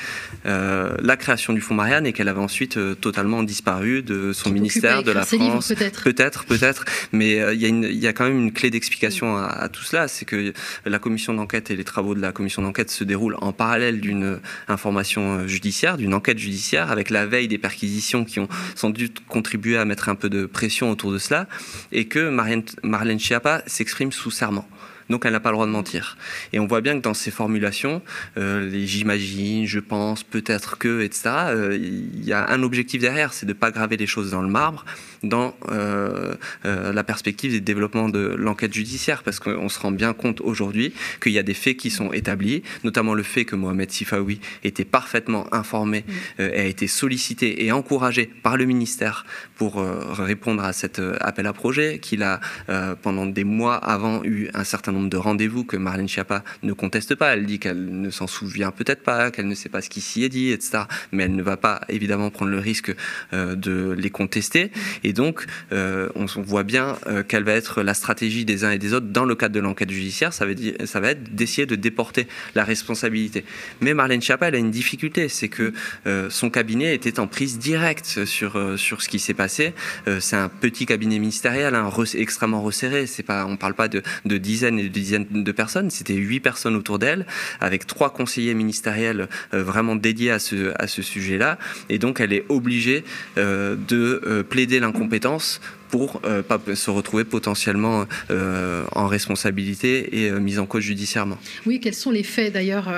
euh, 0.46 0.96
la 1.02 1.18
création 1.18 1.54
du 1.54 1.62
fonds 1.62 1.76
Marianne 1.76 2.06
et 2.06 2.14
qu'elle 2.14 2.30
avait 2.30 2.40
ensuite 2.40 2.78
euh, 2.78 2.96
totalement 2.96 3.44
disparu 3.44 4.02
de 4.02 4.34
son 4.34 4.50
ministère, 4.50 5.04
de 5.04 5.12
la 5.12 5.26
France. 5.26 5.68
Peut-être, 5.68 6.04
peut-être, 6.04 6.46
peut-être. 6.46 6.86
Mais 7.12 7.40
euh, 7.40 7.54
il 7.54 7.62
y, 7.62 7.98
y, 7.98 8.08
a 8.08 8.14
quand 8.14 8.26
même 8.26 8.40
une 8.40 8.52
clé 8.52 8.70
d'explication 8.70 9.38
à, 9.38 9.70
tout 9.70 9.84
cela, 9.84 10.08
c'est 10.08 10.26
que 10.26 10.54
la 10.86 11.00
commission 11.00 11.34
d'enquête 11.34 11.72
et 11.72 11.76
les 11.76 11.84
travaux 11.84 12.16
de 12.16 12.22
la 12.22 12.32
commission 12.32 12.62
d'enquête 12.62 12.90
se 12.90 13.04
déroulent 13.04 13.38
en 13.42 13.52
parallèle 13.52 14.00
d'une 14.00 14.40
information 14.68 15.48
judiciaire, 15.48 15.98
d'une 15.98 16.14
enquête 16.14 16.40
judiciaire, 16.40 16.92
avec 16.92 17.10
la 17.10 17.26
veille 17.26 17.48
des 17.48 17.58
perquisitions 17.58 18.26
qui 18.26 18.40
ont 18.40 18.48
sans 18.76 18.90
doute 18.90 19.22
contribué 19.28 19.78
à 19.78 19.86
mettre 19.86 20.10
un 20.10 20.16
peu 20.16 20.30
de 20.30 20.46
pression 20.46 20.92
autour 20.92 21.12
de 21.12 21.18
cela, 21.18 21.48
et 21.92 22.06
que 22.06 22.30
Marlène 22.30 23.20
Schiappa 23.20 23.64
s'exprime 23.68 24.12
sous 24.12 24.32
serment. 24.32 24.68
Donc 25.10 25.26
elle 25.26 25.34
n'a 25.34 25.40
pas 25.40 25.50
le 25.50 25.56
droit 25.56 25.66
de 25.66 25.72
mentir. 25.72 26.18
Et 26.54 26.60
on 26.60 26.68
voit 26.68 26.82
bien 26.82 26.98
que 26.98 27.02
dans 27.02 27.14
ces 27.14 27.32
formulations, 27.32 28.02
euh, 28.38 28.70
les 28.70 28.88
j'imagine, 28.88 29.66
je 29.66 29.80
pense, 29.80 30.24
peut-être 30.24 30.78
que, 30.78 31.02
etc., 31.02 31.30
euh, 31.30 31.78
il 31.78 32.24
y 32.24 32.34
a 32.34 32.50
un 32.50 32.64
objectif 32.64 33.02
derrière, 33.02 33.34
c'est 33.34 33.46
de 33.46 33.52
ne 33.52 33.58
pas 33.58 33.72
graver 33.72 33.98
les 33.98 34.08
choses 34.08 34.32
dans 34.32 34.42
le 34.42 34.50
marbre, 34.50 34.86
dans 35.24 35.56
euh, 35.72 36.36
la 36.64 37.04
perspective 37.04 37.52
des 37.52 37.62
développements 37.62 38.10
de 38.10 38.36
l'enquête 38.38 38.74
judiciaire, 38.74 39.24
parce 39.24 39.40
qu'on 39.40 39.70
se 39.70 39.80
rend 39.80 39.92
bien 39.92 40.14
compte 40.14 40.42
aujourd'hui 40.42 40.94
qu'il 41.22 41.32
y 41.32 41.40
a 41.40 41.44
des 41.44 41.54
faits 41.54 41.78
qui 41.78 41.90
sont 41.90 42.12
établis, 42.12 42.64
notamment 42.84 43.14
le 43.14 43.24
fait 43.24 43.46
que 43.46 43.56
Mohamed 43.56 43.92
Sifawi 43.92 44.40
était 44.64 44.86
parfaitement 44.86 45.54
informé 45.54 46.04
et 46.40 46.60
a 46.60 46.66
été 46.66 46.88
sollicité 46.88 47.66
et 47.66 47.72
encouragé 47.72 48.26
par 48.26 48.58
le 48.58 48.66
ministère 48.66 49.26
pour 49.56 49.84
répondre 50.18 50.64
à 50.64 50.74
cet 50.74 51.02
appel 51.20 51.48
à 51.48 51.54
projet, 51.54 52.00
qu'il 52.00 52.24
a, 52.24 52.40
pendant 53.02 53.26
des 53.26 53.44
mois 53.44 53.76
avant, 53.76 54.24
eu 54.24 54.50
un 54.54 54.64
certain 54.64 54.93
nombre 54.94 55.10
de 55.10 55.18
rendez-vous 55.18 55.64
que 55.64 55.78
Marlène 55.78 56.08
Schiappa 56.08 56.44
ne 56.64 56.74
conteste 56.74 57.16
pas. 57.16 57.34
Elle 57.34 57.46
dit 57.46 57.60
qu'elle 57.60 58.02
ne 58.02 58.10
s'en 58.10 58.28
souvient 58.28 58.72
peut-être 58.72 59.04
pas, 59.04 59.32
qu'elle 59.32 59.48
ne 59.48 59.56
sait 59.56 59.70
pas 59.70 59.82
ce 59.82 59.90
qui 59.90 60.02
s'y 60.02 60.24
est 60.24 60.30
dit, 60.30 60.52
etc. 60.52 60.84
Mais 61.12 61.24
elle 61.24 61.36
ne 61.36 61.44
va 61.44 61.58
pas 61.58 61.82
évidemment 61.90 62.30
prendre 62.30 62.52
le 62.52 62.60
risque 62.60 62.94
euh, 63.34 63.56
de 63.56 63.96
les 63.98 64.10
contester. 64.10 64.72
Et 65.04 65.14
donc, 65.14 65.46
euh, 65.72 66.10
on 66.16 66.26
voit 66.42 66.64
bien 66.64 66.98
euh, 67.08 67.24
quelle 67.28 67.44
va 67.44 67.54
être 67.54 67.84
la 67.84 67.94
stratégie 67.94 68.46
des 68.46 68.64
uns 68.64 68.72
et 68.72 68.80
des 68.80 68.94
autres 68.94 69.08
dans 69.08 69.26
le 69.26 69.36
cadre 69.36 69.56
de 69.56 69.60
l'enquête 69.60 69.92
judiciaire. 69.92 70.34
Ça, 70.34 70.46
veut 70.46 70.56
dire, 70.56 70.74
ça 70.86 71.00
va 71.00 71.12
être 71.12 71.36
d'essayer 71.36 71.66
de 71.66 71.76
déporter 71.76 72.28
la 72.56 72.64
responsabilité. 72.64 73.44
Mais 73.82 73.94
Marlène 73.94 74.22
Schiappa, 74.22 74.48
elle 74.48 74.56
a 74.56 74.60
une 74.60 74.72
difficulté, 74.72 75.30
c'est 75.30 75.50
que 75.50 75.74
son 76.30 76.50
cabinet 76.50 76.94
était 76.96 77.20
en 77.20 77.28
prise 77.28 77.58
directe 77.60 78.26
sur, 78.26 78.78
sur 78.78 79.02
ce 79.02 79.10
qui 79.10 79.20
s'est 79.20 79.34
passé. 79.34 79.74
c'est 80.20 80.36
un 80.36 80.50
petit 80.50 80.86
cabinet 80.86 81.20
ministériel, 81.20 81.76
hein, 81.76 81.90
extrêmement 82.16 82.62
resserré. 82.62 83.06
Pas, 83.26 83.46
on 83.46 83.58
parle 83.58 83.74
pas 83.74 83.88
de, 83.88 84.02
de 84.26 84.38
dizaines 84.38 84.83
de 84.84 84.88
dizaines 84.88 85.26
de 85.32 85.52
personnes, 85.52 85.90
c'était 85.90 86.16
huit 86.16 86.40
personnes 86.40 86.76
autour 86.76 87.00
d'elle, 87.00 87.26
avec 87.60 87.88
trois 87.88 88.12
conseillers 88.12 88.54
ministériels 88.54 89.28
euh, 89.54 89.64
vraiment 89.64 89.96
dédiés 89.96 90.32
à 90.32 90.40
ce, 90.40 90.74
à 90.80 90.88
ce 90.88 91.02
sujet-là. 91.02 91.58
Et 91.90 92.00
donc, 92.00 92.20
elle 92.20 92.34
est 92.34 92.46
obligée 92.50 93.04
euh, 93.38 93.76
de 93.88 94.22
euh, 94.26 94.44
plaider 94.44 94.80
l'incompétence 94.80 95.62
pour 95.94 96.22
euh, 96.26 96.42
pas 96.42 96.60
se 96.74 96.90
retrouver 96.90 97.24
potentiellement 97.24 98.08
euh, 98.32 98.84
en 98.94 99.06
responsabilité 99.06 100.24
et 100.24 100.32
euh, 100.32 100.40
mise 100.40 100.58
en 100.58 100.66
cause 100.66 100.82
judiciairement. 100.82 101.38
Oui, 101.68 101.80
quels 101.80 101.94
sont 101.94 102.10
les 102.10 102.24
faits 102.24 102.52
d'ailleurs 102.52 102.92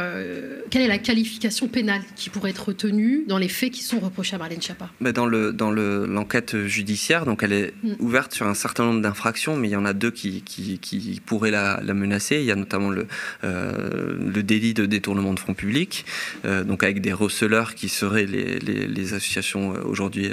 Quelle 0.69 0.81
est 0.81 0.87
la 0.87 0.97
qualification 0.97 1.67
pénale 1.67 2.03
qui 2.15 2.29
pourrait 2.29 2.51
être 2.51 2.69
retenue 2.69 3.25
dans 3.27 3.37
les 3.37 3.49
faits 3.49 3.71
qui 3.71 3.83
sont 3.83 3.99
reprochés 3.99 4.37
à 4.37 4.39
Marlène 4.39 4.61
Schiappa? 4.61 4.89
Ben 5.01 5.11
Dans 5.11 5.25
le 5.25 5.51
dans 5.51 5.71
l'enquête 5.71 6.67
judiciaire, 6.67 7.25
donc 7.25 7.43
elle 7.43 7.51
est 7.51 7.73
mm. 7.83 7.95
ouverte 7.99 8.33
sur 8.33 8.47
un 8.47 8.53
certain 8.53 8.85
nombre 8.85 9.01
d'infractions, 9.01 9.57
mais 9.57 9.67
il 9.67 9.71
y 9.71 9.75
en 9.75 9.83
a 9.83 9.91
deux 9.91 10.11
qui, 10.11 10.41
qui, 10.43 10.79
qui 10.79 11.21
pourraient 11.25 11.51
la, 11.51 11.81
la, 11.83 11.93
menacer. 11.93 12.37
Il 12.37 12.45
y 12.45 12.51
a 12.51 12.55
notamment 12.55 12.91
le, 12.91 13.07
le 13.43 14.41
délit 14.41 14.73
de 14.73 14.85
détournement 14.85 15.33
de 15.33 15.39
fonds 15.41 15.53
publics, 15.53 16.05
donc 16.45 16.81
avec 16.83 17.01
des 17.01 17.11
receleurs 17.11 17.75
qui 17.75 17.89
seraient 17.89 18.25
les, 18.25 18.57
les, 18.59 18.87
les 18.87 19.13
associations 19.13 19.73
aujourd'hui 19.83 20.31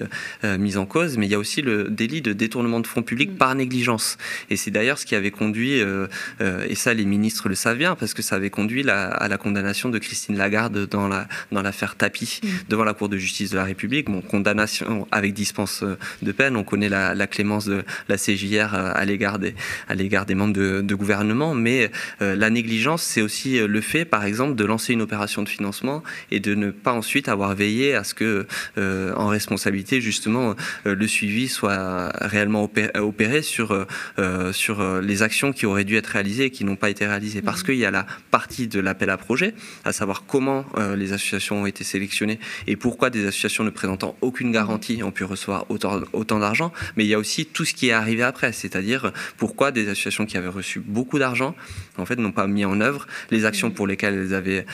mises 0.61 0.77
en 0.77 0.87
cause, 0.87 1.19
mais 1.19 1.27
il 1.27 1.33
y 1.33 1.35
a 1.35 1.41
aussi 1.41 1.61
le 1.61 1.91
délit 1.91 2.23
de 2.23 2.33
détournement 2.33 2.52
détournement 2.53 2.81
de 2.81 2.87
fonds 2.87 3.03
publics 3.03 3.33
mm. 3.33 3.37
par 3.37 3.55
négligence. 3.55 4.19
Et 4.51 4.57
c'est 4.57 4.71
d'ailleurs 4.71 4.99
ce 4.99 5.07
qui 5.07 5.15
avait 5.15 5.31
conduit, 5.31 5.81
euh, 5.81 6.07
euh, 6.43 6.67
et 6.69 6.75
ça 6.75 6.93
les 6.93 7.07
ministres 7.07 7.49
le 7.49 7.55
savent 7.55 7.79
bien, 7.79 7.95
parce 7.95 8.13
que 8.13 8.21
ça 8.21 8.37
avait 8.37 8.51
conduit 8.51 8.89
à 8.91 9.27
la 9.29 9.39
condamnation 9.39 9.89
de 9.89 9.99
Christine 9.99 10.37
Lagarde 10.37 10.87
dans 10.87 11.09
la 11.09 11.27
dans 11.51 11.63
l'affaire 11.63 11.97
Tapi 11.97 12.41
mm. 12.43 12.49
devant 12.69 12.85
la 12.85 12.93
Cour 12.93 13.09
de 13.09 13.17
justice 13.17 13.51
de 13.51 13.57
la 13.57 13.65
République. 13.65 14.11
Bon, 14.11 14.21
condamnation 14.21 15.09
avec 15.11 15.33
dispense 15.33 15.83
euh, 15.83 15.97
de 16.21 16.33
peine. 16.33 16.57
On 16.57 16.65
connaît 16.65 16.91
la, 16.91 17.27
clémence 17.27 17.65
de 17.65 17.85
la 18.09 18.17
CJR 18.17 18.75
à 18.75 19.05
l'égard 19.05 19.39
des 19.39 19.55
à 19.89 19.95
l'égard 19.95 20.27
des 20.27 20.35
membres 20.35 20.53
de, 20.53 20.95
gouvernement, 20.95 21.55
mais 21.55 21.91
la 22.21 22.51
négligence, 22.51 23.03
c'est 23.03 23.23
aussi 23.23 23.59
le 23.59 23.81
fait, 23.81 24.05
par 24.05 24.25
exemple, 24.25 24.57
de 24.57 24.65
lancer 24.65 24.93
une 24.93 25.01
opération 25.01 25.43
de 25.43 25.49
financement 25.49 26.03
et 26.31 26.41
de 26.41 26.55
ne 26.55 26.71
pas 26.71 26.93
ensuite 26.93 27.29
avoir 27.29 27.55
veillé 27.55 27.95
à 27.95 28.05
ce 28.05 28.13
que, 28.13 28.47
en 28.77 29.29
responsabilité, 29.29 30.01
justement, 30.01 30.55
le 30.85 31.07
suivi 31.07 31.49
soit 31.49 32.13
réalisé 32.21 32.42
réellement 32.43 32.69
opéré 32.97 33.43
sur, 33.43 33.71
euh, 33.71 33.87
euh, 34.19 34.53
sur 34.53 34.81
euh, 34.81 35.01
les 35.01 35.23
actions 35.23 35.53
qui 35.53 35.65
auraient 35.65 35.85
dû 35.85 35.97
être 35.97 36.09
réalisées 36.09 36.47
et 36.47 36.51
qui 36.51 36.65
n'ont 36.65 36.77
pas 36.77 36.91
été 36.91 37.07
réalisées. 37.07 37.41
Parce 37.41 37.63
mmh. 37.63 37.67
qu'il 37.67 37.77
y 37.77 37.87
a 37.87 37.93
la 37.93 38.05
partie 38.33 38.67
de 38.67 38.81
l'appel 38.81 39.11
à 39.11 39.17
projet, 39.17 39.55
à 39.85 39.93
savoir 39.93 40.25
comment 40.27 40.65
les 40.97 41.13
associations 41.13 41.63
ont 41.63 41.67
été 41.67 41.85
sélectionnées 41.85 42.39
et 42.67 42.77
pourquoi 42.77 43.11
des 43.11 43.27
associations 43.27 43.65
ne 43.65 43.71
présentant 43.71 44.17
aucune 44.21 44.51
garantie 44.51 45.03
ont 45.03 45.11
pu 45.11 45.25
recevoir 45.25 45.67
autant, 45.69 46.01
autant 46.13 46.39
d'argent. 46.39 46.73
Mais 46.97 47.05
il 47.05 47.09
y 47.09 47.15
a 47.15 47.19
aussi 47.19 47.47
tout 47.47 47.65
ce 47.65 47.75
qui 47.75 47.89
est 47.89 47.93
arrivé 47.93 48.23
après, 48.23 48.53
c'est-à-dire 48.53 49.13
pourquoi 49.37 49.71
des 49.71 49.89
associations 49.89 50.27
qui 50.27 50.37
avaient 50.37 50.49
reçu 50.49 50.81
beaucoup 50.81 51.19
d'argent, 51.19 51.55
en 51.99 52.07
fait, 52.07 52.19
n'ont 52.19 52.33
pas 52.33 52.47
mis 52.47 52.65
en 52.65 52.81
œuvre 52.81 53.07
les 53.31 53.45
actions 53.45 53.69
mmh. 53.69 53.75
pour 53.75 53.87
lesquelles 53.87 54.15
elles 54.15 54.35
avaient 54.35 54.67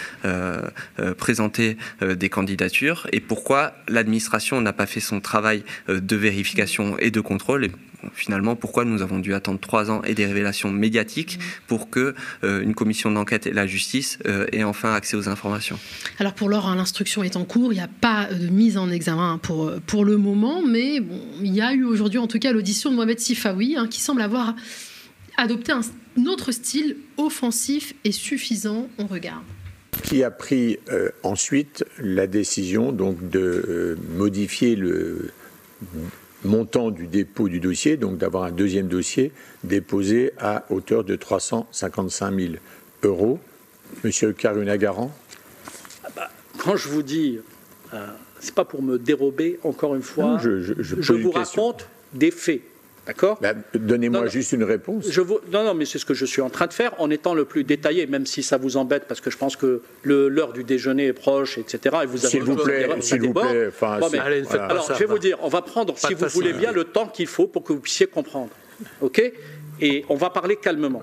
présenté 1.17 1.77
des 2.01 2.29
candidatures 2.29 3.07
et 3.13 3.21
pourquoi 3.21 3.75
l'administration 3.89 4.61
n'a 4.61 4.73
pas 4.73 4.87
fait 4.87 5.01
son 5.01 5.21
travail 5.21 5.65
de 5.89 6.17
vérification 6.17 6.97
et 6.99 7.11
de 7.11 7.21
contrôle 7.21 7.58
et 7.65 7.71
finalement 8.15 8.57
pourquoi 8.57 8.85
nous 8.85 9.03
avons 9.03 9.19
dû 9.19 9.35
attendre 9.35 9.59
trois 9.59 9.91
ans 9.91 10.03
et 10.03 10.15
des 10.15 10.27
révélations 10.27 10.71
médiatiques 10.71 11.39
pour 11.67 11.91
que 11.91 12.15
euh, 12.45 12.63
une 12.63 12.75
commission 12.75 13.11
d'enquête 13.11 13.47
et 13.47 13.53
la 13.53 13.67
justice 13.67 14.19
euh, 14.27 14.47
aient 14.53 14.65
enfin 14.65 14.95
accès 14.95 15.17
aux 15.17 15.29
informations. 15.29 15.79
Alors 16.19 16.35
pour 16.35 16.49
l'heure, 16.49 16.67
hein, 16.67 16.77
l'instruction 16.77 17.23
est 17.23 17.37
en 17.37 17.45
cours, 17.45 17.73
il 17.73 17.77
n'y 17.77 17.83
a 17.83 17.89
pas 17.89 18.27
de 18.27 18.49
mise 18.49 18.77
en 18.77 18.91
examen 18.91 19.39
pour, 19.39 19.73
pour 19.87 20.05
le 20.05 20.17
moment, 20.17 20.63
mais 20.63 21.01
bon, 21.01 21.21
il 21.41 21.55
y 21.55 21.61
a 21.61 21.73
eu 21.73 21.85
aujourd'hui 21.85 22.19
en 22.19 22.27
tout 22.27 22.39
cas 22.39 22.53
l'audition 22.53 22.91
de 22.91 22.97
Mohamed 22.97 23.19
Sifawi 23.19 23.77
hein, 23.77 23.89
qui 23.89 24.01
semble 24.01 24.23
avoir 24.23 24.55
adopté 25.37 25.73
un 25.73 25.83
autre 26.27 26.53
style 26.53 26.97
offensif 27.17 27.95
et 28.05 28.13
suffisant, 28.13 28.89
on 28.99 29.07
regarde. 29.07 29.43
Qui 30.03 30.23
a 30.23 30.31
pris 30.31 30.79
euh, 30.91 31.11
ensuite 31.23 31.85
la 31.99 32.27
décision 32.27 32.93
donc 32.93 33.29
de 33.31 33.99
modifier 34.17 34.77
le 34.77 35.33
montant 36.45 36.91
du 36.91 37.07
dépôt 37.07 37.49
du 37.49 37.61
dossier, 37.61 37.97
donc 37.97 38.19
d'avoir 38.19 38.45
un 38.45 38.53
deuxième 38.53 38.89
dossier 38.89 39.33
déposé 39.65 40.33
à 40.39 40.65
hauteur 40.71 41.05
de 41.05 41.17
355 41.17 42.39
000 42.39 42.53
euros. 43.03 43.39
Monsieur 44.05 44.33
Karunagaran 44.33 45.13
ah 46.05 46.09
bah, 46.15 46.31
Quand 46.59 46.77
je 46.77 46.89
vous 46.89 47.03
dis, 47.03 47.39
euh, 47.95 48.07
c'est 48.41 48.55
pas 48.55 48.65
pour 48.65 48.83
me 48.83 48.99
dérober 48.99 49.59
encore 49.65 49.95
une 49.95 50.03
fois, 50.03 50.39
je 50.39 51.13
vous 51.13 51.31
raconte 51.31 51.89
des 52.13 52.31
faits. 52.31 52.63
D'accord 53.09 53.39
bah, 53.41 53.55
Donnez-moi 53.73 54.27
juste 54.27 54.53
une 54.53 54.65
réponse. 54.65 55.11
Je 55.11 55.23
Non, 55.23 55.65
non, 55.65 55.73
mais 55.73 55.87
c'est 55.87 55.99
ce 55.99 56.05
que 56.05 56.13
je 56.13 56.27
suis 56.27 56.43
en 56.43 56.51
train 56.51 56.67
de 56.67 56.75
faire 56.75 56.93
en 56.99 57.09
étant 57.09 57.33
le 57.33 57.47
plus 57.47 57.65
détaillé, 57.65 58.07
même 58.07 58.27
si 58.27 58.43
ça 58.43 58.59
vous 58.59 58.77
embête, 58.77 59.05
parce 59.09 59.23
que 59.23 59.31
je 59.31 59.39
pense 59.39 59.57
que 59.57 59.81
l'heure 60.03 60.53
du 60.53 60.63
déjeuner 60.63 61.07
est 61.07 61.13
proche, 61.15 61.57
etc. 61.57 61.97
Et 62.03 62.07
vous 62.07 62.19
s'il 62.19 62.43
vous 62.43 62.57
plaît, 62.57 62.87
s'il 63.01 63.23
vous 63.23 63.33
plaît. 63.33 63.71
alors, 63.81 64.93
je 64.93 64.99
vais 64.99 65.07
vous 65.07 65.19
dire, 65.19 65.39
on 65.41 65.49
va 65.49 65.63
prendre, 65.63 65.97
si 65.97 66.13
vous 66.13 66.27
voulez 66.29 66.53
bien, 66.53 66.71
le 66.71 66.85
temps 66.85 67.07
qu'il 67.07 67.27
faut 67.27 67.47
pour 67.47 67.65
que 67.65 67.73
vous 67.73 67.81
puissiez 67.81 68.07
comprendre. 68.07 68.51
OK? 69.01 69.23
Et 69.81 70.05
on 70.11 70.17
va 70.17 70.29
parler 70.29 70.57
calmement. 70.57 71.03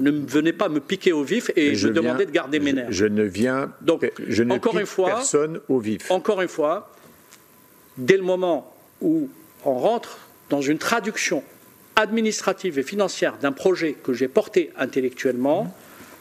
Ne 0.00 0.10
venez 0.10 0.54
pas 0.54 0.70
me 0.70 0.80
piquer 0.80 1.12
au 1.12 1.22
vif 1.22 1.50
et 1.54 1.72
me 1.72 1.90
demander 1.90 2.24
de 2.24 2.30
garder 2.30 2.60
mes 2.60 2.72
nerfs. 2.72 2.86
Je, 2.90 3.04
ne 3.04 3.24
viens, 3.24 3.70
Donc, 3.82 4.10
je 4.26 4.42
ne 4.42 4.54
encore 4.54 4.78
une 4.78 4.86
fois, 4.86 5.08
personne 5.08 5.60
au 5.68 5.78
vif. 5.80 6.10
Encore 6.10 6.40
une 6.40 6.48
fois, 6.48 6.90
dès 7.98 8.16
le 8.16 8.22
moment 8.22 8.74
où 9.02 9.28
on 9.66 9.74
rentre 9.74 10.18
dans 10.52 10.60
une 10.60 10.76
traduction 10.76 11.42
administrative 11.96 12.78
et 12.78 12.82
financière 12.82 13.38
d'un 13.38 13.52
projet 13.52 13.94
que 13.94 14.12
j'ai 14.12 14.28
porté 14.28 14.70
intellectuellement, 14.76 15.74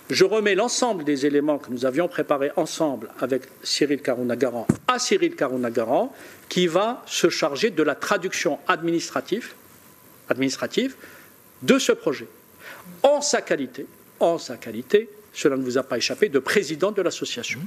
je 0.10 0.24
remets 0.24 0.56
l'ensemble 0.56 1.04
des 1.04 1.26
éléments 1.26 1.58
que 1.58 1.70
nous 1.70 1.86
avions 1.86 2.08
préparés 2.08 2.52
ensemble 2.56 3.10
avec 3.20 3.44
Cyril 3.62 4.02
Karounagaran 4.02 4.68
à 4.88 5.00
Cyril 5.00 5.36
Karounagaran, 5.36 6.16
qui 6.48 6.68
va 6.68 7.04
se 7.08 7.30
charger 7.30 7.72
de 7.72 7.84
la 7.84 7.94
traduction 7.94 8.58
administrative, 8.70 9.54
de 11.62 11.78
ce 11.78 11.92
projet. 11.92 12.28
En 13.04 13.20
sa 13.20 13.42
qualité, 13.42 13.86
en 14.22 14.38
sa 14.38 14.56
qualité, 14.56 15.10
cela 15.34 15.58
ne 15.58 15.64
vous 15.64 15.78
a 15.78 15.84
pas 15.84 15.98
échappé, 15.98 16.30
de 16.30 16.40
président 16.40 16.94
de 16.94 17.02
l'association. 17.02 17.60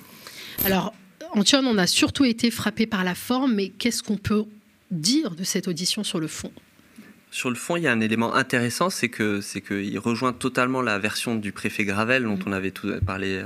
Alors, 0.64 0.94
Antoine, 1.32 1.66
on 1.66 1.76
a 1.76 1.86
surtout 1.86 2.24
été 2.24 2.50
frappé 2.50 2.86
par 2.86 3.04
la 3.04 3.14
forme, 3.14 3.54
mais 3.54 3.68
qu'est-ce 3.68 4.02
qu'on 4.02 4.16
peut 4.16 4.46
dire 4.94 5.34
de 5.34 5.44
cette 5.44 5.68
audition 5.68 6.04
sur 6.04 6.20
le 6.20 6.28
fond 6.28 6.52
sur 7.30 7.50
le 7.50 7.56
fond, 7.56 7.76
il 7.76 7.82
y 7.82 7.88
a 7.88 7.90
un 7.90 8.00
élément 8.00 8.32
intéressant, 8.32 8.90
c'est 8.90 9.08
que 9.08 9.40
c'est 9.40 9.60
qu'il 9.60 9.98
rejoint 9.98 10.32
totalement 10.32 10.82
la 10.82 11.00
version 11.00 11.34
du 11.34 11.50
préfet 11.50 11.84
Gravel 11.84 12.22
dont 12.22 12.36
mm. 12.36 12.44
on 12.46 12.52
avait 12.52 12.72
parlé 13.04 13.42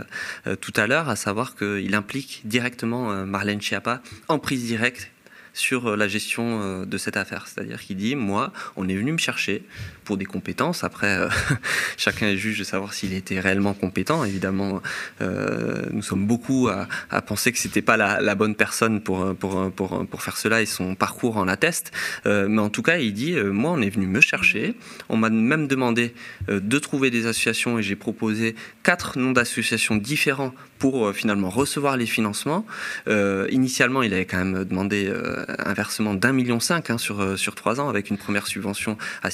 euh, 0.46 0.56
tout 0.56 0.74
à 0.76 0.86
l'heure, 0.86 1.08
à 1.08 1.16
savoir 1.16 1.56
qu'il 1.56 1.94
implique 1.94 2.42
directement 2.44 3.10
euh, 3.10 3.24
Marlène 3.24 3.62
Schiappa 3.62 4.02
en 4.28 4.38
prise 4.38 4.66
directe 4.66 5.10
sur 5.54 5.96
la 5.96 6.06
gestion 6.06 6.84
de 6.84 6.98
cette 6.98 7.16
affaire. 7.16 7.48
C'est-à-dire 7.48 7.80
qu'il 7.80 7.96
dit, 7.96 8.14
moi, 8.14 8.52
on 8.76 8.88
est 8.88 8.94
venu 8.94 9.10
me 9.10 9.18
chercher 9.18 9.64
pour 10.08 10.16
des 10.16 10.24
compétences. 10.24 10.84
Après, 10.84 11.18
chacun 11.98 12.28
est 12.28 12.38
juge 12.38 12.58
de 12.58 12.64
savoir 12.64 12.94
s'il 12.94 13.12
était 13.12 13.40
réellement 13.40 13.74
compétent. 13.74 14.24
Évidemment, 14.24 14.80
nous 15.20 16.00
sommes 16.00 16.26
beaucoup 16.26 16.70
à, 16.70 17.20
penser 17.20 17.52
que 17.52 17.58
c'était 17.58 17.82
pas 17.82 17.98
la, 17.98 18.34
bonne 18.34 18.54
personne 18.54 19.02
pour, 19.02 19.34
pour, 19.34 19.70
pour, 19.70 20.06
pour, 20.06 20.22
faire 20.22 20.38
cela 20.38 20.62
et 20.62 20.66
son 20.66 20.94
parcours 20.94 21.36
en 21.36 21.46
atteste. 21.46 21.92
mais 22.24 22.62
en 22.62 22.70
tout 22.70 22.82
cas, 22.82 22.96
il 22.96 23.12
dit, 23.12 23.36
moi, 23.36 23.72
on 23.72 23.82
est 23.82 23.90
venu 23.90 24.06
me 24.06 24.22
chercher. 24.22 24.74
On 25.10 25.18
m'a 25.18 25.28
même 25.28 25.66
demandé 25.66 26.14
de 26.48 26.78
trouver 26.78 27.10
des 27.10 27.26
associations 27.26 27.78
et 27.78 27.82
j'ai 27.82 27.96
proposé 27.96 28.54
quatre 28.82 29.18
noms 29.18 29.32
d'associations 29.32 29.96
différents 29.96 30.54
pour 30.78 31.06
euh, 31.06 31.12
finalement 31.12 31.50
recevoir 31.50 31.96
les 31.96 32.06
financements. 32.06 32.64
Euh, 33.08 33.46
initialement, 33.50 34.02
il 34.02 34.14
avait 34.14 34.24
quand 34.24 34.38
même 34.38 34.64
demandé 34.64 35.08
euh, 35.08 35.44
un 35.58 35.74
versement 35.74 36.14
d'un 36.14 36.32
million 36.32 36.60
cinq 36.60 36.90
hein, 36.90 36.98
sur, 36.98 37.38
sur 37.38 37.54
trois 37.54 37.80
ans, 37.80 37.88
avec 37.88 38.10
une 38.10 38.18
première 38.18 38.46
subvention 38.46 38.96
à 39.22 39.30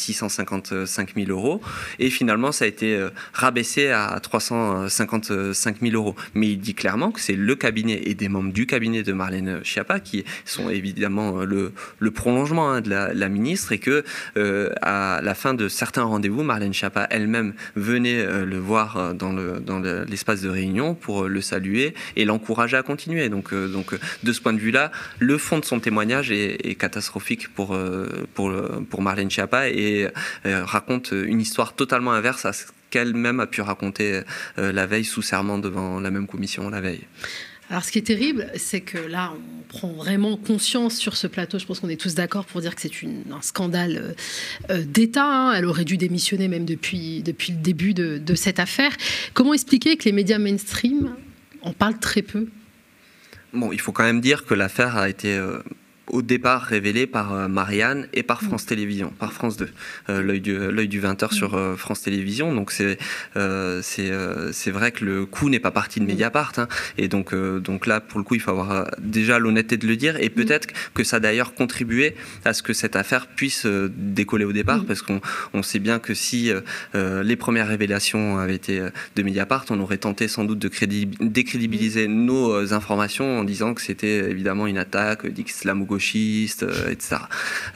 655 0.66 1.14
000 1.27 1.31
euros. 1.31 1.61
Et 1.98 2.11
finalement, 2.11 2.53
ça 2.53 2.64
a 2.64 2.68
été 2.68 3.07
rabaissé 3.33 3.88
à 3.88 4.18
355 4.20 5.77
000 5.81 5.94
euros. 5.94 6.16
Mais 6.35 6.48
il 6.48 6.59
dit 6.59 6.74
clairement 6.74 7.11
que 7.11 7.20
c'est 7.20 7.37
le 7.37 7.55
cabinet 7.55 8.00
et 8.05 8.14
des 8.14 8.29
membres 8.29 8.53
du 8.53 8.66
cabinet 8.66 9.03
de 9.03 9.12
Marlène 9.12 9.62
Schiappa 9.62 10.00
qui 10.00 10.24
sont 10.44 10.70
évidemment 10.70 11.44
le, 11.44 11.72
le 11.98 12.11
prolongement 12.11 12.70
hein, 12.70 12.81
de 12.81 12.90
la, 12.90 13.29
ministre 13.29 13.72
et 13.72 13.79
que 13.79 14.05
à 14.83 15.20
la 15.22 15.35
fin 15.35 15.55
de 15.55 15.68
certains 15.68 16.05
rendez-vous, 16.05 16.42
Marlène 16.42 16.74
Schiappa 16.74 17.07
elle-même 17.11 17.55
venait 17.74 18.44
le 18.44 18.59
voir 18.59 19.14
dans 19.14 19.33
l'espace 20.09 20.40
de 20.42 20.48
réunion 20.48 20.94
pour 20.94 21.24
le 21.24 21.40
saluer 21.40 21.94
et 22.16 22.24
l'encourager 22.24 22.77
à 22.77 22.83
continuer. 22.83 23.29
Donc, 23.29 23.53
euh, 23.53 23.68
donc 23.68 23.94
de 24.22 24.33
ce 24.33 24.40
point 24.40 24.53
de 24.53 24.59
vue-là, 24.59 24.90
le 25.18 25.38
fond 25.38 25.59
de 25.59 25.64
son 25.64 25.81
témoignage 25.81 26.31
est, 26.31 26.74
catastrophique 26.79 27.53
pour, 27.55 27.74
euh, 27.74 28.09
pour, 28.35 28.53
pour 28.90 29.03
Marlène 29.03 29.31
Schiappa 29.31 29.68
et 29.68 30.09
euh, 30.46 30.54
raconte 30.62 31.12
une 31.12 31.40
histoire 31.40 31.75
totalement 31.75 32.12
inverse 32.12 32.45
à 32.45 32.53
ce 32.53 32.64
qu'elle-même 32.90 33.40
a 33.40 33.47
pu 33.47 33.61
raconter 33.61 34.23
la 34.57 34.87
veille 34.87 35.05
sous 35.05 35.23
serment 35.23 35.59
devant 35.59 35.99
la 36.01 36.11
même 36.11 36.27
commission 36.27 36.71
la 36.71 36.81
veille. 36.81 37.03
Alors, 37.71 37.83
ce 37.83 37.90
qui 37.90 37.99
est 37.99 38.03
terrible, 38.03 38.51
c'est 38.57 38.83
que 38.83 38.99
là, 38.99 39.33
on 39.35 39.62
prend 39.69 39.93
vraiment 39.93 40.37
conscience 40.37 40.97
sur 40.97 41.17
ce 41.17 41.27
plateau. 41.27 41.59
Je 41.59 41.64
pense 41.67 41.81
qu'on 41.81 41.88
est 41.88 42.01
tous 42.01 42.14
d'accord 42.14 42.45
pour 42.45 42.61
dire 42.61 42.75
que 42.75 42.81
c'est 42.81 42.93
un 43.33 43.43
scandale 43.43 44.14
d'État. 44.69 45.25
Hein. 45.25 45.55
Elle 45.55 45.64
aurait 45.64 45.87
dû 45.87 45.97
démissionner 45.97 46.47
même 46.47 46.67
depuis, 46.67 47.23
depuis 47.23 47.53
le 47.53 47.59
début 47.59 47.95
de, 47.95 48.19
de 48.19 48.35
cette 48.35 48.61
affaire. 48.61 48.93
Comment 49.33 49.55
expliquer 49.55 49.97
que 49.97 50.05
les 50.05 50.12
médias 50.12 50.38
mainstream 50.38 51.17
on 51.64 51.73
parle 51.73 51.99
très 51.99 52.23
peu? 52.23 52.47
Bon, 53.53 53.73
il 53.73 53.81
faut 53.81 53.93
quand 53.93 54.05
même 54.05 54.21
dire 54.21 54.45
que 54.45 54.55
l'affaire 54.55 54.97
a 54.97 55.09
été 55.09 55.37
euh, 55.37 55.59
au 56.09 56.23
départ 56.23 56.62
révélé 56.62 57.07
par 57.07 57.33
euh, 57.33 57.49
Marianne 57.49 58.09
et 58.12 58.23
par 58.23 58.43
France 58.43 58.67
Télévisions, 58.67 59.12
par 59.19 59.33
France 59.33 59.57
2, 59.57 59.69
euh, 60.09 60.23
l'œil 60.23 60.40
du, 60.40 60.88
du 60.88 61.01
20h 61.01 61.33
sur 61.33 61.55
euh, 61.55 61.77
France 61.77 62.03
Télévisions. 62.03 62.55
Donc 62.55 62.73
c'est 62.73 62.99
c'est 63.83 64.12
c'est 64.53 64.71
vrai 64.71 64.93
que 64.93 65.05
le 65.05 65.27
coup 65.27 65.49
n'est 65.49 65.61
pas 65.61 65.71
parti 65.71 66.01
de 66.01 66.05
Mediapart. 66.05 66.53
Hein. 66.59 66.69
et 66.99 67.09
donc 67.09 67.35
donc 67.35 67.87
là 67.87 68.01
pour 68.01 68.19
le 68.19 68.25
coup 68.25 68.35
il 68.35 68.40
faut 68.40 68.51
avoir 68.51 68.90
déjà 68.99 69.38
l'honnêteté 69.38 69.77
de 69.77 69.87
le 69.87 69.97
dire. 69.97 70.17
Et 70.21 70.31
peut-être 70.31 70.69
que 70.93 71.05
ça 71.05 71.17
a 71.17 71.21
d'ailleurs 71.21 71.55
contribué 71.55 72.14
à 72.45 72.53
ce 72.53 72.62
que 72.62 72.73
cette 72.73 72.97
affaire 72.97 73.27
puisse 73.27 73.67
décoller 73.67 74.45
au 74.45 74.53
départ 74.53 74.85
parce 74.85 75.03
qu'on 75.03 75.21
on 75.53 75.62
sait 75.62 75.79
bien 75.79 75.99
que 75.99 76.14
si 76.14 76.53
les 76.95 77.37
premières 77.37 77.69
révélations 77.69 78.38
avaient 78.38 78.55
été 78.55 78.87
de 79.17 79.23
Mediapart, 79.23 79.64
on 79.71 79.81
aurait 79.81 79.99
tenté 79.99 80.29
sans 80.29 80.45
doute 80.45 80.59
de 80.59 80.71
décrédibiliser 81.21 82.09
nos 82.09 82.73
informations 82.73 83.40
en 83.40 83.45
disant 83.45 83.75
que 83.75 83.83
c'était 83.83 84.31
évidemment 84.31 84.67
une 84.67 84.79
attaque 84.79 85.27
d'islamo 85.27 85.87
gauchistes, 85.94 86.64
euh, 86.64 86.90
etc. 86.90 87.16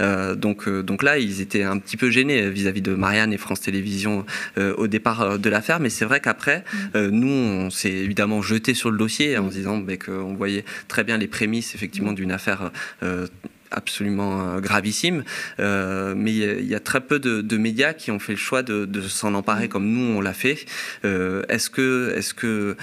Euh, 0.01 0.35
donc, 0.35 0.67
euh, 0.67 0.83
donc 0.83 1.03
là, 1.03 1.19
ils 1.19 1.41
étaient 1.41 1.63
un 1.63 1.79
petit 1.79 1.97
peu 1.97 2.11
gênés 2.11 2.51
vis-à-vis 2.51 2.83
de 2.83 2.95
Marianne 2.95 3.33
et 3.33 3.39
France 3.39 3.61
Télévisions 3.61 4.25
au 4.57 4.87
départ 4.87 5.39
de 5.39 5.51
l'affaire, 5.51 5.81
mais 5.81 5.91
c'est 5.91 6.05
vrai 6.05 6.21
qu'après, 6.21 6.65
nous, 6.95 7.29
on 7.29 7.71
s'est 7.71 7.91
évidemment 7.91 8.43
jeté 8.43 8.75
sur 8.75 8.91
le 8.91 8.99
dossier 8.99 9.39
en 9.39 9.51
se 9.51 9.57
disant 9.57 9.85
qu'on 10.05 10.35
voyait 10.35 10.65
très 10.89 11.05
bien 11.05 11.17
les 11.19 11.29
prémices 11.29 11.75
effectivement 11.75 12.13
d'une 12.13 12.33
affaire 12.33 12.71
absolument 13.71 14.41
euh, 14.41 14.61
gravissime, 14.61 15.25
euh, 15.61 16.15
mais 16.17 16.33
il 16.33 16.67
y, 16.67 16.75
a 16.75 16.81
très 16.81 17.01
peu 17.01 17.19
de, 17.19 17.57
médias 17.57 17.93
qui 17.93 18.11
ont 18.11 18.19
fait 18.19 18.33
le 18.33 18.39
choix 18.39 18.63
de, 18.63 19.01
s'en 19.09 19.35
emparer 19.35 19.69
comme 19.69 19.87
nous 19.87 20.17
on 20.17 20.21
l'a 20.21 20.33
fait. 20.33 20.65
Euh, 21.05 21.43
est-ce 21.49 21.71
que, 21.71 22.15
est-ce 22.17 22.35
que, 22.35 22.77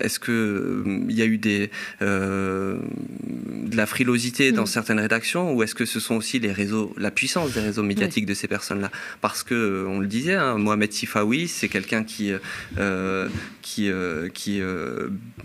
est-ce 0.00 0.18
que 0.18 0.84
il 1.08 1.16
y 1.16 1.22
a 1.22 1.26
eu 1.26 1.38
des 1.38 1.70
de 2.00 3.76
la 3.76 3.86
frilosité 3.86 4.52
dans 4.52 4.62
mm. 4.62 4.66
certaines 4.66 5.00
rédactions, 5.00 5.52
ou 5.52 5.62
est-ce 5.62 5.74
que 5.74 5.84
ce 5.84 6.00
sont 6.00 6.16
aussi 6.16 6.38
les 6.38 6.52
réseaux, 6.52 6.94
la 6.96 7.10
puissance 7.10 7.52
des 7.52 7.60
réseaux 7.60 7.82
médiatiques 7.82 8.26
de 8.26 8.34
ces 8.34 8.48
personnes-là? 8.48 8.90
Parce 9.20 9.42
que 9.42 9.84
on 9.88 10.00
le 10.00 10.06
disait, 10.06 10.34
hein, 10.34 10.58
Mohamed 10.58 10.92
Sifawi, 10.92 11.48
c'est 11.48 11.68
quelqu'un 11.68 12.04
qui 12.04 12.32
qui 13.62 13.90
qui 14.34 14.62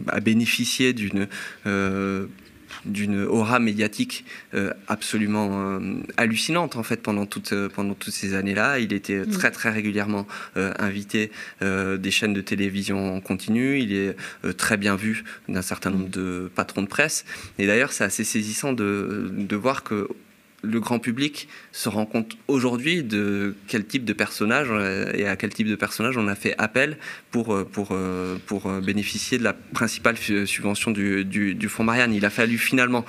a 0.07 0.19
bénéficié 0.19 0.93
d'une 0.93 1.27
d'une 2.87 3.23
aura 3.23 3.59
médiatique 3.59 4.25
euh, 4.53 4.73
absolument 4.87 5.49
euh, 5.51 5.79
hallucinante 6.17 6.75
en 6.75 6.83
fait 6.83 7.01
pendant 7.01 7.25
toutes 7.25 7.53
euh, 7.53 7.69
pendant 7.69 7.93
toutes 7.93 8.13
ces 8.13 8.33
années-là. 8.33 8.79
Il 8.79 8.93
était 8.93 9.19
mm. 9.19 9.29
très 9.29 9.51
très 9.51 9.69
régulièrement 9.69 10.25
invité 10.55 11.31
des 11.61 12.11
chaînes 12.11 12.33
de 12.33 12.41
télévision 12.41 13.15
en 13.15 13.21
continu. 13.21 13.79
Il 13.79 13.93
est 13.93 14.15
très 14.57 14.77
bien 14.77 14.95
vu 14.95 15.23
d'un 15.47 15.61
certain 15.61 15.89
nombre 15.89 16.09
de 16.09 16.49
patrons 16.55 16.81
de 16.81 16.87
presse. 16.87 17.25
Et 17.59 17.67
d'ailleurs, 17.67 17.91
c'est 17.91 18.03
assez 18.03 18.23
saisissant 18.23 18.73
de, 18.73 19.29
de 19.31 19.55
voir 19.55 19.83
que 19.83 20.07
le 20.63 20.79
grand 20.79 20.99
public 20.99 21.47
se 21.71 21.87
rend 21.87 22.05
compte 22.05 22.35
aujourd'hui 22.47 23.03
de 23.03 23.55
quel 23.67 23.85
type 23.85 24.05
de 24.05 24.13
personnage 24.13 24.67
euh, 24.71 25.11
et 25.13 25.27
à 25.27 25.35
quel 25.35 25.53
type 25.53 25.67
de 25.67 25.75
personnage 25.75 26.17
on 26.17 26.27
a 26.27 26.35
fait 26.35 26.55
appel 26.57 26.97
pour, 27.31 27.53
euh, 27.53 27.67
euh, 27.91 28.81
bénéficier 28.81 29.37
de 29.37 29.43
la 29.43 29.53
principale 29.53 30.17
subvention 30.17 30.91
du 30.91 31.69
Fonds 31.69 31.83
Marianne. 31.83 32.13
Il 32.13 32.25
a 32.25 32.29
fallu 32.29 32.57
finalement 32.57 33.05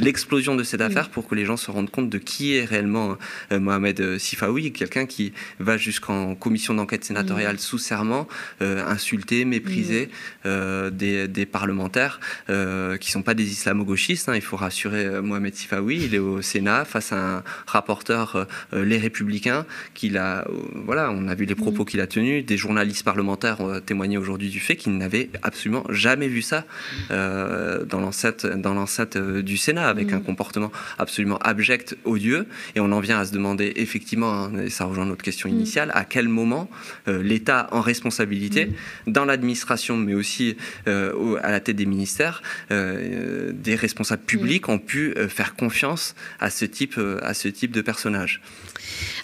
l'explosion 0.00 0.56
de 0.56 0.62
cette 0.62 0.80
affaire 0.80 1.10
pour 1.10 1.28
que 1.28 1.34
les 1.34 1.44
gens 1.44 1.56
se 1.56 1.70
rendent 1.70 1.90
compte 1.90 2.10
de 2.10 2.18
qui 2.18 2.56
est 2.56 2.64
réellement 2.64 3.16
euh, 3.52 3.60
Mohamed 3.60 4.00
euh, 4.00 4.18
Sifawi, 4.18 4.72
quelqu'un 4.72 5.06
qui 5.06 5.32
va 5.58 5.76
jusqu'en 5.76 6.34
commission 6.34 6.74
d'enquête 6.74 7.04
sénatoriale 7.04 7.58
sous 7.58 7.78
serment, 7.78 8.28
euh, 8.62 8.84
insulter, 8.86 9.44
mépriser 9.44 10.10
des, 10.44 11.46
parlementaires 11.50 12.20
qui 12.46 12.52
ne 12.52 12.98
sont 13.00 13.22
pas 13.22 13.34
des 13.34 13.50
islamo-gauchistes. 13.50 14.28
Hein. 14.28 14.36
il 14.36 14.42
faut 14.42 14.56
rassurer 14.56 15.20
Mohamed 15.20 15.54
Sifawi, 15.54 16.04
il 16.04 16.14
est 16.14 16.18
au 16.18 16.42
Sénat 16.42 16.84
face 16.84 17.12
à 17.12 17.36
un 17.36 17.42
rapporteur 17.66 18.46
Les 18.72 18.98
Républicains, 18.98 19.66
qu'il 19.94 20.16
a, 20.16 20.46
voilà, 20.74 21.10
on 21.10 21.28
a 21.28 21.34
vu 21.34 21.44
les 21.44 21.54
propos 21.54 21.84
qu'il 21.84 22.00
a 22.00 22.06
tenus, 22.06 22.44
des 22.44 22.56
journalistes 22.56 23.04
parlementaires 23.04 23.60
ont 23.60 23.80
témoigné 23.80 24.18
aujourd'hui 24.18 24.48
du 24.48 24.60
fait 24.60 24.76
qu'ils 24.76 24.96
n'avaient 24.96 25.30
absolument 25.42 25.84
jamais 25.88 26.28
vu 26.28 26.42
ça 26.42 26.64
dans 27.10 28.00
l'enceinte 28.00 29.16
du 29.16 29.56
Sénat 29.56 29.89
avec 29.90 30.12
un 30.12 30.18
mm. 30.18 30.24
comportement 30.24 30.72
absolument 30.98 31.38
abject, 31.38 31.96
odieux. 32.04 32.46
Et 32.74 32.80
on 32.80 32.92
en 32.92 33.00
vient 33.00 33.18
à 33.18 33.24
se 33.24 33.32
demander 33.32 33.72
effectivement, 33.76 34.32
hein, 34.32 34.52
et 34.64 34.70
ça 34.70 34.84
rejoint 34.84 35.06
notre 35.06 35.22
question 35.22 35.48
mm. 35.48 35.52
initiale, 35.52 35.90
à 35.94 36.04
quel 36.04 36.28
moment 36.28 36.70
euh, 37.08 37.22
l'État 37.22 37.68
en 37.72 37.80
responsabilité, 37.80 38.66
mm. 38.66 39.12
dans 39.12 39.24
l'administration, 39.24 39.96
mais 39.96 40.14
aussi 40.14 40.56
euh, 40.88 41.38
à 41.42 41.50
la 41.50 41.60
tête 41.60 41.76
des 41.76 41.86
ministères, 41.86 42.42
euh, 42.70 43.52
des 43.54 43.74
responsables 43.74 44.22
publics 44.22 44.68
ont 44.68 44.78
pu 44.78 45.14
faire 45.28 45.54
confiance 45.54 46.14
à 46.38 46.50
ce 46.50 46.64
type, 46.64 46.98
à 47.22 47.34
ce 47.34 47.48
type 47.48 47.72
de 47.72 47.80
personnage. 47.80 48.40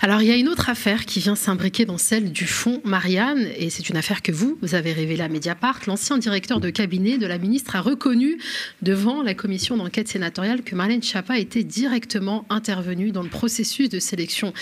Alors 0.03 0.23
il 0.23 0.29
y 0.29 0.31
a 0.31 0.37
une 0.37 0.49
autre 0.49 0.69
affaire 0.69 1.07
qui 1.07 1.21
vient 1.21 1.35
s'imbriquer 1.35 1.85
dans 1.85 1.99
celle 1.99 2.31
du 2.31 2.47
fonds 2.47 2.81
Marianne, 2.85 3.49
et 3.57 3.71
c'est 3.71 3.89
une 3.89 3.97
affaire 3.97 4.23
que 4.23 4.33
vous, 4.33 4.59
avez 4.73 4.93
révélée 4.93 5.23
à 5.23 5.29
Mediapart. 5.29 5.81
L'ancien 5.87 6.19
directeur 6.19 6.61
de 6.61 6.71
cabinet 6.71 7.19
de 7.19 7.27
la 7.27 7.39
ministre 7.39 7.77
a 7.77 7.81
reconnu 7.81 8.39
devant 8.83 9.23
la 9.23 9.35
commission 9.35 9.77
d'enquête 9.77 10.09
sénatoriale 10.09 10.63
que 10.63 10.75
Marlène 10.75 11.03
Schiappa 11.03 11.39
était 11.39 11.65
directement 11.65 12.45
intervenue 12.51 13.11
dans 13.11 13.23
le 13.23 13.29
processus 13.29 13.89
de 13.89 13.99
sélection 13.99 14.53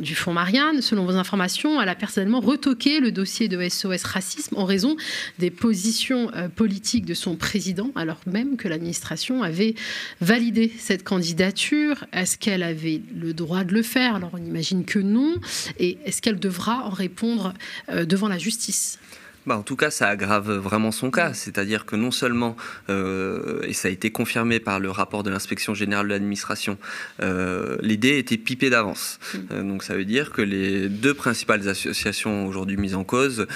du 0.00 0.14
fonds 0.14 0.32
Marianne. 0.32 0.82
Selon 0.82 1.04
vos 1.04 1.16
informations, 1.16 1.80
elle 1.80 1.88
a 1.88 1.94
personnellement 1.94 2.40
retoqué 2.40 3.00
le 3.00 3.12
dossier 3.12 3.48
de 3.48 3.68
SOS 3.68 4.04
Racisme 4.04 4.56
en 4.56 4.64
raison 4.64 4.96
des 5.38 5.50
positions 5.50 6.30
euh, 6.34 6.48
politiques 6.48 7.04
de 7.04 7.14
son 7.14 7.36
président, 7.36 7.90
alors 7.96 8.20
même 8.26 8.56
que 8.56 8.68
l'administration 8.68 9.42
avait 9.42 9.74
validé 10.20 10.72
cette 10.78 11.04
candidature. 11.04 12.04
Est-ce 12.12 12.38
qu'elle 12.38 12.62
avait 12.62 13.02
le 13.14 13.34
droit 13.34 13.64
de 13.64 13.74
le 13.74 13.82
faire? 13.82 14.20
Imagine 14.46 14.84
que 14.84 14.98
non. 14.98 15.36
Et 15.78 15.98
est-ce 16.04 16.22
qu'elle 16.22 16.38
devra 16.38 16.84
en 16.84 16.90
répondre 16.90 17.54
euh, 17.88 18.04
devant 18.04 18.28
la 18.28 18.38
justice? 18.38 18.98
Bah, 19.46 19.56
en 19.56 19.62
tout 19.62 19.76
cas, 19.76 19.90
ça 19.90 20.08
aggrave 20.08 20.50
vraiment 20.50 20.90
son 20.90 21.10
cas. 21.10 21.32
C'est-à-dire 21.32 21.86
que 21.86 21.94
non 21.94 22.10
seulement, 22.10 22.56
euh, 22.90 23.62
et 23.62 23.72
ça 23.72 23.88
a 23.88 23.90
été 23.92 24.10
confirmé 24.10 24.58
par 24.58 24.80
le 24.80 24.90
rapport 24.90 25.22
de 25.22 25.30
l'inspection 25.30 25.72
générale 25.72 26.06
de 26.06 26.12
l'administration, 26.12 26.78
euh, 27.22 27.76
les 27.80 27.96
dés 27.96 28.18
étaient 28.18 28.36
pipés 28.38 28.70
d'avance. 28.70 29.20
Mm. 29.32 29.38
Euh, 29.52 29.62
donc 29.62 29.82
ça 29.84 29.94
veut 29.94 30.04
dire 30.04 30.32
que 30.32 30.42
les 30.42 30.88
deux 30.88 31.14
principales 31.14 31.68
associations 31.68 32.46
aujourd'hui 32.46 32.76
mises 32.76 32.96
en 32.96 33.04
cause 33.04 33.46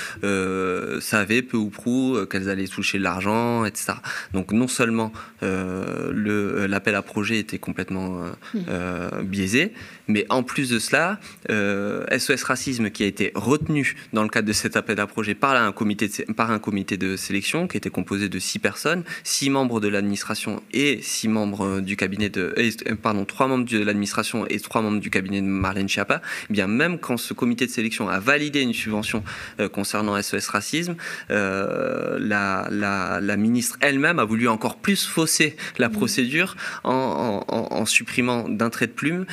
savaient 1.01 1.43
peu 1.43 1.57
ou 1.57 1.71
prou 1.71 2.19
qu'elles 2.31 2.49
allaient 2.49 2.69
toucher 2.69 2.99
de 2.99 3.03
l'argent, 3.03 3.65
etc. 3.65 3.95
Donc 4.33 4.53
non 4.53 4.69
seulement 4.69 5.13
l'appel 5.43 6.95
à 6.95 7.03
projet 7.03 7.39
était 7.39 7.59
complètement 7.59 8.27
mm. 8.55 9.23
biaisé, 9.25 9.73
mais 10.11 10.27
en 10.29 10.43
plus 10.43 10.71
de 10.71 10.79
cela, 10.79 11.19
SOS 11.49 12.43
Racisme, 12.45 12.91
qui 12.91 13.05
a 13.05 13.07
été 13.07 13.33
retenu 13.35 13.97
dans 14.13 14.23
le 14.23 14.29
cadre 14.29 14.49
de 14.49 14.53
cet 14.53 14.77
appel 14.77 15.01
à 15.01 15.07
projet 15.07 15.35
par 15.35 15.57
un 15.57 15.73
comité 15.73 16.09
de, 16.09 16.33
par 16.33 16.51
un 16.51 16.59
comité 16.59 16.97
de 16.97 17.17
sélection 17.17 17.67
qui 17.67 17.77
était 17.77 17.91
composé 17.91 18.29
de 18.29 18.39
six 18.39 18.59
personnes, 18.59 19.05
six 19.25 19.51
membres 19.51 19.81
de 19.81 19.89
l'administration 19.89 20.63
et 20.73 21.01
six 21.03 21.29
membres 21.29 21.67
euh, 21.67 21.81
du 21.81 21.97
cabinet 21.97 22.29
de, 22.29 22.55
euh, 22.57 22.95
pardon, 23.01 23.25
trois 23.25 23.47
membres 23.47 23.65
de 23.65 23.79
l'administration 23.79 24.47
et 24.49 24.59
trois 24.61 24.83
membres 24.83 25.01
du 25.01 25.11
cabinet 25.11 25.41
de 25.41 25.47
Marlène 25.47 25.89
Schiappa. 25.89 26.23
Eh 26.49 26.53
bien 26.53 26.67
même 26.67 26.99
quand 26.99 27.17
ce 27.17 27.35
comité 27.35 27.67
de 27.67 27.71
sélection 27.71 28.09
a 28.09 28.19
validé 28.19 28.63
une 28.63 28.75
subvention 28.75 29.23
euh, 29.59 29.69
concernant 29.69 30.21
SOS 30.21 30.49
Racisme, 30.49 30.97
la, 31.29 32.69
la, 32.71 33.37
ministre 33.37 33.79
elle-même 33.81 34.19
a 34.19 34.25
voulu 34.25 34.49
encore 34.49 34.77
plus 34.77 35.07
fausser 35.07 35.57
la 35.79 35.89
mmh. 35.89 35.93
procédure 35.93 36.57
en, 36.85 37.45
en, 37.49 37.87
supprimant 37.87 38.49
d'un 38.49 38.71
trait 38.71 38.87
de 38.87 38.93
plume 38.93 39.25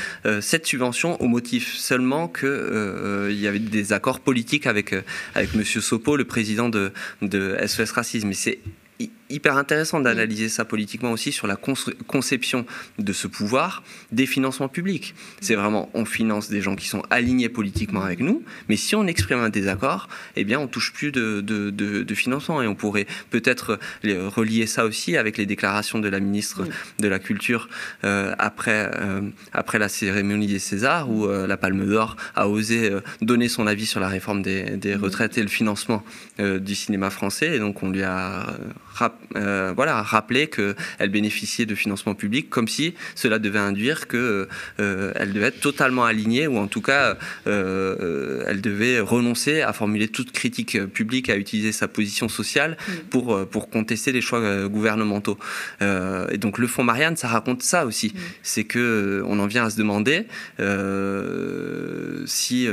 cette 0.41 0.65
subvention 0.67 1.19
au 1.21 1.27
motif 1.27 1.75
seulement 1.75 2.27
qu'il 2.27 3.27
il 3.29 3.39
y 3.39 3.47
avait 3.47 3.59
des 3.59 3.93
accords 3.93 4.19
politiques 4.19 4.67
avec, 4.67 4.93
avec 5.35 5.55
M. 5.55 5.63
Sopo, 5.63 6.15
le 6.15 6.25
président 6.25 6.69
de, 6.69 6.91
de 7.21 7.57
SOS 7.65 7.91
Racisme. 7.91 8.31
Et 8.31 8.33
c'est 8.33 8.59
hyper 9.29 9.57
intéressant 9.57 9.99
d'analyser 9.99 10.49
ça 10.49 10.65
politiquement 10.65 11.11
aussi 11.11 11.31
sur 11.31 11.47
la 11.47 11.55
conception 11.55 12.65
de 12.99 13.13
ce 13.13 13.27
pouvoir 13.27 13.83
des 14.11 14.25
financements 14.25 14.69
publics. 14.69 15.15
C'est 15.41 15.55
vraiment, 15.55 15.89
on 15.93 16.05
finance 16.05 16.49
des 16.49 16.61
gens 16.61 16.75
qui 16.75 16.87
sont 16.87 17.03
alignés 17.09 17.49
politiquement 17.49 18.01
avec 18.01 18.19
nous, 18.19 18.43
mais 18.69 18.77
si 18.77 18.95
on 18.95 19.05
exprime 19.07 19.39
un 19.39 19.49
désaccord, 19.49 20.07
eh 20.35 20.43
bien, 20.43 20.59
on 20.59 20.67
touche 20.67 20.93
plus 20.93 21.11
de, 21.11 21.41
de, 21.41 21.69
de, 21.71 22.15
financement. 22.15 22.61
Et 22.61 22.67
on 22.67 22.75
pourrait 22.75 23.07
peut-être 23.29 23.79
relier 24.03 24.65
ça 24.65 24.85
aussi 24.85 25.17
avec 25.17 25.37
les 25.37 25.45
déclarations 25.45 25.99
de 25.99 26.09
la 26.09 26.19
ministre 26.19 26.63
de 26.99 27.07
la 27.07 27.19
Culture 27.19 27.69
euh, 28.03 28.33
après, 28.39 28.91
euh, 28.95 29.21
après 29.53 29.79
la 29.79 29.89
cérémonie 29.89 30.47
des 30.47 30.59
Césars, 30.59 31.09
où 31.09 31.25
euh, 31.25 31.47
la 31.47 31.57
Palme 31.57 31.85
d'Or 31.85 32.15
a 32.35 32.47
osé 32.47 32.91
donner 33.21 33.49
son 33.49 33.67
avis 33.67 33.85
sur 33.85 33.99
la 33.99 34.07
réforme 34.07 34.41
des, 34.41 34.77
des 34.77 34.95
retraites 34.95 35.37
et 35.37 35.41
le 35.41 35.47
financement 35.47 36.03
du 36.39 36.75
cinéma 36.75 37.09
français. 37.09 37.55
Et 37.55 37.59
donc, 37.59 37.83
on 37.83 37.89
lui 37.89 38.03
a 38.03 38.45
euh, 39.35 39.73
voilà, 39.75 40.01
rappeler 40.01 40.47
qu'elle 40.47 41.09
bénéficiait 41.09 41.65
de 41.65 41.75
financement 41.75 42.15
public, 42.15 42.49
comme 42.49 42.67
si 42.67 42.93
cela 43.15 43.39
devait 43.39 43.59
induire 43.59 44.07
qu'elle 44.07 44.47
euh, 44.79 45.25
devait 45.25 45.47
être 45.47 45.59
totalement 45.59 46.05
alignée, 46.05 46.47
ou 46.47 46.57
en 46.57 46.67
tout 46.67 46.81
cas, 46.81 47.17
euh, 47.45 48.43
elle 48.47 48.61
devait 48.61 48.99
renoncer 48.99 49.61
à 49.61 49.73
formuler 49.73 50.07
toute 50.07 50.31
critique 50.31 50.83
publique, 50.85 51.29
à 51.29 51.37
utiliser 51.37 51.71
sa 51.71 51.87
position 51.87 52.29
sociale 52.29 52.77
mm. 52.87 52.91
pour, 53.09 53.47
pour 53.47 53.69
contester 53.69 54.11
les 54.11 54.21
choix 54.21 54.67
gouvernementaux. 54.67 55.37
et 55.81 56.37
donc 56.37 56.57
le 56.57 56.67
fonds 56.67 56.83
Marianne, 56.83 57.17
ça 57.17 57.27
raconte 57.27 57.63
ça 57.63 57.85
aussi. 57.85 58.07
Mm. 58.07 58.19
C'est 58.43 58.63
que 58.63 59.23
on 59.25 59.39
en 59.39 59.47
vient 59.47 59.65
à 59.65 59.69
se 59.69 59.77
demander 59.77 60.25
si 62.25 62.67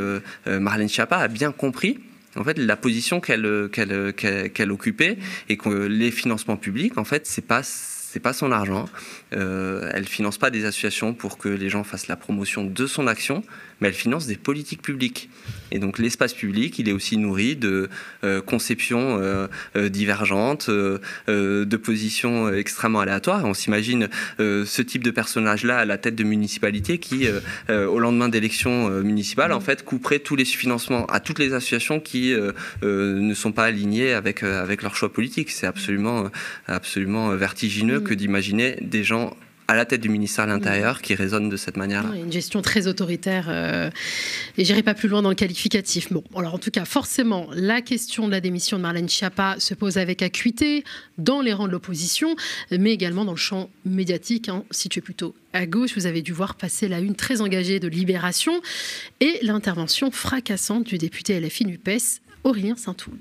Marlène 0.46 0.88
Schiappa 0.88 1.16
a 1.16 1.28
bien 1.28 1.52
compris 1.52 1.98
en 2.36 2.44
fait, 2.44 2.58
la 2.58 2.76
position 2.76 3.20
qu'elle 3.20 3.68
qu'elle 3.70 4.72
occupait 4.72 5.18
et 5.48 5.56
que 5.56 5.68
les 5.68 6.10
financements 6.10 6.56
publics, 6.56 6.98
en 6.98 7.04
fait, 7.04 7.26
c'est 7.26 7.46
pas 7.46 7.62
c'est 7.62 8.20
pas 8.20 8.32
son 8.32 8.52
argent. 8.52 8.88
Euh, 9.34 9.90
elle 9.92 10.06
finance 10.06 10.38
pas 10.38 10.50
des 10.50 10.64
associations 10.64 11.14
pour 11.14 11.38
que 11.38 11.48
les 11.48 11.68
gens 11.68 11.84
fassent 11.84 12.08
la 12.08 12.16
promotion 12.16 12.64
de 12.64 12.86
son 12.86 13.06
action, 13.06 13.42
mais 13.80 13.88
elle 13.88 13.94
finance 13.94 14.26
des 14.26 14.36
politiques 14.36 14.82
publiques. 14.82 15.28
Et 15.70 15.78
donc 15.78 15.98
l'espace 15.98 16.34
public, 16.34 16.78
il 16.78 16.88
est 16.88 16.92
aussi 16.92 17.16
nourri 17.16 17.56
de 17.56 17.88
euh, 18.22 18.40
conceptions 18.40 19.18
euh, 19.20 19.48
euh, 19.76 19.88
divergentes, 19.88 20.70
de 20.70 21.76
positions 21.76 22.52
extrêmement 22.52 23.00
aléatoires. 23.00 23.44
on 23.44 23.54
s'imagine 23.54 24.08
ce 24.38 24.82
type 24.82 25.02
de 25.02 25.10
personnage-là 25.10 25.78
à 25.78 25.84
la 25.84 25.98
tête 25.98 26.14
de 26.14 26.24
municipalité 26.24 26.98
qui, 26.98 27.26
au 27.68 27.98
lendemain 27.98 28.28
d'élections 28.28 28.88
municipales, 29.02 29.52
en 29.52 29.60
fait, 29.60 29.84
couperait 29.84 30.18
tous 30.18 30.36
les 30.36 30.44
financements 30.44 31.06
à 31.06 31.20
toutes 31.20 31.38
les 31.38 31.52
associations 31.52 32.00
qui 32.00 32.34
ne 32.82 33.34
sont 33.34 33.52
pas 33.52 33.64
alignées 33.64 34.12
avec, 34.12 34.42
avec 34.42 34.82
leurs 34.82 34.96
choix 34.96 35.12
politiques. 35.12 35.50
C'est 35.50 35.66
absolument, 35.66 36.30
absolument 36.66 37.30
vertigineux 37.30 38.00
que 38.00 38.14
d'imaginer 38.14 38.76
des 38.80 39.04
gens 39.04 39.23
à 39.66 39.74
la 39.74 39.84
tête 39.84 40.00
du 40.00 40.08
ministère 40.08 40.46
de 40.46 40.50
l'Intérieur 40.50 41.00
qui 41.00 41.14
résonne 41.14 41.48
de 41.48 41.56
cette 41.56 41.76
manière-là. 41.76 42.10
une 42.16 42.32
gestion 42.32 42.60
très 42.60 42.86
autoritaire. 42.86 43.46
Euh, 43.48 43.90
et 44.58 44.64
j'irai 44.64 44.82
pas 44.82 44.94
plus 44.94 45.08
loin 45.08 45.22
dans 45.22 45.30
le 45.30 45.34
qualificatif. 45.34 46.12
Bon, 46.12 46.22
alors 46.36 46.54
en 46.54 46.58
tout 46.58 46.70
cas, 46.70 46.84
forcément, 46.84 47.48
la 47.52 47.80
question 47.80 48.26
de 48.26 48.32
la 48.32 48.40
démission 48.40 48.76
de 48.76 48.82
Marlène 48.82 49.08
Schiappa 49.08 49.56
se 49.58 49.74
pose 49.74 49.96
avec 49.96 50.22
acuité 50.22 50.84
dans 51.16 51.40
les 51.40 51.52
rangs 51.52 51.66
de 51.66 51.72
l'opposition, 51.72 52.36
mais 52.70 52.92
également 52.92 53.24
dans 53.24 53.32
le 53.32 53.38
champ 53.38 53.70
médiatique, 53.86 54.48
hein, 54.48 54.64
situé 54.70 55.00
plutôt 55.00 55.34
à 55.52 55.66
gauche. 55.66 55.94
Vous 55.96 56.06
avez 56.06 56.20
dû 56.20 56.32
voir 56.32 56.56
passer 56.56 56.88
la 56.88 57.00
une 57.00 57.14
très 57.14 57.40
engagée 57.40 57.80
de 57.80 57.88
Libération 57.88 58.60
et 59.20 59.38
l'intervention 59.42 60.10
fracassante 60.10 60.84
du 60.84 60.98
député 60.98 61.40
LFI 61.40 61.66
NUPES, 61.66 62.20
Aurélien 62.44 62.76
Saint-Toul. 62.76 63.14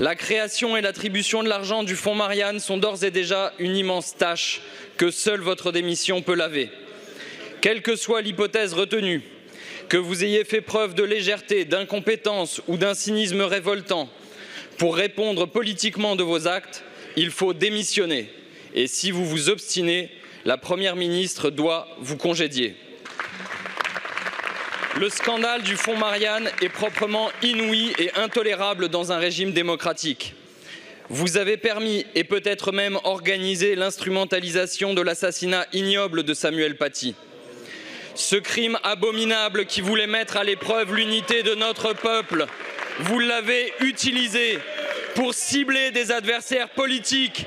La 0.00 0.14
création 0.14 0.76
et 0.76 0.80
l'attribution 0.80 1.42
de 1.42 1.48
l'argent 1.48 1.82
du 1.82 1.96
fonds 1.96 2.14
Marianne 2.14 2.60
sont 2.60 2.78
d'ores 2.78 3.02
et 3.02 3.10
déjà 3.10 3.52
une 3.58 3.74
immense 3.74 4.16
tâche 4.16 4.60
que 4.96 5.10
seule 5.10 5.40
votre 5.40 5.72
démission 5.72 6.22
peut 6.22 6.36
laver. 6.36 6.70
Quelle 7.60 7.82
que 7.82 7.96
soit 7.96 8.22
l'hypothèse 8.22 8.74
retenue, 8.74 9.22
que 9.88 9.96
vous 9.96 10.22
ayez 10.22 10.44
fait 10.44 10.60
preuve 10.60 10.94
de 10.94 11.02
légèreté, 11.02 11.64
d'incompétence 11.64 12.62
ou 12.68 12.76
d'un 12.76 12.94
cynisme 12.94 13.40
révoltant, 13.40 14.08
pour 14.76 14.94
répondre 14.94 15.46
politiquement 15.46 16.14
de 16.14 16.22
vos 16.22 16.46
actes, 16.46 16.84
il 17.16 17.32
faut 17.32 17.52
démissionner. 17.52 18.30
Et 18.74 18.86
si 18.86 19.10
vous 19.10 19.26
vous 19.26 19.48
obstinez, 19.48 20.10
la 20.44 20.58
Première 20.58 20.94
ministre 20.94 21.50
doit 21.50 21.88
vous 21.98 22.16
congédier. 22.16 22.76
Le 24.98 25.10
scandale 25.10 25.62
du 25.62 25.76
fonds 25.76 25.96
Marianne 25.96 26.50
est 26.60 26.68
proprement 26.68 27.30
inouï 27.42 27.92
et 28.00 28.10
intolérable 28.16 28.88
dans 28.88 29.12
un 29.12 29.18
régime 29.18 29.52
démocratique. 29.52 30.34
Vous 31.08 31.36
avez 31.36 31.56
permis 31.56 32.04
et 32.16 32.24
peut-être 32.24 32.72
même 32.72 32.98
organisé 33.04 33.76
l'instrumentalisation 33.76 34.94
de 34.94 35.00
l'assassinat 35.00 35.66
ignoble 35.72 36.24
de 36.24 36.34
Samuel 36.34 36.76
Paty. 36.76 37.14
Ce 38.16 38.34
crime 38.34 38.76
abominable 38.82 39.66
qui 39.66 39.82
voulait 39.82 40.08
mettre 40.08 40.36
à 40.36 40.42
l'épreuve 40.42 40.92
l'unité 40.96 41.44
de 41.44 41.54
notre 41.54 41.92
peuple, 41.92 42.46
vous 42.98 43.20
l'avez 43.20 43.72
utilisé 43.78 44.58
pour 45.14 45.32
cibler 45.32 45.92
des 45.92 46.10
adversaires 46.10 46.70
politiques, 46.70 47.46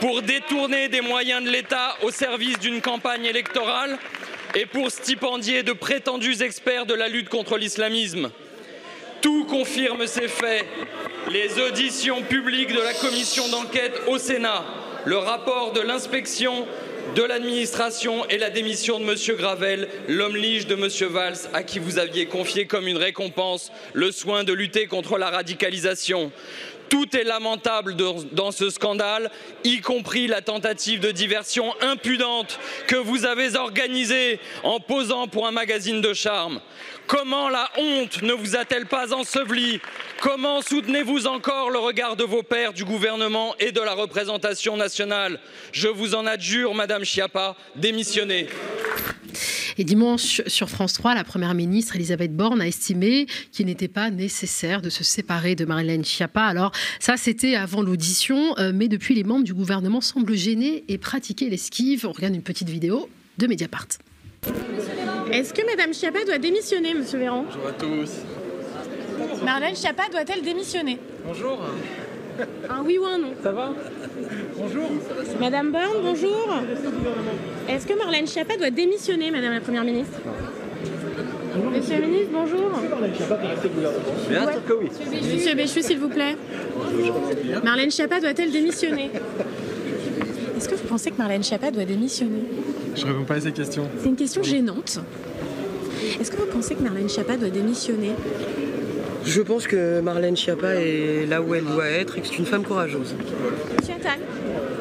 pour 0.00 0.22
détourner 0.22 0.88
des 0.88 1.02
moyens 1.02 1.44
de 1.44 1.50
l'État 1.50 1.94
au 2.00 2.10
service 2.10 2.58
d'une 2.58 2.80
campagne 2.80 3.26
électorale 3.26 3.98
et 4.56 4.64
pour 4.64 4.90
stipendier 4.90 5.62
de 5.62 5.74
prétendus 5.74 6.40
experts 6.40 6.86
de 6.86 6.94
la 6.94 7.08
lutte 7.08 7.28
contre 7.28 7.58
l'islamisme. 7.58 8.30
Tout 9.20 9.44
confirme 9.44 10.06
ces 10.06 10.28
faits. 10.28 10.64
Les 11.30 11.60
auditions 11.60 12.22
publiques 12.22 12.72
de 12.74 12.80
la 12.80 12.94
commission 12.94 13.46
d'enquête 13.48 14.00
au 14.06 14.16
Sénat, 14.16 14.64
le 15.04 15.18
rapport 15.18 15.72
de 15.72 15.80
l'inspection 15.80 16.66
de 17.14 17.22
l'administration 17.22 18.26
et 18.30 18.38
la 18.38 18.48
démission 18.48 18.98
de 18.98 19.04
M. 19.04 19.36
Gravel, 19.36 19.88
l'homme 20.08 20.36
lige 20.36 20.66
de 20.66 20.74
M. 20.74 21.12
Valls, 21.12 21.36
à 21.52 21.62
qui 21.62 21.78
vous 21.78 21.98
aviez 21.98 22.24
confié 22.24 22.66
comme 22.66 22.88
une 22.88 22.96
récompense 22.96 23.70
le 23.92 24.10
soin 24.10 24.42
de 24.42 24.54
lutter 24.54 24.86
contre 24.86 25.18
la 25.18 25.28
radicalisation. 25.28 26.32
Tout 26.88 27.16
est 27.16 27.24
lamentable 27.24 27.96
dans 27.96 28.52
ce 28.52 28.70
scandale, 28.70 29.30
y 29.64 29.80
compris 29.80 30.26
la 30.26 30.40
tentative 30.40 31.00
de 31.00 31.10
diversion 31.10 31.74
impudente 31.80 32.58
que 32.86 32.96
vous 32.96 33.24
avez 33.24 33.56
organisée 33.56 34.38
en 34.62 34.80
posant 34.80 35.26
pour 35.26 35.46
un 35.46 35.50
magazine 35.50 36.00
de 36.00 36.14
charme. 36.14 36.60
Comment 37.06 37.48
la 37.48 37.70
honte 37.76 38.22
ne 38.22 38.32
vous 38.32 38.56
a-t-elle 38.56 38.86
pas 38.86 39.14
enseveli 39.14 39.80
Comment 40.20 40.60
soutenez-vous 40.60 41.26
encore 41.26 41.70
le 41.70 41.78
regard 41.78 42.16
de 42.16 42.24
vos 42.24 42.42
pairs 42.42 42.72
du 42.72 42.84
gouvernement 42.84 43.54
et 43.60 43.70
de 43.70 43.80
la 43.80 43.94
représentation 43.94 44.76
nationale? 44.76 45.38
Je 45.72 45.88
vous 45.88 46.14
en 46.14 46.26
adjure, 46.26 46.74
Madame 46.74 47.04
Schiappa, 47.04 47.56
démissionnez. 47.76 48.48
Et 49.78 49.84
dimanche, 49.84 50.40
sur 50.46 50.70
France 50.70 50.94
3, 50.94 51.14
la 51.14 51.24
Première 51.24 51.54
ministre 51.54 51.96
Elisabeth 51.96 52.34
Borne 52.34 52.60
a 52.62 52.66
estimé 52.66 53.26
qu'il 53.52 53.66
n'était 53.66 53.88
pas 53.88 54.10
nécessaire 54.10 54.80
de 54.80 54.88
se 54.88 55.04
séparer 55.04 55.54
de 55.54 55.66
Marlène 55.66 56.04
Schiappa. 56.04 56.44
Alors 56.44 56.72
ça, 56.98 57.16
c'était 57.16 57.56
avant 57.56 57.82
l'audition, 57.82 58.56
euh, 58.58 58.72
mais 58.74 58.88
depuis, 58.88 59.14
les 59.14 59.24
membres 59.24 59.44
du 59.44 59.52
gouvernement 59.52 60.00
semblent 60.00 60.34
gênés 60.34 60.84
et 60.88 60.96
pratiquer 60.96 61.50
l'esquive. 61.50 62.06
On 62.06 62.12
regarde 62.12 62.34
une 62.34 62.42
petite 62.42 62.70
vidéo 62.70 63.08
de 63.36 63.46
Mediapart. 63.46 63.88
Est-ce 65.30 65.52
que 65.52 65.66
Madame 65.66 65.92
Schiappa 65.92 66.24
doit 66.24 66.38
démissionner, 66.38 66.94
Monsieur 66.94 67.18
Véran? 67.18 67.44
Bonjour 67.44 67.68
à 67.68 67.72
tous. 67.72 68.10
Marlène 69.44 69.76
Schiappa 69.76 70.08
doit-elle 70.10 70.42
démissionner? 70.42 70.98
Bonjour. 71.26 71.60
Un 72.68 72.82
oui 72.84 72.98
ou 72.98 73.04
un 73.04 73.18
non 73.18 73.30
Ça 73.42 73.52
va 73.52 73.72
Bonjour. 74.58 74.88
Madame 75.40 75.72
Borne, 75.72 76.02
bonjour. 76.02 76.48
Est-ce 77.68 77.86
que 77.86 77.94
Marlène 77.94 78.26
Schiappa 78.26 78.56
doit 78.56 78.70
démissionner, 78.70 79.30
Madame 79.30 79.52
la 79.52 79.60
Première 79.60 79.84
ministre? 79.84 80.18
Monsieur 81.72 82.00
le 82.00 82.06
ministre, 82.06 82.30
bonjour. 82.32 82.70
Bien 84.28 84.42
sûr 84.50 84.64
que 84.66 84.72
oui. 84.74 84.88
Monsieur 85.34 85.54
Béchu, 85.54 85.82
s'il 85.82 85.98
vous 85.98 86.08
plaît. 86.08 86.36
Marlène 87.64 87.90
Schiappa 87.90 88.20
doit-elle 88.20 88.50
démissionner? 88.50 89.10
Est-ce 90.56 90.68
que 90.68 90.74
vous 90.74 90.86
pensez 90.88 91.10
que 91.10 91.18
Marlène 91.18 91.42
Schiappa 91.42 91.70
doit 91.70 91.84
démissionner? 91.84 92.42
Je 92.94 93.06
réponds 93.06 93.24
pas 93.24 93.34
à 93.34 93.40
ces 93.40 93.52
questions. 93.52 93.88
C'est 94.02 94.08
une 94.08 94.16
question 94.16 94.42
gênante. 94.42 95.00
Est-ce 96.20 96.30
que 96.30 96.36
vous 96.36 96.46
pensez 96.46 96.74
que 96.74 96.82
Marlène 96.82 97.08
Schiappa 97.08 97.36
doit 97.36 97.50
démissionner? 97.50 98.12
Je 99.26 99.42
pense 99.42 99.66
que 99.66 100.00
Marlène 100.00 100.36
Schiappa 100.36 100.76
est 100.76 101.26
là 101.26 101.42
où 101.42 101.52
elle 101.54 101.64
doit 101.64 101.88
être 101.88 102.16
et 102.16 102.20
que 102.20 102.28
c'est 102.28 102.38
une 102.38 102.46
femme 102.46 102.62
courageuse. 102.62 103.14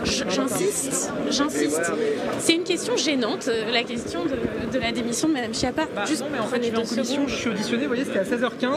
J'insiste, 0.06 1.12
j'insiste. 1.32 1.92
C'est 2.38 2.54
une 2.54 2.64
question 2.64 2.96
gênante, 2.96 3.48
euh, 3.48 3.72
la 3.74 3.82
question 3.82 4.20
de, 4.24 4.72
de 4.72 4.80
la 4.80 4.92
démission 4.92 5.28
de 5.28 5.34
Madame 5.34 5.54
Schiappa. 5.54 5.88
Bah, 5.96 6.06
Juste 6.06 6.22
non, 6.22 6.28
mais 6.32 6.38
en 6.38 6.46
fait, 6.46 6.58
je 6.64 6.70
vais 6.70 6.78
en 6.78 6.84
commission, 6.84 7.04
secondes. 7.04 7.30
je 7.30 7.36
suis 7.36 7.50
auditionné, 7.50 7.82
vous 7.84 7.88
voyez, 7.88 8.06
c'était 8.06 8.20
à 8.20 8.24
16h15 8.24 8.68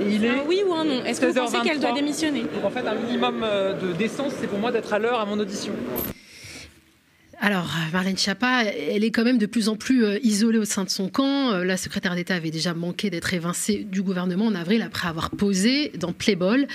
et 0.00 0.04
il 0.14 0.24
est. 0.24 0.28
Un 0.28 0.44
oui 0.46 0.62
ou 0.64 0.72
un 0.72 0.84
non 0.84 1.04
Est-ce 1.04 1.20
que 1.20 1.26
vous 1.26 1.34
pensez 1.34 1.56
16h23. 1.56 1.62
qu'elle 1.64 1.80
doit 1.80 1.92
démissionner? 1.92 2.42
Donc 2.42 2.64
en 2.64 2.70
fait, 2.70 2.86
un 2.86 2.94
minimum 2.94 3.42
euh, 3.42 3.72
de 3.74 3.92
décence, 3.94 4.32
c'est 4.40 4.46
pour 4.46 4.60
moi 4.60 4.70
d'être 4.70 4.92
à 4.92 5.00
l'heure 5.00 5.18
à 5.18 5.26
mon 5.26 5.40
audition. 5.40 5.72
Alors, 7.42 7.74
Marlène 7.90 8.18
Schiappa, 8.18 8.64
elle 8.64 9.02
est 9.02 9.10
quand 9.10 9.24
même 9.24 9.38
de 9.38 9.46
plus 9.46 9.70
en 9.70 9.76
plus 9.76 10.04
euh, 10.04 10.18
isolée 10.22 10.58
au 10.58 10.66
sein 10.66 10.84
de 10.84 10.90
son 10.90 11.08
camp. 11.08 11.52
Euh, 11.52 11.64
La 11.64 11.78
secrétaire 11.78 12.14
d'État 12.14 12.34
avait 12.34 12.50
déjà 12.50 12.74
manqué 12.74 13.08
d'être 13.08 13.32
évincée 13.32 13.86
du 13.90 14.02
gouvernement 14.02 14.44
en 14.44 14.54
avril 14.54 14.82
après 14.82 15.08
avoir 15.08 15.30
posé 15.30 15.90
dans 15.98 16.12
Playboy. 16.12 16.66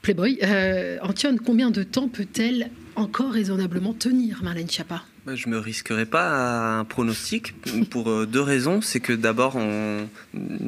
Playboy. 0.00 0.38
Euh, 0.42 0.96
Antoine, 1.02 1.38
combien 1.38 1.70
de 1.70 1.82
temps 1.82 2.08
peut-elle 2.08 2.70
encore 2.96 3.32
raisonnablement 3.32 3.92
tenir, 3.92 4.42
Marlène 4.42 4.70
Schiappa? 4.70 5.02
Bah, 5.26 5.34
Je 5.36 5.48
me 5.48 5.58
risquerai 5.58 6.04
pas 6.04 6.28
à 6.28 6.78
un 6.80 6.84
pronostic 6.84 7.54
pour 7.88 8.10
euh, 8.10 8.26
deux 8.26 8.42
raisons. 8.42 8.82
C'est 8.82 9.00
que 9.00 9.14
d'abord, 9.14 9.56
on 9.56 10.06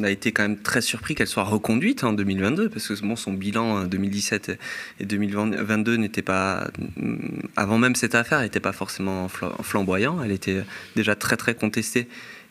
a 0.02 0.10
été 0.10 0.32
quand 0.32 0.42
même 0.44 0.56
très 0.56 0.80
surpris 0.80 1.14
qu'elle 1.14 1.26
soit 1.26 1.44
reconduite 1.44 2.04
en 2.04 2.14
2022, 2.14 2.70
parce 2.70 2.88
que 2.88 3.06
bon, 3.06 3.16
son 3.16 3.34
bilan 3.34 3.82
euh, 3.82 3.84
2017 3.86 4.58
et 5.00 5.04
2022 5.04 5.96
n'était 5.96 6.22
pas, 6.22 6.68
mm, 6.96 7.16
avant 7.56 7.76
même 7.76 7.94
cette 7.96 8.14
affaire, 8.14 8.40
n'était 8.40 8.60
pas 8.60 8.72
forcément 8.72 9.26
fla- 9.26 9.62
flamboyant. 9.62 10.22
Elle 10.22 10.32
était 10.32 10.62
déjà 10.94 11.14
très 11.14 11.36
très 11.36 11.54
contestée 11.54 12.08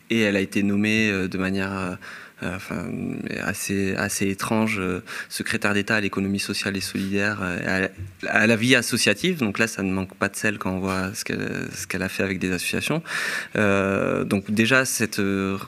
et 0.08 0.20
elle 0.20 0.36
a 0.36 0.40
été 0.40 0.62
nommée 0.62 1.10
euh, 1.10 1.26
de 1.26 1.38
manière 1.38 1.72
euh, 1.76 1.90
euh, 1.90 1.96
enfin, 2.42 2.86
assez, 3.42 3.94
assez 3.94 4.28
étrange, 4.28 4.78
euh, 4.78 5.02
secrétaire 5.28 5.72
d'État 5.74 5.96
à 5.96 6.00
l'économie 6.00 6.38
sociale 6.38 6.76
et 6.76 6.80
solidaire, 6.80 7.38
euh, 7.42 7.88
à, 8.26 8.46
la- 8.46 8.56
vie 8.56 8.74
associative. 8.74 9.38
Donc 9.38 9.58
là, 9.58 9.66
ça 9.66 9.82
ne 9.82 9.90
manque 9.92 10.14
pas 10.14 10.28
de 10.28 10.36
sel 10.36 10.58
quand 10.58 10.72
on 10.72 10.78
voit 10.80 11.12
ce 11.14 11.24
qu'elle 11.24 11.68
qu'elle 11.88 12.02
a 12.02 12.08
fait 12.08 12.22
avec 12.22 12.38
des 12.38 12.52
associations. 12.52 13.02
Euh, 13.56 14.24
donc 14.24 14.50
déjà, 14.50 14.84
cette, 14.84 15.18
euh, 15.18 15.58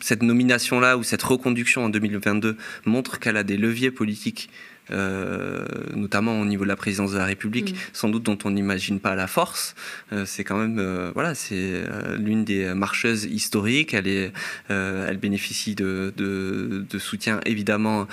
cette 0.00 0.22
nomination-là 0.22 0.98
ou 0.98 1.02
cette 1.02 1.22
reconduction 1.22 1.84
en 1.84 1.88
2022 1.88 2.56
montre 2.84 3.18
qu'elle 3.18 3.36
a 3.36 3.44
des 3.44 3.56
leviers 3.56 3.90
politiques. 3.90 4.50
Euh, 4.90 5.64
notamment 5.94 6.40
au 6.40 6.44
niveau 6.44 6.64
de 6.64 6.68
la 6.68 6.76
présidence 6.76 7.12
de 7.12 7.18
la 7.18 7.24
République, 7.24 7.72
Mm. 7.72 7.76
sans 7.92 8.08
doute 8.08 8.22
dont 8.22 8.38
on 8.44 8.50
n'imagine 8.50 9.00
pas 9.00 9.14
la 9.14 9.26
force. 9.26 9.74
Euh, 10.12 10.24
c'est 10.26 10.44
quand 10.44 10.58
même, 10.58 10.78
euh, 10.78 11.10
voilà, 11.14 11.34
c'est 11.34 11.84
l'une 12.18 12.44
des 12.44 12.74
marcheuses 12.74 13.24
historiques. 13.24 13.94
Elle 13.94 14.08
est, 14.08 14.32
elle 14.68 15.16
bénéficie 15.18 15.74
de, 15.74 16.12
de, 16.16 16.84
de 16.88 16.98
soutien 16.98 17.40
évidemment 17.46 18.06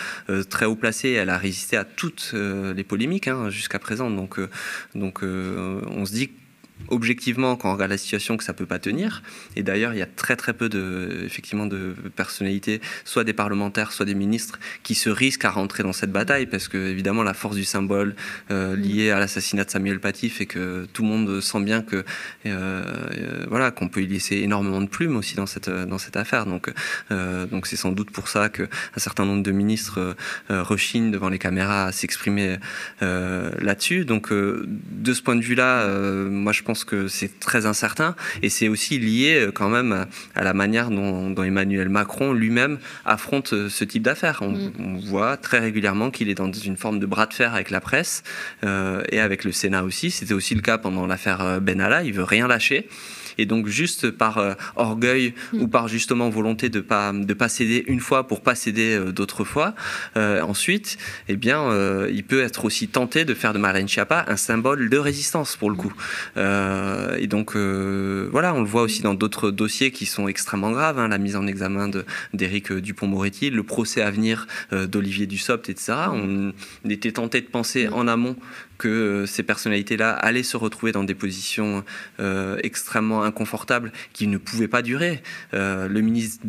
très 0.49 0.65
haut 0.65 0.75
placé. 0.75 1.11
Elle 1.11 1.29
a 1.29 1.37
résisté 1.37 1.77
à 1.77 1.83
toutes 1.83 2.33
les 2.33 2.83
polémiques 2.83 3.27
hein, 3.27 3.49
jusqu'à 3.49 3.79
présent. 3.79 4.09
Donc, 4.09 4.39
donc 4.95 5.23
on 5.23 6.05
se 6.05 6.13
dit 6.13 6.31
objectivement 6.87 7.55
quand 7.55 7.69
on 7.69 7.73
regarde 7.73 7.91
la 7.91 7.97
situation 7.97 8.37
que 8.37 8.43
ça 8.43 8.53
peut 8.53 8.65
pas 8.65 8.79
tenir. 8.79 9.23
Et 9.55 9.63
d'ailleurs 9.63 9.93
il 9.93 9.99
y 9.99 10.01
a 10.01 10.07
très 10.07 10.35
très 10.35 10.53
peu 10.53 10.69
de 10.69 11.23
effectivement 11.25 11.65
de 11.65 11.95
personnalités 12.15 12.81
soit 13.05 13.23
des 13.23 13.33
parlementaires 13.33 13.91
soit 13.91 14.05
des 14.05 14.15
ministres 14.15 14.59
qui 14.83 14.95
se 14.95 15.09
risquent 15.09 15.45
à 15.45 15.51
rentrer 15.51 15.83
dans 15.83 15.93
cette 15.93 16.11
bataille 16.11 16.45
parce 16.45 16.67
que 16.67 16.77
évidemment 16.77 17.23
la 17.23 17.33
force 17.33 17.55
du 17.55 17.65
symbole 17.65 18.15
euh, 18.49 18.75
lié 18.75 19.11
à 19.11 19.19
l'assassinat 19.19 19.65
de 19.65 19.69
Samuel 19.69 19.99
Paty 19.99 20.29
fait 20.29 20.45
que 20.45 20.87
tout 20.93 21.03
le 21.03 21.07
monde 21.07 21.41
sent 21.41 21.61
bien 21.61 21.81
que 21.81 22.03
euh, 22.45 22.83
euh, 23.17 23.45
voilà 23.49 23.71
qu'on 23.71 23.87
peut 23.87 24.01
y 24.01 24.07
laisser 24.07 24.37
énormément 24.37 24.81
de 24.81 24.87
plumes 24.87 25.15
aussi 25.15 25.35
dans 25.35 25.45
cette 25.45 25.69
dans 25.69 25.97
cette 25.97 26.17
affaire. 26.17 26.45
Donc 26.45 26.71
euh, 27.11 27.45
donc 27.45 27.67
c'est 27.67 27.75
sans 27.75 27.91
doute 27.91 28.11
pour 28.11 28.27
ça 28.27 28.49
que 28.49 28.63
un 28.63 28.99
certain 28.99 29.25
nombre 29.25 29.43
de 29.43 29.51
ministres 29.51 30.15
rechignent 30.49 31.11
devant 31.11 31.29
les 31.29 31.39
caméras 31.39 31.85
à 31.85 31.91
s'exprimer 31.91 32.57
là-dessus. 33.01 34.05
Donc 34.05 34.31
de 34.31 35.13
ce 35.13 35.21
point 35.21 35.35
de 35.35 35.41
vue-là 35.41 35.87
moi 36.29 36.51
je 36.51 36.63
pense 36.63 36.70
que 36.73 37.07
c'est 37.07 37.39
très 37.39 37.65
incertain 37.65 38.15
et 38.41 38.49
c'est 38.49 38.67
aussi 38.67 38.99
lié 38.99 39.35
euh, 39.47 39.51
quand 39.51 39.69
même 39.69 39.91
à, 39.91 40.07
à 40.35 40.43
la 40.43 40.53
manière 40.53 40.89
dont, 40.89 41.29
dont 41.29 41.43
Emmanuel 41.43 41.89
Macron 41.89 42.33
lui-même 42.33 42.79
affronte 43.05 43.53
euh, 43.53 43.69
ce 43.69 43.83
type 43.83 44.03
d'affaires. 44.03 44.39
On, 44.41 44.51
Mm. 44.51 44.71
on 44.79 44.97
voit 44.99 45.37
très 45.37 45.59
régulièrement 45.59 46.11
qu'il 46.11 46.29
est 46.29 46.35
dans 46.35 46.51
une 46.51 46.77
forme 46.77 46.99
de 46.99 47.05
bras 47.05 47.25
de 47.25 47.33
fer 47.33 47.53
avec 47.53 47.69
la 47.69 47.79
presse 47.81 48.23
euh, 48.63 49.01
et 49.11 49.19
avec 49.19 49.43
le 49.43 49.51
Sénat 49.51 49.83
aussi. 49.83 50.11
C'était 50.11 50.33
aussi 50.33 50.55
le 50.55 50.61
cas 50.61 50.77
pendant 50.77 51.07
l'affaire 51.07 51.59
Benalla 51.61 52.03
il 52.03 52.13
veut 52.13 52.23
rien 52.23 52.47
lâcher 52.47 52.87
et 53.37 53.45
donc 53.45 53.67
juste 53.67 54.11
par 54.11 54.37
euh, 54.37 54.53
orgueil 54.75 55.33
Mm. 55.53 55.61
ou 55.61 55.67
par 55.67 55.87
justement 55.87 56.29
volonté 56.29 56.69
de 56.69 56.79
pas 56.79 57.11
de 57.13 57.33
pas 57.33 57.49
céder 57.49 57.83
une 57.87 57.99
fois 57.99 58.27
pour 58.27 58.41
pas 58.41 58.55
céder 58.55 58.95
euh, 58.95 59.11
d'autres 59.11 59.43
fois 59.43 59.73
euh, 60.17 60.41
ensuite 60.41 60.97
eh 61.27 61.35
bien 61.35 61.61
il 62.09 62.23
peut 62.23 62.41
être 62.41 62.65
aussi 62.65 62.87
tenté 62.87 63.25
de 63.25 63.33
faire 63.33 63.53
de 63.53 63.59
Marlène 63.59 63.87
Schiappa 63.87 64.25
un 64.27 64.35
symbole 64.35 64.89
de 64.89 64.97
résistance 64.97 65.55
pour 65.55 65.69
le 65.69 65.75
coup. 65.75 65.93
Et 66.37 67.27
donc 67.27 67.55
voilà 67.55 68.53
on 68.53 68.61
le 68.61 68.67
voit 68.67 68.81
aussi 68.81 69.01
dans 69.01 69.13
d'autres 69.13 69.51
dossiers 69.51 69.91
qui 69.91 70.05
sont 70.05 70.27
extrêmement 70.27 70.71
graves 70.71 70.99
hein, 70.99 71.07
la 71.07 71.17
mise 71.17 71.35
en 71.35 71.47
examen 71.47 71.89
d'Éric 72.33 72.73
Dupont-Moretti 72.73 73.49
le 73.49 73.63
procès 73.63 74.01
à 74.01 74.11
venir 74.11 74.47
d'Olivier 74.71 75.27
Dussopt 75.27 75.69
etc 75.69 75.93
on 76.11 76.53
était 76.89 77.11
tenté 77.11 77.41
de 77.41 77.47
penser 77.47 77.87
en 77.89 78.07
amont 78.07 78.35
que 78.81 78.87
euh, 78.87 79.25
ces 79.27 79.43
personnalités-là 79.43 80.09
allaient 80.09 80.41
se 80.41 80.57
retrouver 80.57 80.91
dans 80.91 81.03
des 81.03 81.13
positions 81.13 81.83
euh, 82.19 82.57
extrêmement 82.63 83.21
inconfortables 83.21 83.91
qui 84.11 84.25
ne 84.25 84.39
pouvaient 84.39 84.67
pas 84.67 84.81
durer. 84.81 85.21
Euh, 85.53 85.87
le 85.87 86.01
ministre 86.01 86.43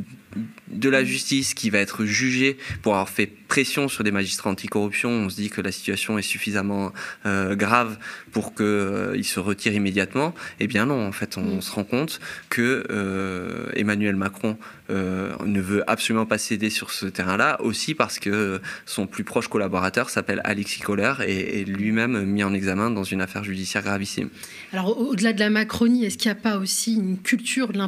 de 0.68 0.88
la 0.88 1.04
Justice 1.04 1.52
qui 1.52 1.68
va 1.68 1.78
être 1.78 2.06
jugé 2.06 2.56
pour 2.80 2.94
avoir 2.94 3.10
fait 3.10 3.26
pression 3.52 3.86
sur 3.88 4.02
des 4.02 4.12
magistrats 4.12 4.48
anticorruption, 4.48 5.10
on 5.10 5.28
se 5.28 5.36
dit 5.36 5.50
que 5.50 5.60
la 5.60 5.72
situation 5.72 6.16
est 6.16 6.22
suffisamment 6.34 6.90
euh, 7.26 7.54
grave 7.54 7.98
pour 8.34 8.54
qu'il 8.54 9.24
se 9.34 9.40
retire 9.40 9.74
immédiatement. 9.74 10.34
Eh 10.58 10.66
bien 10.66 10.86
non, 10.86 11.06
en 11.06 11.12
fait, 11.12 11.36
on 11.36 11.56
Mm. 11.56 11.60
se 11.60 11.70
rend 11.72 11.84
compte 11.84 12.18
que 12.48 12.84
euh, 12.90 13.66
Emmanuel 13.76 14.16
Macron 14.16 14.56
euh, 14.88 15.32
ne 15.44 15.60
veut 15.60 15.82
absolument 15.86 16.24
pas 16.24 16.38
céder 16.38 16.70
sur 16.70 16.90
ce 16.92 17.04
terrain-là, 17.06 17.60
aussi 17.60 17.94
parce 17.94 18.18
que 18.18 18.60
son 18.86 19.06
plus 19.06 19.24
proche 19.24 19.48
collaborateur 19.48 20.08
s'appelle 20.08 20.40
Alexis 20.44 20.80
Kohler 20.80 21.12
et 21.26 21.60
est 21.60 21.64
lui-même 21.64 22.24
mis 22.24 22.42
en 22.44 22.54
examen 22.54 22.88
dans 22.90 23.04
une 23.04 23.20
affaire 23.20 23.44
judiciaire 23.44 23.82
gravissime. 23.82 24.30
Alors, 24.72 24.88
au- 24.98 25.10
au-delà 25.10 25.32
de 25.34 25.40
la 25.40 25.50
Macronie, 25.50 26.06
est-ce 26.06 26.16
qu'il 26.16 26.30
n'y 26.32 26.38
a 26.38 26.42
pas 26.48 26.56
aussi 26.56 26.94
une 26.94 27.18
culture 27.18 27.68
de 27.68 27.78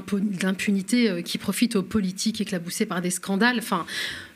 l'impunité 0.42 1.10
euh, 1.10 1.22
qui 1.22 1.38
profite 1.38 1.74
aux 1.76 1.82
politiques 1.82 2.40
éclaboussés 2.42 2.86
par 2.86 3.00
des 3.00 3.10
scandales? 3.10 3.58
Enfin, 3.58 3.86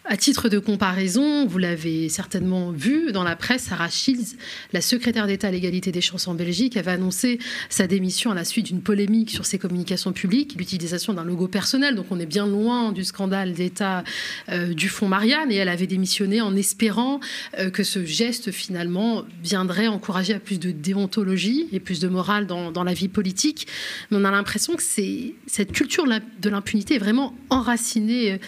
à 0.08 0.16
titre 0.16 0.48
de 0.48 0.58
comparaison, 0.58 1.46
vous 1.46 1.58
l'avez 1.58 2.08
certainement 2.08 2.70
vu 2.70 3.12
dans 3.12 3.24
la 3.24 3.36
presse, 3.36 3.64
Sarah 3.64 3.90
Shields, 3.90 4.36
la 4.72 4.80
secrétaire 4.80 5.26
d'État 5.26 5.48
à 5.48 5.50
l'égalité 5.50 5.92
des 5.92 6.00
chances 6.00 6.26
en 6.28 6.34
Belgique, 6.34 6.78
avait 6.78 6.92
annoncé 6.92 7.38
sa 7.68 7.86
démission 7.86 8.30
à 8.30 8.34
la 8.34 8.44
suite 8.44 8.66
d'une 8.66 8.80
polémique 8.80 9.30
sur 9.30 9.44
ses 9.44 9.58
communications 9.58 10.12
publiques, 10.12 10.54
l'utilisation 10.56 11.12
d'un 11.12 11.24
logo 11.24 11.46
personnel. 11.46 11.94
Donc, 11.94 12.06
on 12.10 12.18
est 12.18 12.26
bien 12.26 12.46
loin 12.46 12.92
du 12.92 13.04
scandale 13.04 13.52
d'État 13.52 14.02
euh, 14.48 14.72
du 14.72 14.88
fonds 14.88 15.08
Marianne. 15.08 15.52
Et 15.52 15.56
elle 15.56 15.68
avait 15.68 15.86
démissionné 15.86 16.40
en 16.40 16.56
espérant 16.56 17.20
euh, 17.58 17.68
que 17.68 17.82
ce 17.82 18.04
geste, 18.06 18.50
finalement, 18.50 19.24
viendrait 19.42 19.88
encourager 19.88 20.32
à 20.32 20.40
plus 20.40 20.58
de 20.58 20.70
déontologie 20.70 21.68
et 21.70 21.80
plus 21.80 22.00
de 22.00 22.08
morale 22.08 22.46
dans, 22.46 22.72
dans 22.72 22.84
la 22.84 22.94
vie 22.94 23.08
politique. 23.08 23.66
Mais 24.10 24.16
on 24.16 24.24
a 24.24 24.30
l'impression 24.30 24.74
que 24.74 24.82
cette 24.82 25.72
culture 25.72 26.06
de 26.06 26.48
l'impunité 26.48 26.94
est 26.94 26.98
vraiment 26.98 27.34
enracinée 27.50 28.32
euh, 28.32 28.38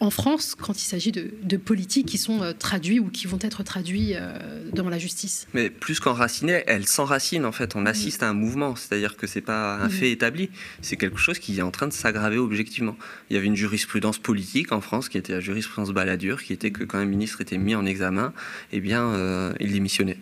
en 0.00 0.10
France 0.10 0.54
quand 0.54 0.80
il 0.80 0.84
s'agit 0.84 1.12
de, 1.12 1.30
de 1.42 1.56
politiques 1.56 2.06
qui 2.06 2.18
sont 2.18 2.42
euh, 2.42 2.52
traduits 2.52 3.00
ou 3.00 3.08
qui 3.08 3.26
vont 3.26 3.38
être 3.40 3.62
traduits 3.62 4.12
euh, 4.14 4.38
devant 4.72 4.90
la 4.90 4.98
justice. 4.98 5.46
Mais 5.54 5.70
plus 5.70 6.00
qu'enracinée, 6.00 6.62
elle 6.66 6.86
s'enracine 6.86 7.44
en 7.44 7.52
fait. 7.52 7.76
On 7.76 7.86
assiste 7.86 8.22
à 8.22 8.28
un 8.28 8.34
mouvement, 8.34 8.76
c'est-à-dire 8.76 9.16
que 9.16 9.26
c'est 9.26 9.40
pas 9.40 9.76
un 9.76 9.88
fait 9.88 10.10
établi, 10.10 10.50
c'est 10.82 10.96
quelque 10.96 11.18
chose 11.18 11.38
qui 11.38 11.58
est 11.58 11.62
en 11.62 11.70
train 11.70 11.86
de 11.86 11.92
s'aggraver 11.92 12.38
objectivement. 12.38 12.96
Il 13.30 13.34
y 13.34 13.36
avait 13.36 13.46
une 13.46 13.56
jurisprudence 13.56 14.18
politique 14.18 14.72
en 14.72 14.80
France 14.80 15.08
qui 15.08 15.18
était 15.18 15.32
la 15.32 15.40
jurisprudence 15.40 15.90
Balladur, 15.90 16.42
qui 16.42 16.52
était 16.52 16.70
que 16.70 16.84
quand 16.84 16.98
un 16.98 17.04
ministre 17.04 17.40
était 17.40 17.58
mis 17.58 17.74
en 17.74 17.86
examen, 17.86 18.32
eh 18.72 18.80
bien, 18.80 19.02
euh, 19.02 19.52
il 19.60 19.72
démissionnait. 19.72 20.18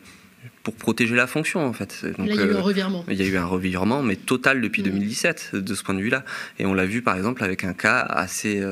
Pour 0.67 0.75
protéger 0.75 1.15
la 1.15 1.29
fonction 1.29 1.65
en 1.65 1.73
fait. 1.73 2.05
Donc, 2.19 2.27
Là, 2.27 2.35
il 2.35 2.41
y 2.41 2.41
a 2.41 2.47
eu 2.47 2.57
un 2.57 2.61
revirement. 2.61 3.05
Il 3.09 3.15
y 3.15 3.23
a 3.23 3.25
eu 3.25 3.37
un 3.37 3.45
revirement, 3.45 4.03
mais 4.03 4.17
total 4.17 4.61
depuis 4.61 4.83
2017 4.83 5.51
mm. 5.53 5.61
de 5.61 5.75
ce 5.77 5.85
point 5.85 5.95
de 5.95 6.01
vue-là. 6.01 6.25
Et 6.59 6.67
on 6.67 6.75
l'a 6.75 6.87
vu 6.87 7.03
par 7.03 7.17
exemple 7.17 7.45
avec 7.45 7.63
un 7.63 7.73
cas 7.73 8.01
assez, 8.01 8.65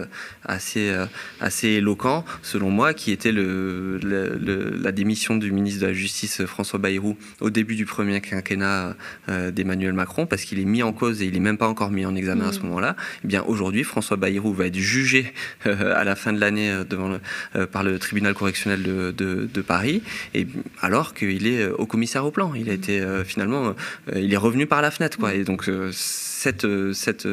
assez, 0.45 0.93
assez 1.41 1.69
éloquent, 1.69 2.25
selon 2.43 2.71
moi, 2.71 2.95
qui 2.95 3.13
était 3.13 3.31
le, 3.31 4.01
la 4.03 4.91
démission 4.91 5.37
du 5.37 5.53
ministre 5.53 5.83
de 5.83 5.87
la 5.87 5.93
Justice 5.93 6.45
François 6.47 6.81
Bayrou 6.81 7.17
au 7.41 7.51
début 7.51 7.77
du 7.77 7.87
premier 7.87 8.21
quinquennat 8.21 8.97
d'Emmanuel 9.29 9.93
Macron, 9.93 10.27
parce 10.27 10.43
qu'il 10.43 10.59
est 10.59 10.65
mis 10.65 10.83
en 10.83 10.93
cause 10.93 11.23
et 11.23 11.27
il 11.27 11.35
n'est 11.35 11.39
même 11.39 11.59
pas 11.59 11.69
encore 11.69 11.93
mis 11.93 12.05
en 12.05 12.17
examen 12.17 12.49
à 12.49 12.53
ce 12.53 12.59
mm. 12.59 12.65
moment-là. 12.65 12.97
Eh 13.25 13.29
bien 13.29 13.45
aujourd'hui, 13.45 13.85
François 13.85 14.17
Bayrou 14.17 14.53
va 14.53 14.67
être 14.67 14.79
jugé 14.79 15.33
à 15.65 16.03
la 16.03 16.17
fin 16.17 16.33
de 16.33 16.41
l'année 16.41 16.77
devant 16.91 17.21
par 17.71 17.85
le 17.85 18.01
tribunal 18.01 18.35
correctionnel 18.35 18.83
de, 18.83 19.13
de, 19.13 19.63
Paris, 19.63 20.03
et 20.35 20.49
alors 20.83 21.15
qu'il 21.15 21.47
est 21.47 21.65
au 21.85 21.87
commissaire 21.87 22.25
au 22.25 22.31
plan. 22.31 22.55
Il 22.55 22.69
a 22.69 22.73
mm. 22.73 22.77
été 22.77 23.01
euh, 23.01 23.25
finalement, 23.25 23.69
euh, 23.69 24.21
il 24.21 24.33
est 24.33 24.39
revenu 24.39 24.67
par 24.67 24.83
la 24.83 24.91
fenêtre, 24.91 25.19
quoi. 25.19 25.33
Mm. 25.33 25.41
Et 25.41 25.45
donc 25.45 25.69
euh, 25.69 25.91
cette, 25.93 26.67
cette 26.93 27.29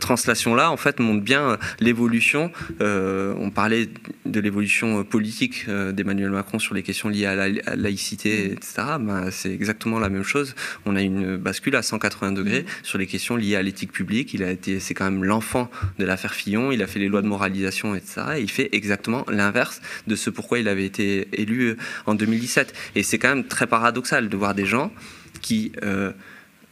translation-là, 0.00 0.70
en 0.70 0.76
fait, 0.76 1.00
montre 1.00 1.22
bien 1.22 1.58
l'évolution. 1.80 2.52
on 2.80 3.50
parlait 3.50 3.88
de 4.24 4.40
l'évolution 4.40 5.02
politique 5.02 5.68
d'Emmanuel 5.68 6.30
Macron 6.30 6.58
sur 6.58 6.74
les 6.74 6.82
questions 6.82 7.08
liées 7.08 7.26
à 7.26 7.34
la 7.34 7.48
laïcité, 7.74 8.52
etc. 8.52 8.98
Ben, 9.00 9.30
c'est 9.30 9.52
exactement 9.52 9.98
la 9.98 10.08
même 10.08 10.22
chose. 10.22 10.54
On 10.84 10.94
a 10.94 11.02
une 11.02 11.36
bascule 11.36 11.74
à 11.74 11.82
180 11.82 12.32
degrés 12.32 12.62
mm. 12.62 12.84
sur 12.84 12.98
les 12.98 13.06
questions 13.06 13.36
liées 13.36 13.56
à 13.56 13.62
l'éthique 13.62 13.92
publique. 13.92 14.32
Il 14.34 14.44
a 14.44 14.50
été, 14.50 14.78
c'est 14.78 14.94
quand 14.94 15.10
même 15.10 15.24
l'enfant 15.24 15.68
de 15.98 16.04
l'affaire 16.04 16.34
Fillon. 16.34 16.70
Il 16.70 16.82
a 16.82 16.86
fait 16.86 17.00
les 17.00 17.08
lois 17.08 17.22
de 17.22 17.28
moralisation, 17.28 17.94
etc. 17.96 18.22
Et 18.36 18.42
il 18.42 18.50
fait 18.50 18.68
exactement 18.72 19.24
l'inverse 19.28 19.80
de 20.06 20.14
ce 20.14 20.30
pourquoi 20.30 20.60
il 20.60 20.68
avait 20.68 20.86
été 20.86 21.28
élu 21.32 21.76
en 22.06 22.14
2017. 22.14 22.72
Et 22.94 23.02
c'est 23.02 23.18
quand 23.18 23.28
même 23.28 23.44
très 23.44 23.66
paradoxal 23.76 24.30
de 24.30 24.36
voir 24.38 24.54
des 24.54 24.64
gens 24.64 24.90
qui 25.42 25.72
euh, 25.82 26.12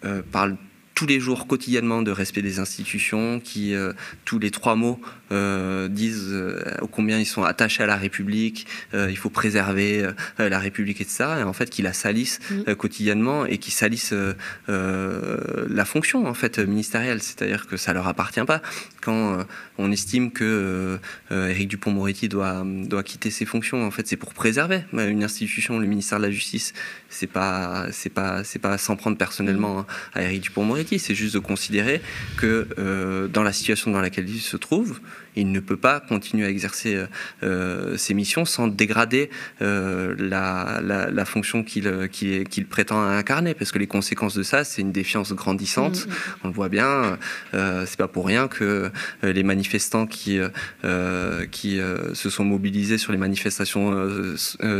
euh, 0.07 0.23
parlent 0.33 0.57
tous 0.95 1.07
les 1.07 1.19
jours, 1.19 1.47
quotidiennement, 1.47 2.03
de 2.03 2.11
respect 2.11 2.43
des 2.43 2.61
institutions, 2.61 3.41
qui, 3.41 3.75
euh, 3.75 3.93
tous 4.25 4.39
les 4.39 4.51
trois 4.51 4.77
mots, 4.77 5.01
euh, 5.33 5.89
disent 5.89 6.31
euh, 6.31 6.63
combien 6.93 7.19
ils 7.19 7.27
sont 7.27 7.43
attachés 7.43 7.83
à 7.83 7.87
la 7.87 7.97
République, 7.97 8.67
il 8.93 9.17
faut 9.17 9.31
préserver 9.31 10.07
la 10.39 10.59
République, 10.59 11.01
etc. 11.01 11.25
Et 11.41 11.43
en 11.43 11.53
fait, 11.53 11.69
qui 11.69 11.83
la 11.83 11.93
salissent 11.93 12.41
mm. 12.51 12.75
quotidiennement 12.75 13.45
et 13.45 13.59
qui 13.59 13.71
salissent 13.71 14.15
la 14.69 15.85
fonction, 15.85 16.27
en 16.27 16.35
fait, 16.35 16.59
ministérielle. 16.59 17.23
C'est-à-dire 17.23 17.67
que 17.67 17.77
ça 17.77 17.93
leur 17.93 18.07
appartient 18.07 18.45
pas. 18.47 18.63
Quand 19.01 19.45
on 19.79 19.91
estime 19.91 20.31
que 20.31 20.99
Éric 21.31 21.69
Dupont-Moretti 21.69 22.29
doit, 22.29 22.63
doit 22.65 23.03
quitter 23.03 23.31
ses 23.31 23.45
fonctions, 23.45 23.85
en 23.85 23.91
fait, 23.91 24.07
c'est 24.07 24.17
pour 24.17 24.35
préserver 24.35 24.85
une 24.93 25.25
institution, 25.25 25.79
le 25.79 25.87
ministère 25.87 26.19
de 26.19 26.25
la 26.25 26.31
Justice. 26.31 26.73
C'est 27.09 27.27
pas, 27.27 27.87
c'est 27.91 28.11
pas, 28.11 28.45
c'est 28.45 28.59
pas 28.59 28.79
s'en 28.79 28.97
prendre 28.97 29.17
personnellement 29.17 29.81
mm. 29.81 29.87
à 30.15 30.23
Éric 30.23 30.43
Dupont-Moretti 30.43 30.84
c'est 30.99 31.15
juste 31.15 31.35
de 31.35 31.39
considérer 31.39 32.01
que 32.37 32.69
euh, 32.79 33.29
dans 33.29 33.43
la 33.43 33.53
situation 33.53 33.91
dans 33.91 34.01
laquelle 34.01 34.29
il 34.29 34.41
se 34.41 34.57
trouve, 34.57 35.01
il 35.37 35.53
ne 35.53 35.61
peut 35.61 35.77
pas 35.77 36.01
continuer 36.01 36.47
à 36.47 36.51
exercer 36.51 36.95
euh, 36.95 37.07
euh, 37.43 37.97
ses 37.97 38.15
missions 38.15 38.45
sans 38.45 38.69
dégrader 38.69 39.31
euh, 39.63 40.15
la, 40.19 41.25
fonction 41.25 41.65
qu'il 41.65 42.67
prétend 42.69 43.03
incarner, 43.03 43.55
parce 43.55 43.73
que 43.73 43.79
les 43.79 43.87
conséquences 43.87 44.35
de 44.35 44.43
ça, 44.43 44.63
c'est 44.63 44.83
une 44.83 44.93
défiance 44.93 45.33
grandissante. 45.33 46.07
Mm, 46.07 46.11
mm. 46.11 46.15
On 46.45 46.49
le 46.49 46.55
voit 46.55 46.69
bien. 46.69 47.19
c'est 47.53 47.97
pas 47.97 48.09
pour 48.09 48.27
rien 48.27 48.47
que 48.47 48.91
les 49.23 49.43
manifestants 49.43 50.07
qui 50.07 50.39
qui 51.51 51.81
se 52.13 52.31
sont 52.31 52.45
mobilisés 52.45 52.99
sur 52.99 53.13
les 53.13 53.19
manifestations 53.19 53.95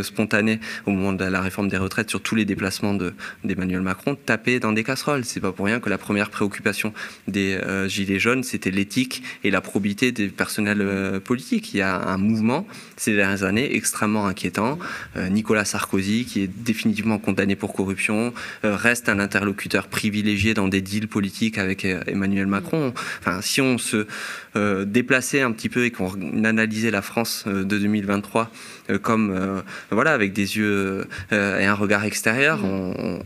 spontanées 0.03 0.61
au 0.87 0.91
moment 0.91 1.13
de 1.13 1.25
la 1.25 1.41
réforme 1.41 1.69
des 1.69 1.79
retraites, 1.79 2.11
sur 2.11 2.21
tous 2.21 2.35
les 2.35 2.45
déplacements 2.45 2.97
d'Emmanuel 3.43 3.81
Macron, 3.81 4.17
tapaient 4.17 4.61
dans 4.61 4.73
des 4.73 4.85
casseroles. 4.85 5.25
C'est 5.25 5.41
pas 5.41 5.53
pour 5.53 5.67
rien 5.67 5.81
que 5.81 5.89
la 5.89 5.99
première 5.99 6.31
préoccupation 6.31 6.93
des 7.27 7.59
gilets 7.87 8.19
jaunes, 8.19 8.43
c'était 8.43 8.71
l'éthique 8.71 9.23
et 9.43 9.51
la 9.51 9.61
probité 9.61 10.13
des 10.13 10.29
personnel 10.45 10.83
euh, 10.83 11.21
politique. 11.21 11.73
Il 11.73 11.79
y 11.79 11.81
a 11.81 11.97
un 11.97 12.19
mouvement 12.19 12.67
ces 12.99 13.17
dernières 13.17 13.45
années 13.45 13.75
extrêmement 13.75 14.27
inquiétant. 14.27 14.79
Euh, 15.17 15.31
Nicolas 15.31 15.65
Sarkozy, 15.65 16.27
qui 16.27 16.43
est 16.43 16.51
définitivement 16.71 17.19
condamné 17.19 17.57
pour 17.57 17.73
corruption, 17.73 18.35
euh, 18.67 18.77
reste 18.77 19.09
un 19.09 19.21
interlocuteur 19.21 19.87
privilégié 19.87 20.53
dans 20.53 20.69
des 20.69 20.83
deals 20.83 21.09
politiques 21.09 21.57
avec 21.57 21.87
Emmanuel 21.87 22.47
Macron. 22.47 22.93
Enfin, 23.21 23.41
si 23.41 23.63
on 23.63 23.79
se 23.79 24.07
déplaçait 24.85 25.41
un 25.41 25.51
petit 25.51 25.69
peu 25.69 25.85
et 25.85 25.91
qu'on 25.91 26.45
analysait 26.45 26.93
la 26.93 27.03
France 27.03 27.45
de 27.47 27.65
2023 27.65 28.51
comme 29.03 29.63
voilà 29.91 30.13
avec 30.13 30.33
des 30.33 30.57
yeux 30.57 31.07
et 31.33 31.65
un 31.65 31.75
regard 31.75 32.05
extérieur, 32.05 32.61
on, 32.65 33.21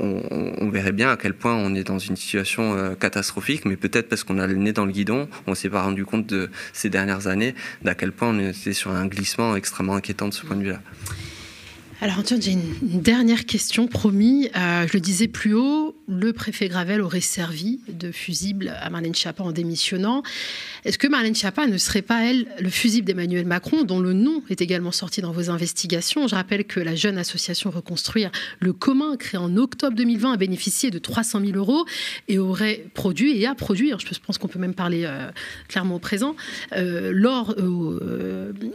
on, 0.00 0.70
verrait 0.70 0.92
bien 0.92 1.10
à 1.10 1.16
quel 1.16 1.34
point 1.34 1.54
on 1.54 1.74
est 1.74 1.84
dans 1.84 1.98
une 1.98 2.16
situation 2.16 2.94
catastrophique, 2.98 3.64
mais 3.64 3.76
peut-être 3.76 4.08
parce 4.08 4.24
qu'on 4.24 4.38
a 4.38 4.46
le 4.46 4.54
nez 4.54 4.72
dans 4.72 4.84
le 4.84 4.92
guidon, 4.92 5.28
on 5.46 5.54
s'est 5.54 5.70
pas 5.70 5.82
rendu 5.82 6.04
compte 6.04 6.26
de 6.26 6.50
ces 6.72 6.90
dernières 6.90 7.26
années, 7.26 7.54
d'à 7.82 7.94
quel 7.94 8.12
point 8.12 8.28
on 8.28 8.38
était 8.38 8.72
sur 8.72 8.90
un 8.90 9.06
glissement 9.06 9.56
extrêmement 9.56 9.96
inquiétant 9.96 10.28
de 10.28 10.34
ce 10.34 10.44
point 10.44 10.56
de 10.56 10.62
vue-là. 10.62 10.80
Alors, 12.00 12.18
Antoine, 12.18 12.42
j'ai 12.42 12.52
une 12.52 13.00
dernière 13.00 13.46
question, 13.46 13.86
promis. 13.86 14.50
Euh, 14.54 14.86
je 14.86 14.92
le 14.92 15.00
disais 15.00 15.28
plus 15.28 15.54
haut, 15.54 15.95
le 16.08 16.32
préfet 16.32 16.68
Gravel 16.68 17.00
aurait 17.00 17.20
servi 17.20 17.80
de 17.88 18.12
fusible 18.12 18.72
à 18.80 18.90
Marlène 18.90 19.14
Schiappa 19.14 19.42
en 19.42 19.52
démissionnant. 19.52 20.22
Est-ce 20.84 20.98
que 20.98 21.08
Marlène 21.08 21.34
Schiappa 21.34 21.66
ne 21.66 21.78
serait 21.78 22.02
pas, 22.02 22.24
elle, 22.24 22.46
le 22.60 22.70
fusible 22.70 23.06
d'Emmanuel 23.06 23.46
Macron, 23.46 23.84
dont 23.84 23.98
le 23.98 24.12
nom 24.12 24.42
est 24.50 24.60
également 24.60 24.92
sorti 24.92 25.20
dans 25.20 25.32
vos 25.32 25.50
investigations? 25.50 26.28
Je 26.28 26.34
rappelle 26.34 26.64
que 26.64 26.80
la 26.80 26.94
jeune 26.94 27.18
association 27.18 27.70
Reconstruire 27.70 28.30
le 28.60 28.72
commun, 28.72 29.16
créée 29.16 29.40
en 29.40 29.56
octobre 29.56 29.96
2020, 29.96 30.34
a 30.34 30.36
bénéficié 30.36 30.90
de 30.90 30.98
300 30.98 31.40
000 31.40 31.56
euros 31.56 31.84
et 32.28 32.38
aurait 32.38 32.86
produit 32.94 33.36
et 33.36 33.46
a 33.46 33.54
produit, 33.54 33.92
je 33.98 34.18
pense 34.24 34.38
qu'on 34.38 34.48
peut 34.48 34.58
même 34.58 34.74
parler 34.74 35.04
euh, 35.04 35.30
clairement 35.68 35.96
au 35.96 35.98
présent, 35.98 36.36
euh, 36.72 37.10
lors, 37.12 37.54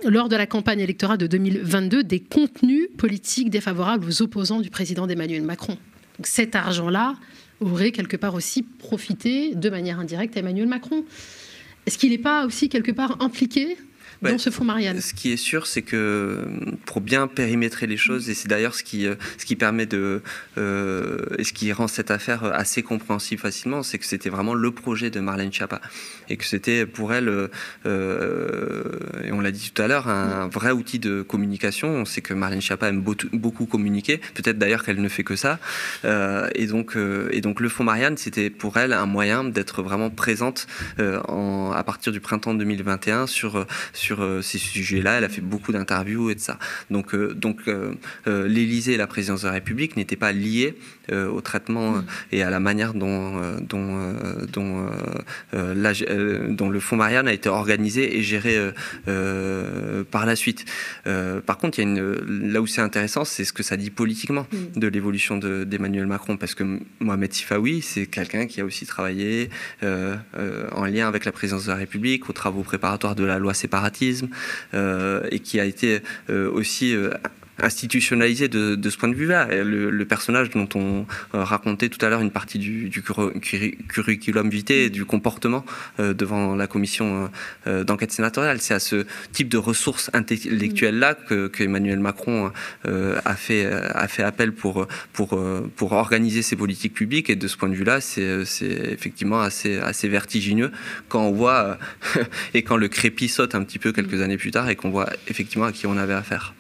lors 0.03 0.29
de 0.29 0.36
la 0.36 0.45
campagne 0.45 0.79
électorale 0.79 1.17
de 1.17 1.27
2022, 1.27 2.03
des 2.03 2.19
contenus 2.19 2.88
politiques 2.97 3.11
politique 3.11 3.49
défavorable 3.49 4.07
aux 4.07 4.21
opposants 4.21 4.61
du 4.61 4.69
président 4.69 5.05
d'Emmanuel 5.05 5.41
Macron. 5.41 5.77
Donc 6.18 6.28
cet 6.28 6.55
argent-là 6.55 7.16
aurait 7.59 7.91
quelque 7.91 8.18
part 8.18 8.34
aussi 8.34 8.64
profité 8.64 9.55
de 9.55 9.70
manière 9.70 9.99
indirecte 9.99 10.36
à 10.36 10.39
Emmanuel 10.39 10.68
Macron. 10.68 11.05
Est-ce 11.86 11.97
qu'il 11.97 12.09
n'est 12.12 12.18
pas 12.18 12.45
aussi 12.45 12.70
quelque 12.70 12.91
part 12.91 13.22
impliqué 13.22 13.78
ce 14.38 14.49
fonds 14.49 14.63
Marianne. 14.63 15.01
Ce 15.01 15.13
qui 15.13 15.32
est 15.32 15.38
sûr, 15.38 15.67
c'est 15.67 15.82
que 15.82 16.45
pour 16.86 17.01
bien 17.01 17.28
périmétrer 17.28 17.88
les 17.88 17.97
choses, 17.97 18.30
et 18.30 18.34
c'est 18.34 18.47
d'ailleurs 18.47 18.76
ce 18.76 18.84
qui, 18.84 19.07
ce 19.38 19.45
qui 19.45 19.55
permet 19.55 19.86
de. 19.86 20.22
Euh, 20.57 21.17
et 21.38 21.43
ce 21.43 21.53
qui 21.53 21.72
rend 21.72 21.88
cette 21.88 22.11
affaire 22.11 22.43
assez 22.45 22.84
compréhensible 22.84 23.41
facilement, 23.41 23.84
c'est 23.84 23.97
que 23.97 24.05
c'était 24.05 24.30
vraiment 24.30 24.53
le 24.53 24.72
projet 24.72 25.09
de 25.09 25.19
Marlène 25.19 25.51
Schiappa. 25.51 25.82
Et 26.30 26.38
que 26.38 26.45
c'était 26.45 26.86
pour 26.86 27.13
elle, 27.13 27.49
euh, 27.86 28.84
et 29.24 29.32
on 29.32 29.41
l'a 29.41 29.51
dit 29.51 29.72
tout 29.74 29.82
à 29.82 29.88
l'heure, 29.88 30.07
un 30.07 30.47
vrai 30.47 30.72
outil 30.72 30.99
de 30.99 31.22
communication. 31.22 31.89
On 31.89 32.05
sait 32.05 32.22
que 32.22 32.34
Marlène 32.34 32.61
Schiappa 32.61 32.88
aime 32.88 33.01
beaucoup 33.01 33.65
communiquer, 33.65 34.17
peut-être 34.17 34.57
d'ailleurs 34.57 34.84
qu'elle 34.84 35.01
ne 35.01 35.09
fait 35.09 35.24
que 35.24 35.36
ça. 35.36 35.59
Euh, 36.05 36.47
et, 36.55 36.67
donc, 36.67 36.95
et 37.32 37.41
donc 37.41 37.59
le 37.59 37.69
fonds 37.69 37.84
Marianne, 37.84 38.17
c'était 38.17 38.49
pour 38.49 38.78
elle 38.78 38.93
un 38.93 39.05
moyen 39.05 39.43
d'être 39.43 39.82
vraiment 39.82 40.09
présente 40.09 40.67
en, 40.99 41.72
à 41.76 41.84
partir 41.84 42.11
du 42.11 42.19
printemps 42.19 42.53
2021 42.53 43.28
sur, 43.28 43.65
sur 43.93 44.11
sur 44.12 44.22
euh, 44.22 44.41
ces 44.41 44.57
sujets-là. 44.57 45.20
Elle 45.20 45.24
a 45.24 45.30
fait 45.30 45.41
beaucoup 45.41 45.72
d'interviews 45.72 46.30
et 46.32 46.36
de 46.36 46.39
ça. 46.39 46.59
Donc, 46.89 47.16
euh, 47.16 47.34
donc 47.34 47.62
euh, 47.68 47.93
l'Élysée 48.26 48.93
et 48.93 48.97
la 48.97 49.07
présidence 49.07 49.43
de 49.43 49.47
la 49.47 49.53
République 49.53 49.95
n'étaient 49.95 50.18
pas 50.18 50.34
liés 50.34 50.76
au 51.12 51.41
traitement 51.41 51.91
mm. 51.91 52.05
et 52.32 52.43
à 52.43 52.49
la 52.49 52.62
manière 52.62 52.93
dont, 52.93 53.41
dont, 53.59 54.14
dont, 54.53 54.89
dont 55.51 56.70
le 56.70 56.80
fonds 56.80 56.95
Marianne 56.95 57.28
a 57.28 57.34
été 57.34 57.49
organisé 57.49 58.18
et 58.18 58.24
géré 58.24 58.57
par 60.09 60.26
la 60.26 60.36
suite. 60.38 60.64
par 61.45 61.57
contre, 61.57 61.80
il 61.80 61.82
y 61.82 61.86
a 61.86 61.89
une, 61.89 62.51
là 62.53 62.62
où 62.62 62.68
c'est 62.68 62.82
intéressant, 62.82 63.26
c'est 63.26 63.43
ce 63.43 63.51
que 63.51 63.62
ça 63.62 63.76
dit 63.76 63.89
politiquement 63.89 64.47
mm. 64.53 64.80
de 64.80 64.88
l'évolution 64.88 65.38
d'Emmanuel 65.38 66.07
Macron, 66.07 66.38
parce 66.38 66.55
que 66.55 66.80
Mohamed 67.01 67.34
Sifawi, 67.34 67.82
c'est 67.82 68.05
quelqu'un 68.05 68.45
qui 68.45 68.62
a 68.62 68.66
aussi 68.66 68.86
travaillé 68.86 69.49
en 69.82 70.86
lien 70.86 71.09
avec 71.09 71.26
la 71.26 71.34
présidence 71.34 71.66
de 71.66 71.72
la 71.72 71.78
République 71.78 72.30
aux 72.30 72.34
travaux 72.34 72.64
préparatoires 72.64 73.16
de 73.16 73.26
la 73.26 73.38
loi 73.38 73.53
séparative 73.53 74.01
euh, 74.74 75.28
et 75.32 75.39
qui 75.39 75.60
a 75.60 75.66
été 75.66 76.02
euh, 76.30 76.52
aussi 76.52 76.95
euh, 76.95 77.12
institutionnalisé 77.62 78.47
de, 78.47 78.89
ce 78.89 78.97
point 78.97 79.09
de 79.09 79.16
vue-là. 79.16 79.47
Le, 79.64 80.05
personnage 80.05 80.49
dont 80.49 80.68
on 80.76 81.05
racontait 81.34 81.89
tout 81.89 82.03
à 82.05 82.09
l'heure 82.09 82.22
une 82.22 82.32
partie 82.32 82.59
du, 82.59 82.91
curriculum 83.88 84.49
vitae, 84.49 84.89
du 84.89 85.05
comportement 85.05 85.64
devant 85.99 86.55
la 86.55 86.68
commission 86.68 87.30
d'enquête 87.66 88.12
sénatoriale, 88.12 88.59
c'est 88.59 88.74
à 88.74 88.80
ce 88.80 89.05
type 89.32 89.47
de 89.47 89.57
ressources 89.57 90.09
intellectuelles-là 90.14 91.16
que, 91.16 91.51
Emmanuel 91.62 91.99
Macron 91.99 92.51
a, 92.86 93.36
fait, 93.36 93.66
appel 94.22 94.51
pour 94.51 94.88
organiser 95.91 96.41
ses 96.41 96.55
politiques 96.55 96.93
publiques. 96.93 97.30
Et 97.30 97.36
de 97.36 97.47
ce 97.47 97.57
point 97.57 97.70
de 97.70 97.76
vue-là, 97.76 98.01
c'est 98.01 98.43
effectivement 98.91 99.41
assez, 99.41 99.78
assez 99.78 100.07
vertigineux 100.07 100.72
quand 101.09 101.24
on 101.24 101.32
voit, 101.32 101.78
et 102.53 102.64
quand 102.64 102.78
le 102.78 102.88
crépi 102.88 103.28
saute 103.28 103.55
un 103.55 103.64
petit 103.64 103.80
peu 103.80 103.91
quelques 103.91 104.22
années 104.22 104.38
plus 104.38 104.51
tard 104.51 104.70
et 104.70 104.76
qu'on 104.76 104.89
voit 104.89 105.09
effectivement 105.28 105.66
à 105.66 105.72
qui 105.72 105.88
on 105.88 105.97
avait 105.97 106.14
affaire. 106.14 106.53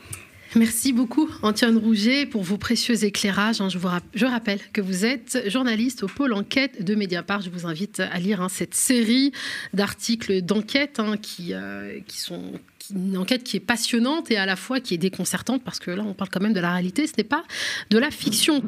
Merci 0.55 0.91
beaucoup, 0.91 1.29
Antoine 1.43 1.77
Rouget, 1.77 2.25
pour 2.25 2.43
vos 2.43 2.57
précieux 2.57 3.05
éclairages. 3.05 3.61
Hein. 3.61 3.69
Je, 3.69 4.25
rappelle 4.25 4.59
que 4.73 4.81
vous 4.81 5.05
êtes 5.05 5.49
journaliste 5.49 6.03
au 6.03 6.07
pôle 6.07 6.33
enquête 6.33 6.83
de 6.83 6.93
Mediapart. 6.93 7.41
Je 7.41 7.49
vous 7.49 7.65
invite 7.65 8.01
à 8.01 8.19
lire 8.19 8.41
hein, 8.41 8.49
cette 8.49 8.73
série 8.73 9.31
d'articles 9.73 10.41
d'enquête 10.41 10.99
hein, 10.99 11.15
qui, 11.15 11.53
euh, 11.53 11.99
qui 12.05 12.19
sont 12.19 12.51
une 12.93 13.17
enquête 13.17 13.43
qui 13.43 13.57
est 13.57 13.61
passionnante 13.61 14.29
et 14.29 14.35
à 14.35 14.45
la 14.45 14.57
fois 14.57 14.81
qui 14.81 14.93
est 14.93 14.97
déconcertante 14.97 15.63
parce 15.63 15.79
que 15.79 15.89
là, 15.89 16.03
on 16.05 16.13
parle 16.13 16.29
quand 16.29 16.41
même 16.41 16.53
de 16.53 16.59
la 16.59 16.73
réalité, 16.73 17.07
ce 17.07 17.13
n'est 17.17 17.23
pas 17.23 17.45
de 17.89 17.97
la 17.97 18.11
fiction. 18.11 18.61